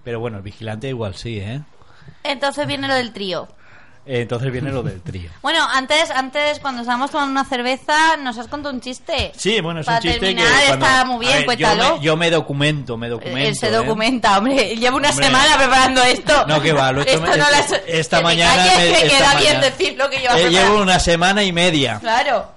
Pero 0.03 0.19
bueno, 0.19 0.37
el 0.37 0.43
vigilante 0.43 0.89
igual 0.89 1.15
sí, 1.15 1.39
¿eh? 1.39 1.61
Entonces 2.25 2.67
viene 2.67 2.89
lo 2.89 2.95
del 2.95 3.13
trío. 3.13 3.47
Eh, 4.05 4.21
Entonces 4.21 4.51
viene 4.51 4.71
lo 4.71 4.81
del 4.81 5.01
trío. 5.01 5.29
Bueno, 5.41 5.59
antes, 5.71 6.09
antes 6.11 6.59
cuando 6.59 6.81
estábamos 6.81 7.11
tomando 7.11 7.31
una 7.31 7.45
cerveza, 7.45 8.17
nos 8.17 8.37
has 8.37 8.47
contado 8.47 8.73
un 8.73 8.81
chiste. 8.81 9.31
Sí, 9.35 9.61
bueno, 9.61 9.81
es 9.81 9.85
Para 9.85 9.97
un 9.99 10.01
chiste 10.03 10.19
terminar, 10.19 10.45
que 10.61 10.67
cuando- 10.67 10.85
está 10.85 11.05
muy 11.05 11.19
bien, 11.25 11.37
ver, 11.37 11.45
cuéntalo. 11.45 11.83
Yo 11.83 11.95
me, 11.97 12.01
yo 12.03 12.17
me 12.17 12.31
documento, 12.31 12.97
me 12.97 13.09
documento. 13.09 13.49
Él 13.49 13.55
se 13.55 13.67
¿eh? 13.67 13.71
documenta, 13.71 14.37
hombre. 14.37 14.75
Llevo 14.75 14.97
una 14.97 15.09
Hombre. 15.09 15.25
semana 15.25 15.57
preparando 15.57 16.03
esto. 16.03 16.45
No, 16.47 16.61
que 16.61 16.71
va, 16.73 16.91
lo 16.91 17.01
he 17.01 17.03
hecho 17.03 17.13
Esto 17.13 17.25
no 17.25 17.31
esta- 17.33 18.17
las- 18.17 18.23
mañana 18.23 18.63
me- 18.63 18.71
que 18.77 18.91
esta 18.91 19.07
queda 19.17 19.39
bien 19.39 19.53
mañana. 19.57 19.59
decir 19.61 19.95
lo 19.97 20.09
que 20.09 20.17
llevas 20.19 20.37
Eh, 20.39 20.49
llevo 20.49 20.81
una 20.81 20.99
semana 20.99 21.43
y 21.43 21.51
media. 21.51 21.99
Claro. 21.99 22.51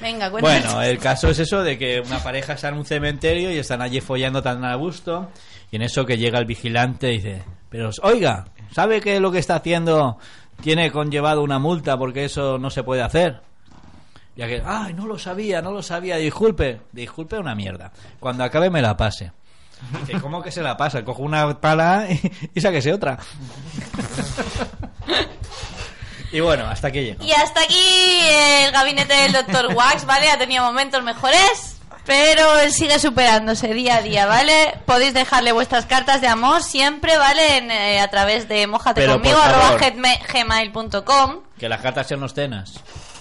Venga, 0.00 0.30
cuéntanos. 0.30 0.64
Bueno, 0.74 0.82
el 0.82 0.98
caso 0.98 1.28
es 1.28 1.38
eso 1.38 1.62
de 1.62 1.78
que 1.78 2.00
una 2.00 2.18
pareja 2.22 2.54
está 2.54 2.68
en 2.68 2.74
un 2.74 2.84
cementerio 2.84 3.50
y 3.50 3.58
están 3.58 3.80
allí 3.80 4.00
follando 4.00 4.42
tan 4.42 4.64
a 4.64 4.74
gusto 4.74 5.30
y 5.70 5.76
en 5.76 5.82
eso 5.82 6.04
que 6.04 6.18
llega 6.18 6.38
el 6.38 6.44
vigilante 6.44 7.10
y 7.12 7.16
dice, 7.18 7.42
pero 7.70 7.90
oiga, 8.02 8.44
¿sabe 8.74 9.00
que 9.00 9.18
lo 9.20 9.30
que 9.32 9.38
está 9.38 9.56
haciendo 9.56 10.18
tiene 10.62 10.90
conllevado 10.90 11.42
una 11.42 11.58
multa 11.58 11.98
porque 11.98 12.24
eso 12.24 12.58
no 12.58 12.70
se 12.70 12.82
puede 12.82 13.02
hacer? 13.02 13.42
Ya 14.36 14.48
que, 14.48 14.62
ay, 14.66 14.94
no 14.94 15.06
lo 15.06 15.18
sabía, 15.18 15.62
no 15.62 15.70
lo 15.70 15.82
sabía, 15.82 16.16
disculpe, 16.16 16.80
disculpe 16.92 17.38
una 17.38 17.54
mierda. 17.54 17.92
Cuando 18.18 18.42
acabe 18.42 18.68
me 18.68 18.82
la 18.82 18.96
pase. 18.96 19.30
Dice, 20.06 20.20
¿cómo 20.20 20.42
que 20.42 20.50
se 20.50 20.62
la 20.62 20.76
pasa? 20.76 21.04
Cojo 21.04 21.22
una 21.22 21.60
pala 21.60 22.06
y, 22.10 22.20
y 22.54 22.60
sáquese 22.60 22.92
otra. 22.92 23.18
y 26.32 26.40
bueno, 26.40 26.66
hasta 26.66 26.88
aquí 26.88 27.00
llego. 27.00 27.24
Y 27.24 27.32
hasta 27.32 27.62
aquí 27.62 28.20
el 28.64 28.72
gabinete 28.72 29.14
del 29.14 29.32
Dr. 29.32 29.74
Wax, 29.74 30.04
¿vale? 30.04 30.30
Ha 30.30 30.38
tenido 30.38 30.64
momentos 30.64 31.02
mejores, 31.04 31.73
pero 32.06 32.58
él 32.60 32.72
sigue 32.72 32.98
superándose 32.98 33.72
día 33.74 33.96
a 33.96 34.02
día, 34.02 34.26
¿vale? 34.26 34.74
Podéis 34.86 35.14
dejarle 35.14 35.52
vuestras 35.52 35.86
cartas 35.86 36.20
de 36.20 36.28
amor 36.28 36.62
siempre, 36.62 37.16
¿vale? 37.16 37.56
En, 37.58 37.70
eh, 37.70 38.00
a 38.00 38.08
través 38.08 38.48
de 38.48 38.66
mojate 38.66 39.00
Pero, 39.00 39.14
conmigo, 39.14 39.36
por 39.38 39.50
favor. 39.50 39.64
arroba 39.64 39.80
gmail- 39.80 40.32
gmail.com. 40.32 41.40
Que 41.58 41.68
las 41.68 41.80
cartas 41.80 42.06
sean 42.06 42.20
los 42.20 42.34
tenas. 42.34 42.74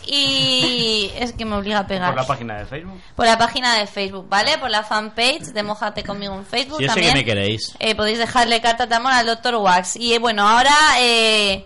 Y 0.06 1.12
es 1.18 1.32
que 1.34 1.46
me 1.46 1.56
obliga 1.56 1.80
a 1.80 1.88
pegar. 1.88 2.10
Por 2.10 2.22
la 2.22 2.28
página 2.28 2.58
de 2.58 2.66
Facebook. 2.66 3.02
Por 3.16 3.26
la 3.26 3.38
página 3.38 3.76
de 3.76 3.88
Facebook, 3.88 4.28
¿vale? 4.30 4.58
Por 4.58 4.70
la 4.70 4.84
fanpage 4.84 5.54
de 5.54 5.64
Mojate 5.64 6.04
conmigo 6.04 6.36
en 6.36 6.46
Facebook. 6.46 6.80
Si 6.80 6.86
también. 6.88 7.10
que 7.14 7.20
me 7.20 7.26
queréis. 7.26 7.74
Eh, 7.80 7.96
podéis 7.96 8.18
dejarle 8.18 8.60
carta 8.62 8.86
de 8.86 8.96
amor 8.96 9.14
al 9.14 9.26
Dr. 9.26 9.56
Wax. 9.56 9.96
Y 9.96 10.14
eh, 10.14 10.20
bueno, 10.20 10.48
ahora 10.48 10.76
eh, 11.00 11.66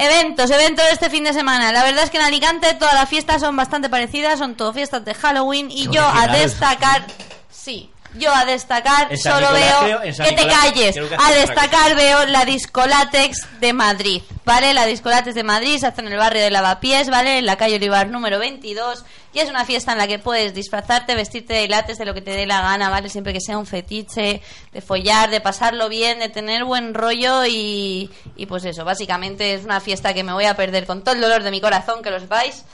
eventos, 0.00 0.50
eventos 0.50 0.84
de 0.86 0.92
este 0.92 1.10
fin 1.10 1.24
de 1.24 1.32
semana. 1.32 1.72
La 1.72 1.84
verdad 1.84 2.04
es 2.04 2.10
que 2.10 2.16
en 2.18 2.24
Alicante 2.24 2.74
todas 2.74 2.94
las 2.94 3.08
fiestas 3.08 3.40
son 3.40 3.56
bastante 3.56 3.88
parecidas, 3.88 4.38
son 4.38 4.54
todo 4.54 4.72
fiestas 4.72 5.04
de 5.04 5.14
Halloween. 5.14 5.70
Y 5.70 5.88
yo 5.90 6.04
a 6.06 6.26
destacar, 6.28 7.04
sí, 7.50 7.90
yo 8.14 8.34
a 8.34 8.44
destacar 8.44 9.16
solo 9.16 9.52
Nicolás, 9.52 9.80
veo 9.84 10.00
creo- 10.00 10.26
que 10.26 10.32
te 10.32 10.46
calles. 10.48 10.94
que 10.96 11.16
A 11.18 11.32
destacar 11.32 11.94
veo 11.94 12.26
la 12.26 12.44
Discolatex 12.44 13.46
de 13.60 13.72
Madrid, 13.72 14.22
¿vale? 14.44 14.74
La 14.74 14.86
Discolatex 14.86 15.34
de 15.34 15.44
Madrid 15.44 15.78
se 15.78 15.86
hace 15.86 16.00
en 16.00 16.08
el 16.08 16.16
barrio 16.18 16.42
de 16.42 16.50
Lavapiés, 16.50 17.08
¿vale? 17.08 17.38
En 17.38 17.46
la 17.46 17.56
calle 17.56 17.76
Olivar 17.76 18.08
número 18.08 18.38
22. 18.38 19.04
Y 19.32 19.38
es 19.38 19.48
una 19.48 19.64
fiesta 19.64 19.92
en 19.92 19.98
la 19.98 20.08
que 20.08 20.18
puedes 20.18 20.54
disfrazarte, 20.54 21.14
vestirte 21.14 21.54
de 21.54 21.68
látex, 21.68 21.98
de 21.98 22.04
lo 22.04 22.14
que 22.14 22.20
te 22.20 22.32
dé 22.32 22.46
la 22.46 22.62
gana, 22.62 22.90
¿vale? 22.90 23.08
Siempre 23.08 23.32
que 23.32 23.40
sea 23.40 23.58
un 23.58 23.66
fetiche, 23.66 24.42
de 24.72 24.80
follar, 24.80 25.30
de 25.30 25.40
pasarlo 25.40 25.88
bien, 25.88 26.18
de 26.18 26.28
tener 26.28 26.64
buen 26.64 26.94
rollo 26.94 27.46
y, 27.46 28.10
y 28.34 28.46
pues 28.46 28.64
eso, 28.64 28.84
básicamente 28.84 29.54
es 29.54 29.64
una 29.64 29.80
fiesta 29.80 30.14
que 30.14 30.24
me 30.24 30.32
voy 30.32 30.46
a 30.46 30.54
perder 30.54 30.84
con 30.84 31.04
todo 31.04 31.14
el 31.14 31.20
dolor 31.20 31.44
de 31.44 31.52
mi 31.52 31.60
corazón, 31.60 32.02
que 32.02 32.10
lo 32.10 32.18
sepáis. 32.18 32.64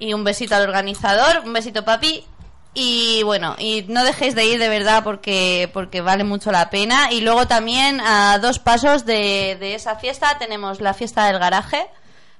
Y 0.00 0.14
un 0.14 0.24
besito 0.24 0.56
al 0.56 0.62
organizador, 0.62 1.42
un 1.44 1.52
besito 1.52 1.84
papi. 1.84 2.24
Y 2.74 3.22
bueno, 3.22 3.56
y 3.58 3.84
no 3.88 4.04
dejéis 4.04 4.34
de 4.34 4.46
ir 4.46 4.58
de 4.58 4.68
verdad 4.68 5.02
porque, 5.02 5.70
porque 5.72 6.00
vale 6.00 6.24
mucho 6.24 6.52
la 6.52 6.70
pena. 6.70 7.12
Y 7.12 7.20
luego 7.20 7.46
también 7.46 8.00
a 8.00 8.38
dos 8.38 8.58
pasos 8.58 9.04
de, 9.04 9.56
de 9.58 9.74
esa 9.74 9.96
fiesta 9.96 10.38
tenemos 10.38 10.80
la 10.80 10.94
fiesta 10.94 11.26
del 11.26 11.38
garaje. 11.38 11.88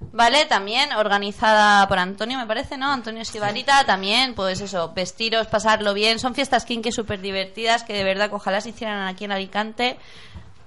¿Vale? 0.00 0.44
También 0.46 0.92
organizada 0.92 1.86
por 1.88 1.98
Antonio, 1.98 2.38
me 2.38 2.46
parece, 2.46 2.76
¿no? 2.76 2.90
Antonio 2.92 3.22
Estibarita, 3.22 3.84
también, 3.84 4.34
pues 4.34 4.60
eso, 4.60 4.92
vestiros, 4.94 5.48
pasarlo 5.48 5.92
bien. 5.92 6.18
Son 6.20 6.34
fiestas 6.34 6.64
kinky 6.64 6.92
súper 6.92 7.20
divertidas 7.20 7.82
que 7.82 7.92
de 7.94 8.04
verdad 8.04 8.30
ojalá 8.32 8.60
se 8.60 8.70
hicieran 8.70 9.06
aquí 9.08 9.24
en 9.24 9.32
Alicante 9.32 9.98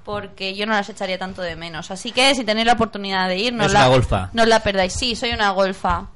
porque 0.04 0.56
yo 0.56 0.66
no 0.66 0.74
las 0.74 0.90
echaría 0.90 1.18
tanto 1.18 1.42
de 1.42 1.56
menos. 1.56 1.92
Así 1.92 2.12
que 2.12 2.36
si 2.36 2.44
tenéis 2.44 2.68
la 2.68 2.74
oportunidad 2.74 3.28
de 3.30 3.38
ir, 3.38 3.54
no 3.54 3.68
la, 3.68 3.88
golfa. 3.88 4.30
no 4.34 4.46
la 4.46 4.60
perdáis. 4.62 4.94
Sí, 4.94 5.16
soy 5.16 5.32
una 5.32 5.52
golfa. 5.52 6.08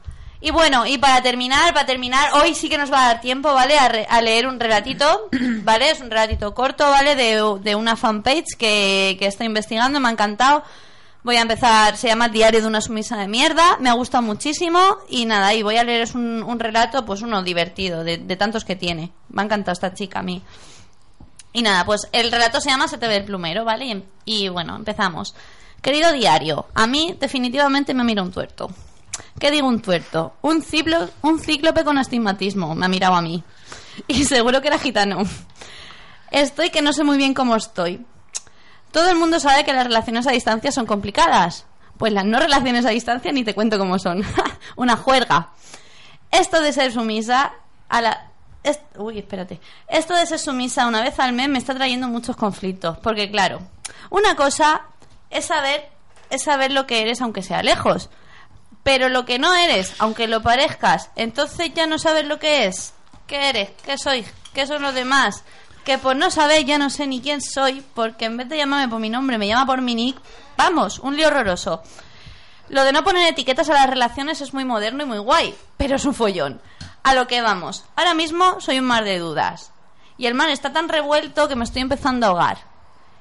Y 0.42 0.52
bueno, 0.52 0.86
y 0.86 0.98
para 0.98 1.22
terminar, 1.24 1.74
para 1.74 1.86
terminar, 1.86 2.32
hoy 2.34 2.54
sí 2.54 2.68
que 2.68 2.78
nos 2.78 2.92
va 2.92 3.04
a 3.06 3.08
dar 3.14 3.22
tiempo, 3.22 3.54
¿vale? 3.54 3.78
A, 3.80 3.88
re- 3.88 4.08
a 4.10 4.22
leer 4.22 4.46
un 4.48 4.60
relatito, 4.60 5.30
¿vale? 5.64 5.92
Es 5.92 6.02
un 6.02 6.10
relatito 6.12 6.54
corto, 6.54 6.84
¿vale? 6.90 7.16
De, 7.16 7.42
de 7.62 7.76
una 7.76 7.96
fanpage 7.96 8.56
que, 8.58 9.16
que 9.18 9.28
estoy 9.28 9.46
investigando, 9.48 10.00
me 10.00 10.10
ha 10.10 10.12
encantado. 10.12 10.64
Voy 11.26 11.38
a 11.38 11.42
empezar, 11.42 11.98
se 11.98 12.08
llama 12.08 12.30
Diario 12.30 12.62
de 12.62 12.68
una 12.68 12.82
sumisa 12.82 13.18
de 13.18 13.28
mierda, 13.28 13.78
me 13.80 13.90
ha 13.90 13.94
gustado 13.94 14.22
muchísimo 14.22 14.80
y 15.10 15.26
nada, 15.26 15.56
y 15.56 15.64
voy 15.64 15.76
a 15.78 15.84
leer 15.84 16.02
es 16.02 16.14
un, 16.14 16.44
un 16.44 16.60
relato, 16.60 17.04
pues 17.04 17.24
uno 17.24 17.42
divertido, 17.42 18.04
de, 18.04 18.20
tantos 18.36 18.64
que 18.64 18.76
tiene. 18.76 19.12
Me 19.30 19.42
ha 19.42 19.46
encantado 19.46 19.74
esta 19.74 19.96
chica 19.96 20.20
a 20.20 20.22
mí. 20.22 20.44
Y 21.52 21.64
nada, 21.64 21.84
pues 21.84 22.08
el 22.12 22.32
relato 22.32 22.62
se 22.62 22.70
llama 22.70 22.88
Se 22.88 23.00
te 23.00 23.08
ve 23.08 23.18
el 23.18 23.26
plumero, 23.26 23.66
¿vale? 23.66 23.88
Y, 23.88 24.04
y 24.26 24.50
bueno, 24.50 24.76
empezamos. 24.76 25.34
Querido 25.82 26.12
diario, 26.12 26.68
a 26.76 26.86
mí 26.86 27.18
definitivamente 27.20 27.96
me 27.96 28.04
mira 28.04 28.22
un 28.22 28.32
tuerto. 28.32 28.70
¿Qué 29.40 29.50
digo 29.50 29.68
un 29.68 29.82
tuerto? 29.82 30.36
Un, 30.44 30.62
ciclo, 30.62 31.10
un 31.24 31.40
cíclope 31.40 31.84
con 31.84 31.98
astigmatismo, 31.98 32.76
me 32.76 32.86
ha 32.86 32.90
mirado 32.90 33.16
a 33.16 33.24
mí. 33.24 33.44
Y 34.08 34.26
seguro 34.26 34.62
que 34.62 34.68
era 34.68 34.78
gitano. 34.78 35.24
Estoy 36.30 36.70
que 36.70 36.84
no 36.84 36.94
sé 36.94 37.04
muy 37.04 37.18
bien 37.18 37.34
cómo 37.34 37.56
estoy. 37.56 38.06
Todo 38.96 39.10
el 39.10 39.18
mundo 39.18 39.42
sabe 39.42 39.66
que 39.66 39.74
las 39.74 39.84
relaciones 39.84 40.26
a 40.26 40.32
distancia 40.32 40.72
son 40.72 40.86
complicadas. 40.86 41.66
Pues 41.98 42.14
las 42.14 42.24
no 42.24 42.40
relaciones 42.40 42.86
a 42.86 42.92
distancia 42.92 43.34
ni 43.34 43.44
te 43.44 43.54
cuento 43.54 43.78
cómo 43.78 44.00
son. 44.00 44.24
Una 44.78 44.96
juerga. 44.96 45.50
Esto 46.32 46.62
de 46.62 46.72
ser 46.72 46.94
sumisa 46.94 47.52
a 47.90 48.02
la... 48.02 48.28
es- 48.64 48.80
Uy, 48.96 49.20
espérate. 49.20 49.60
Esto 49.90 50.14
de 50.16 50.26
ser 50.26 50.40
sumisa 50.40 50.88
una 50.88 51.02
vez 51.02 51.20
al 51.20 51.34
mes 51.34 51.50
me 51.50 51.58
está 51.58 51.76
trayendo 51.76 52.08
muchos 52.08 52.38
conflictos. 52.38 52.98
Porque 53.00 53.30
claro, 53.30 53.60
una 54.12 54.38
cosa 54.38 54.84
es 55.30 55.44
saber, 55.44 55.90
es 56.30 56.44
saber 56.44 56.72
lo 56.72 56.88
que 56.88 57.02
eres 57.02 57.22
aunque 57.22 57.42
sea 57.44 57.64
lejos. 57.64 58.10
Pero 58.84 59.10
lo 59.10 59.26
que 59.26 59.40
no 59.40 59.54
eres, 59.56 59.94
aunque 60.00 60.30
lo 60.30 60.42
parezcas, 60.42 61.10
entonces 61.18 61.74
ya 61.74 61.86
no 61.86 62.00
sabes 62.00 62.26
lo 62.28 62.40
que 62.40 62.66
es. 62.68 62.94
¿Qué 63.28 63.50
eres? 63.50 63.72
¿Qué 63.86 63.98
soy? 63.98 64.26
¿Qué 64.54 64.66
son 64.68 64.82
los 64.82 64.94
demás? 64.94 65.44
Que 65.86 65.98
por 65.98 66.16
no 66.16 66.32
saber 66.32 66.66
ya 66.66 66.78
no 66.78 66.90
sé 66.90 67.08
ni 67.08 67.22
quién 67.22 67.42
soy, 67.42 67.84
porque 67.94 68.26
en 68.26 68.38
vez 68.38 68.50
de 68.50 68.58
llamarme 68.58 68.90
por 68.90 69.00
mi 69.00 69.10
nombre 69.10 69.38
me 69.38 69.48
llama 69.48 69.66
por 69.66 69.82
mi 69.82 69.96
nick. 69.96 70.18
Vamos, 70.58 71.00
un 71.00 71.16
lío 71.16 71.28
horroroso. 71.28 71.82
Lo 72.70 72.84
de 72.84 72.92
no 72.92 73.04
poner 73.04 73.28
etiquetas 73.28 73.70
a 73.70 73.74
las 73.74 73.90
relaciones 73.90 74.42
es 74.42 74.54
muy 74.54 74.66
moderno 74.66 75.04
y 75.04 75.08
muy 75.08 75.20
guay, 75.20 75.54
pero 75.78 75.96
es 75.96 76.06
un 76.06 76.16
follón. 76.16 76.60
A 77.04 77.14
lo 77.14 77.28
que 77.28 77.42
vamos. 77.42 77.86
Ahora 77.96 78.16
mismo 78.16 78.60
soy 78.60 78.80
un 78.80 78.86
mar 78.86 79.04
de 79.04 79.20
dudas. 79.20 79.72
Y 80.18 80.26
el 80.26 80.34
mar 80.34 80.50
está 80.50 80.74
tan 80.74 80.90
revuelto 80.90 81.48
que 81.48 81.56
me 81.56 81.64
estoy 81.66 81.84
empezando 81.84 82.26
a 82.26 82.30
ahogar. 82.30 82.58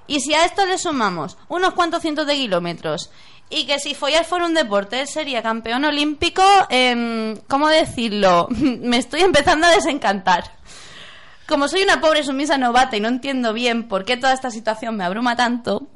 Y 0.07 0.21
si 0.21 0.35
a 0.35 0.45
esto 0.45 0.65
le 0.65 0.79
sumamos 0.79 1.37
unos 1.49 1.75
cuantos 1.75 2.03
cientos 2.03 2.27
de 2.27 2.35
kilómetros 2.35 3.11
y 3.51 3.67
que 3.67 3.79
si 3.79 3.95
follar 3.95 4.25
fuera 4.25 4.47
un 4.47 4.55
deporte 4.55 5.07
sería 5.07 5.43
campeón 5.43 5.85
olímpico, 5.85 6.43
em, 6.69 7.37
¿cómo 7.49 7.69
decirlo? 7.69 8.49
me 8.51 8.99
estoy 8.99 9.21
empezando 9.21 9.67
a 9.67 9.71
desencantar. 9.71 10.51
Como 11.47 11.69
soy 11.69 11.83
una 11.83 12.01
pobre 12.01 12.25
sumisa 12.25 12.57
novata 12.57 12.97
y 12.97 13.01
no 13.01 13.09
entiendo 13.09 13.53
bien 13.53 13.87
por 13.87 14.07
qué 14.07 14.17
toda 14.17 14.33
esta 14.33 14.51
situación 14.51 14.97
me 14.97 15.05
abruma 15.05 15.37
tanto, 15.37 15.87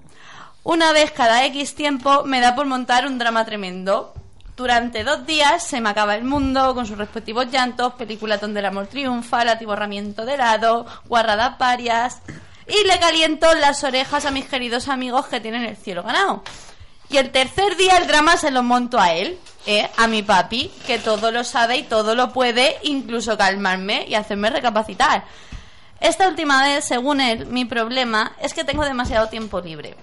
una 0.62 0.92
vez 0.92 1.11
cada 1.11 1.46
X 1.46 1.74
tiempo 1.74 2.24
me 2.24 2.40
da 2.40 2.55
por 2.55 2.66
montar 2.66 3.07
un 3.07 3.18
drama 3.18 3.46
tremendo. 3.46 4.12
Durante 4.59 5.05
dos 5.05 5.24
días 5.24 5.62
se 5.62 5.80
me 5.80 5.88
acaba 5.88 6.16
el 6.16 6.24
mundo 6.24 6.74
con 6.74 6.84
sus 6.84 6.99
respectivos 6.99 7.51
llantos, 7.51 7.94
película 7.94 8.36
donde 8.36 8.61
el 8.61 8.66
amor 8.66 8.88
triunfa, 8.88 9.40
el 9.40 9.49
atiborramiento 9.49 10.26
de 10.26 10.34
helado, 10.34 10.84
guarradas 11.07 11.57
varias. 11.57 12.20
Y 12.66 12.86
le 12.86 12.99
caliento 13.01 13.46
las 13.55 13.82
orejas 13.84 14.26
a 14.26 14.30
mis 14.30 14.44
queridos 14.44 14.88
amigos 14.88 15.28
que 15.28 15.40
tienen 15.40 15.64
el 15.64 15.76
cielo 15.76 16.03
ganado. 16.03 16.42
Y 17.11 17.16
el 17.16 17.30
tercer 17.30 17.76
día 17.76 17.96
el 17.96 18.06
drama 18.06 18.36
se 18.36 18.50
lo 18.50 18.62
monto 18.62 19.00
a 19.00 19.12
él, 19.14 19.38
¿eh? 19.66 19.88
a 19.96 20.06
mi 20.06 20.22
papi, 20.22 20.70
que 20.86 20.98
todo 20.98 21.30
lo 21.30 21.42
sabe 21.42 21.78
y 21.78 21.82
todo 21.82 22.14
lo 22.14 22.32
puede, 22.32 22.76
incluso 22.82 23.38
calmarme 23.38 24.04
y 24.06 24.14
hacerme 24.14 24.50
recapacitar. 24.50 25.24
Esta 26.00 26.28
última 26.28 26.62
vez, 26.62 26.84
según 26.84 27.20
él, 27.20 27.46
mi 27.46 27.64
problema 27.64 28.36
es 28.40 28.54
que 28.54 28.64
tengo 28.64 28.84
demasiado 28.84 29.28
tiempo 29.28 29.61
libre. 29.61 29.96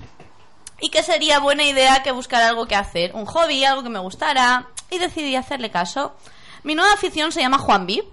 Y 0.82 0.90
que 0.90 1.04
sería 1.04 1.40
buena 1.40 1.64
idea 1.64 2.04
que 2.04 2.12
buscara 2.12 2.50
algo 2.50 2.68
que 2.68 2.76
hacer, 2.76 3.12
un 3.14 3.26
hobby, 3.26 3.64
algo 3.64 3.84
que 3.84 3.90
me 3.90 4.00
gustara, 4.00 4.68
y 4.90 4.98
decidí 4.98 5.36
hacerle 5.36 5.72
caso. 5.72 6.16
Mi 6.64 6.76
nueva 6.76 6.94
afición 6.94 7.32
se 7.32 7.42
llama 7.42 7.60
Juan 7.60 7.86
B. 7.86 8.04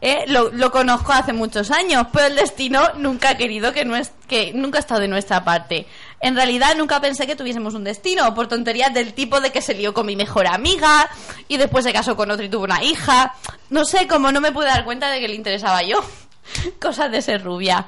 Eh, 0.00 0.24
lo, 0.28 0.50
lo 0.50 0.70
conozco 0.70 1.12
hace 1.12 1.32
muchos 1.32 1.72
años, 1.72 2.06
pero 2.12 2.26
el 2.26 2.36
destino 2.36 2.80
nunca 2.96 3.30
ha 3.30 3.36
querido 3.36 3.72
que, 3.72 3.84
que 4.28 4.52
nunca 4.54 4.78
ha 4.78 4.80
estado 4.80 5.00
de 5.00 5.08
nuestra 5.08 5.44
parte. 5.44 5.86
En 6.20 6.34
realidad 6.34 6.74
nunca 6.76 7.00
pensé 7.00 7.26
que 7.26 7.36
tuviésemos 7.36 7.74
un 7.74 7.84
destino, 7.84 8.34
por 8.34 8.48
tonterías 8.48 8.92
del 8.92 9.14
tipo 9.14 9.40
de 9.40 9.52
que 9.52 9.62
se 9.62 9.74
lió 9.74 9.94
con 9.94 10.06
mi 10.06 10.16
mejor 10.16 10.48
amiga 10.48 11.08
y 11.46 11.56
después 11.56 11.84
se 11.84 11.92
casó 11.92 12.16
con 12.16 12.30
otro 12.30 12.44
y 12.44 12.48
tuvo 12.48 12.64
una 12.64 12.82
hija. 12.82 13.34
No 13.70 13.84
sé, 13.84 14.08
como 14.08 14.32
no 14.32 14.40
me 14.40 14.50
pude 14.50 14.66
dar 14.66 14.84
cuenta 14.84 15.10
de 15.10 15.20
que 15.20 15.28
le 15.28 15.34
interesaba 15.34 15.82
yo. 15.82 16.00
Cosas 16.80 17.12
de 17.12 17.22
ser 17.22 17.44
rubia. 17.44 17.86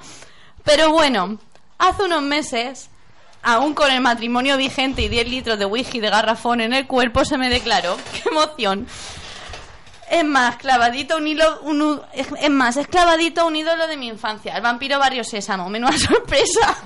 Pero 0.64 0.90
bueno, 0.92 1.38
hace 1.78 2.04
unos 2.04 2.22
meses, 2.22 2.90
aún 3.42 3.74
con 3.74 3.90
el 3.90 4.00
matrimonio 4.00 4.56
vigente 4.56 5.02
y 5.02 5.08
10 5.08 5.28
litros 5.28 5.58
de 5.58 5.66
whisky 5.66 5.98
de 5.98 6.10
garrafón 6.10 6.60
en 6.60 6.72
el 6.72 6.86
cuerpo, 6.86 7.24
se 7.24 7.36
me 7.36 7.48
declaró. 7.48 7.96
¡Qué 8.12 8.28
emoción! 8.28 8.86
Es 10.08 10.24
más, 10.24 10.56
clavadito 10.56 11.16
un 11.16 11.28
hilo, 11.28 11.60
un, 11.62 12.00
es 12.12 12.50
más, 12.50 12.76
es 12.76 12.88
clavadito 12.88 13.46
un 13.46 13.54
ídolo 13.54 13.86
de 13.86 13.96
mi 13.96 14.08
infancia, 14.08 14.56
el 14.56 14.62
vampiro 14.62 14.98
Barrio 14.98 15.22
Sésamo, 15.22 15.68
menuda 15.70 15.92
sorpresa. 15.98 16.76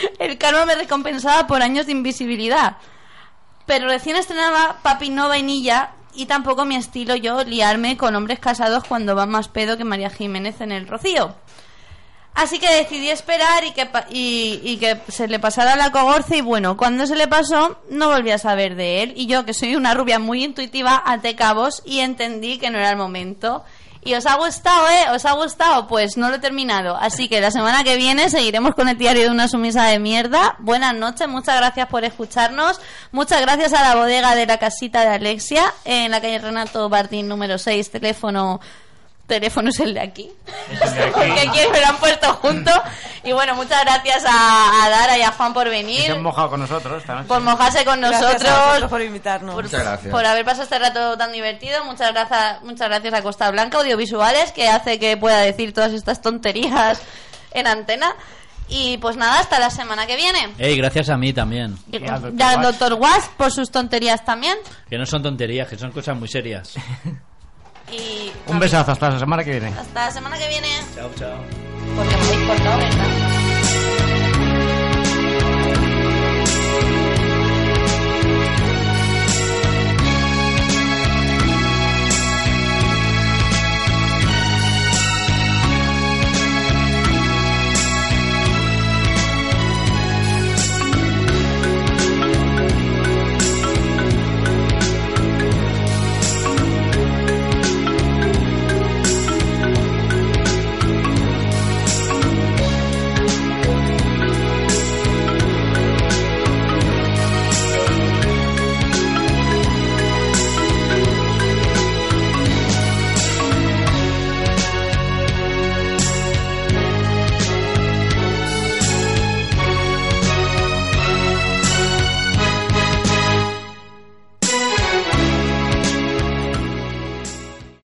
El 0.18 0.38
karma 0.38 0.66
me 0.66 0.74
recompensaba 0.74 1.46
por 1.46 1.62
años 1.62 1.86
de 1.86 1.92
invisibilidad. 1.92 2.76
Pero 3.66 3.88
recién 3.88 4.16
estrenaba 4.16 4.78
Papi 4.82 5.10
No 5.10 5.28
Vainilla 5.28 5.90
y 6.14 6.26
tampoco 6.26 6.64
mi 6.64 6.76
estilo 6.76 7.16
yo 7.16 7.44
liarme 7.44 7.96
con 7.96 8.16
hombres 8.16 8.38
casados 8.38 8.84
cuando 8.84 9.14
van 9.14 9.30
más 9.30 9.48
pedo 9.48 9.76
que 9.76 9.84
María 9.84 10.10
Jiménez 10.10 10.60
en 10.60 10.72
el 10.72 10.88
Rocío. 10.88 11.34
Así 12.34 12.60
que 12.60 12.72
decidí 12.72 13.08
esperar 13.08 13.64
y 13.64 13.72
que, 13.72 13.88
y, 14.10 14.60
y 14.62 14.76
que 14.76 15.00
se 15.08 15.26
le 15.26 15.40
pasara 15.40 15.74
la 15.74 15.90
cogorza 15.90 16.36
y 16.36 16.40
bueno, 16.40 16.76
cuando 16.76 17.04
se 17.06 17.16
le 17.16 17.26
pasó 17.26 17.80
no 17.90 18.08
volví 18.08 18.30
a 18.30 18.38
saber 18.38 18.76
de 18.76 19.02
él 19.02 19.12
y 19.16 19.26
yo 19.26 19.44
que 19.44 19.52
soy 19.52 19.74
una 19.74 19.92
rubia 19.92 20.20
muy 20.20 20.44
intuitiva 20.44 21.02
até 21.04 21.34
cabos 21.34 21.82
y 21.84 21.98
entendí 21.98 22.58
que 22.58 22.70
no 22.70 22.78
era 22.78 22.90
el 22.90 22.96
momento. 22.96 23.64
¿Y 24.08 24.14
os 24.14 24.24
ha 24.24 24.36
gustado, 24.36 24.88
eh? 24.88 25.10
¿Os 25.14 25.26
ha 25.26 25.32
gustado? 25.32 25.86
Pues 25.86 26.16
no 26.16 26.30
lo 26.30 26.36
he 26.36 26.38
terminado. 26.38 26.96
Así 26.96 27.28
que 27.28 27.42
la 27.42 27.50
semana 27.50 27.84
que 27.84 27.98
viene 27.98 28.30
seguiremos 28.30 28.74
con 28.74 28.88
el 28.88 28.96
diario 28.96 29.24
de 29.24 29.30
una 29.30 29.48
sumisa 29.48 29.84
de 29.84 29.98
mierda. 29.98 30.56
Buenas 30.60 30.94
noches, 30.94 31.28
muchas 31.28 31.58
gracias 31.58 31.88
por 31.88 32.04
escucharnos. 32.04 32.80
Muchas 33.12 33.42
gracias 33.42 33.74
a 33.74 33.82
la 33.82 33.96
bodega 33.96 34.34
de 34.34 34.46
la 34.46 34.56
casita 34.56 35.02
de 35.02 35.08
Alexia 35.08 35.74
en 35.84 36.10
la 36.10 36.22
calle 36.22 36.38
Renato 36.38 36.88
Martín 36.88 37.28
número 37.28 37.58
6, 37.58 37.90
teléfono 37.90 38.60
teléfono 39.28 39.68
es 39.68 39.78
el 39.78 39.94
de 39.94 40.00
aquí. 40.00 40.28
Porque 41.14 41.48
quién 41.52 41.70
me 41.70 41.80
lo 41.80 41.86
han 41.86 41.96
puesto 41.98 42.32
junto. 42.34 42.70
Y 43.22 43.32
bueno, 43.32 43.54
muchas 43.54 43.84
gracias 43.84 44.24
a, 44.26 44.84
a 44.84 44.88
Dara 44.90 45.16
y 45.18 45.22
a 45.22 45.30
Juan 45.32 45.52
por 45.52 45.64
Se 45.64 45.70
venir, 45.70 46.10
han 46.10 46.22
mojado 46.22 46.50
con 46.50 46.60
nosotros 46.60 47.00
esta 47.02 47.14
noche. 47.16 47.28
por 47.28 47.40
mojarse 47.40 47.84
con 47.84 48.00
Gracias 48.00 48.22
a 48.22 48.24
nosotros, 48.32 48.52
vosotros 48.66 48.90
por 48.90 49.02
invitarnos. 49.02 49.54
por, 49.54 49.64
Muchas 49.64 49.80
gracias. 49.82 50.10
por 50.12 50.24
haber 50.26 50.44
pasado 50.44 50.64
este 50.64 50.78
rato 50.78 51.16
tan 51.16 51.30
divertido. 51.32 51.84
Muchas 51.84 52.12
gracias, 52.12 52.62
muchas 52.62 52.88
gracias 52.88 53.14
a 53.14 53.22
Costa 53.22 53.50
Blanca 53.50 53.78
Audiovisuales, 53.78 54.50
que 54.52 54.68
hace 54.68 54.98
que 54.98 55.16
pueda 55.16 55.38
decir 55.40 55.72
todas 55.72 55.92
estas 55.92 56.20
tonterías 56.22 57.00
en 57.52 57.66
antena. 57.66 58.14
Y 58.70 58.98
pues 58.98 59.16
nada, 59.16 59.38
hasta 59.40 59.58
la 59.58 59.70
semana 59.70 60.06
que 60.06 60.14
viene. 60.16 60.52
Ey, 60.58 60.76
gracias 60.76 61.08
a 61.08 61.16
mí 61.16 61.32
también. 61.32 61.76
Y 61.90 61.96
al 62.06 62.22
Wash. 62.22 62.62
doctor 62.62 62.92
Was 62.94 63.30
por 63.38 63.50
sus 63.50 63.70
tonterías 63.70 64.24
también. 64.26 64.58
Que 64.90 64.98
no 64.98 65.06
son 65.06 65.22
tonterías, 65.22 65.68
que 65.68 65.78
son 65.78 65.90
cosas 65.90 66.16
muy 66.18 66.28
serias. 66.28 66.74
Y 67.92 68.32
Un 68.46 68.58
besazo 68.58 68.92
hasta 68.92 69.10
la 69.10 69.18
semana 69.18 69.42
que 69.44 69.52
viene. 69.52 69.68
hasta 69.68 70.06
la 70.06 70.10
semana 70.10 70.38
que 70.38 70.48
viene. 70.48 70.68
chao, 70.94 71.10
chao. 71.18 71.38
Porque 71.96 72.16
me 72.16 72.22
habéis 72.24 72.48
cortado, 72.48 72.78
¿verdad? 72.78 73.37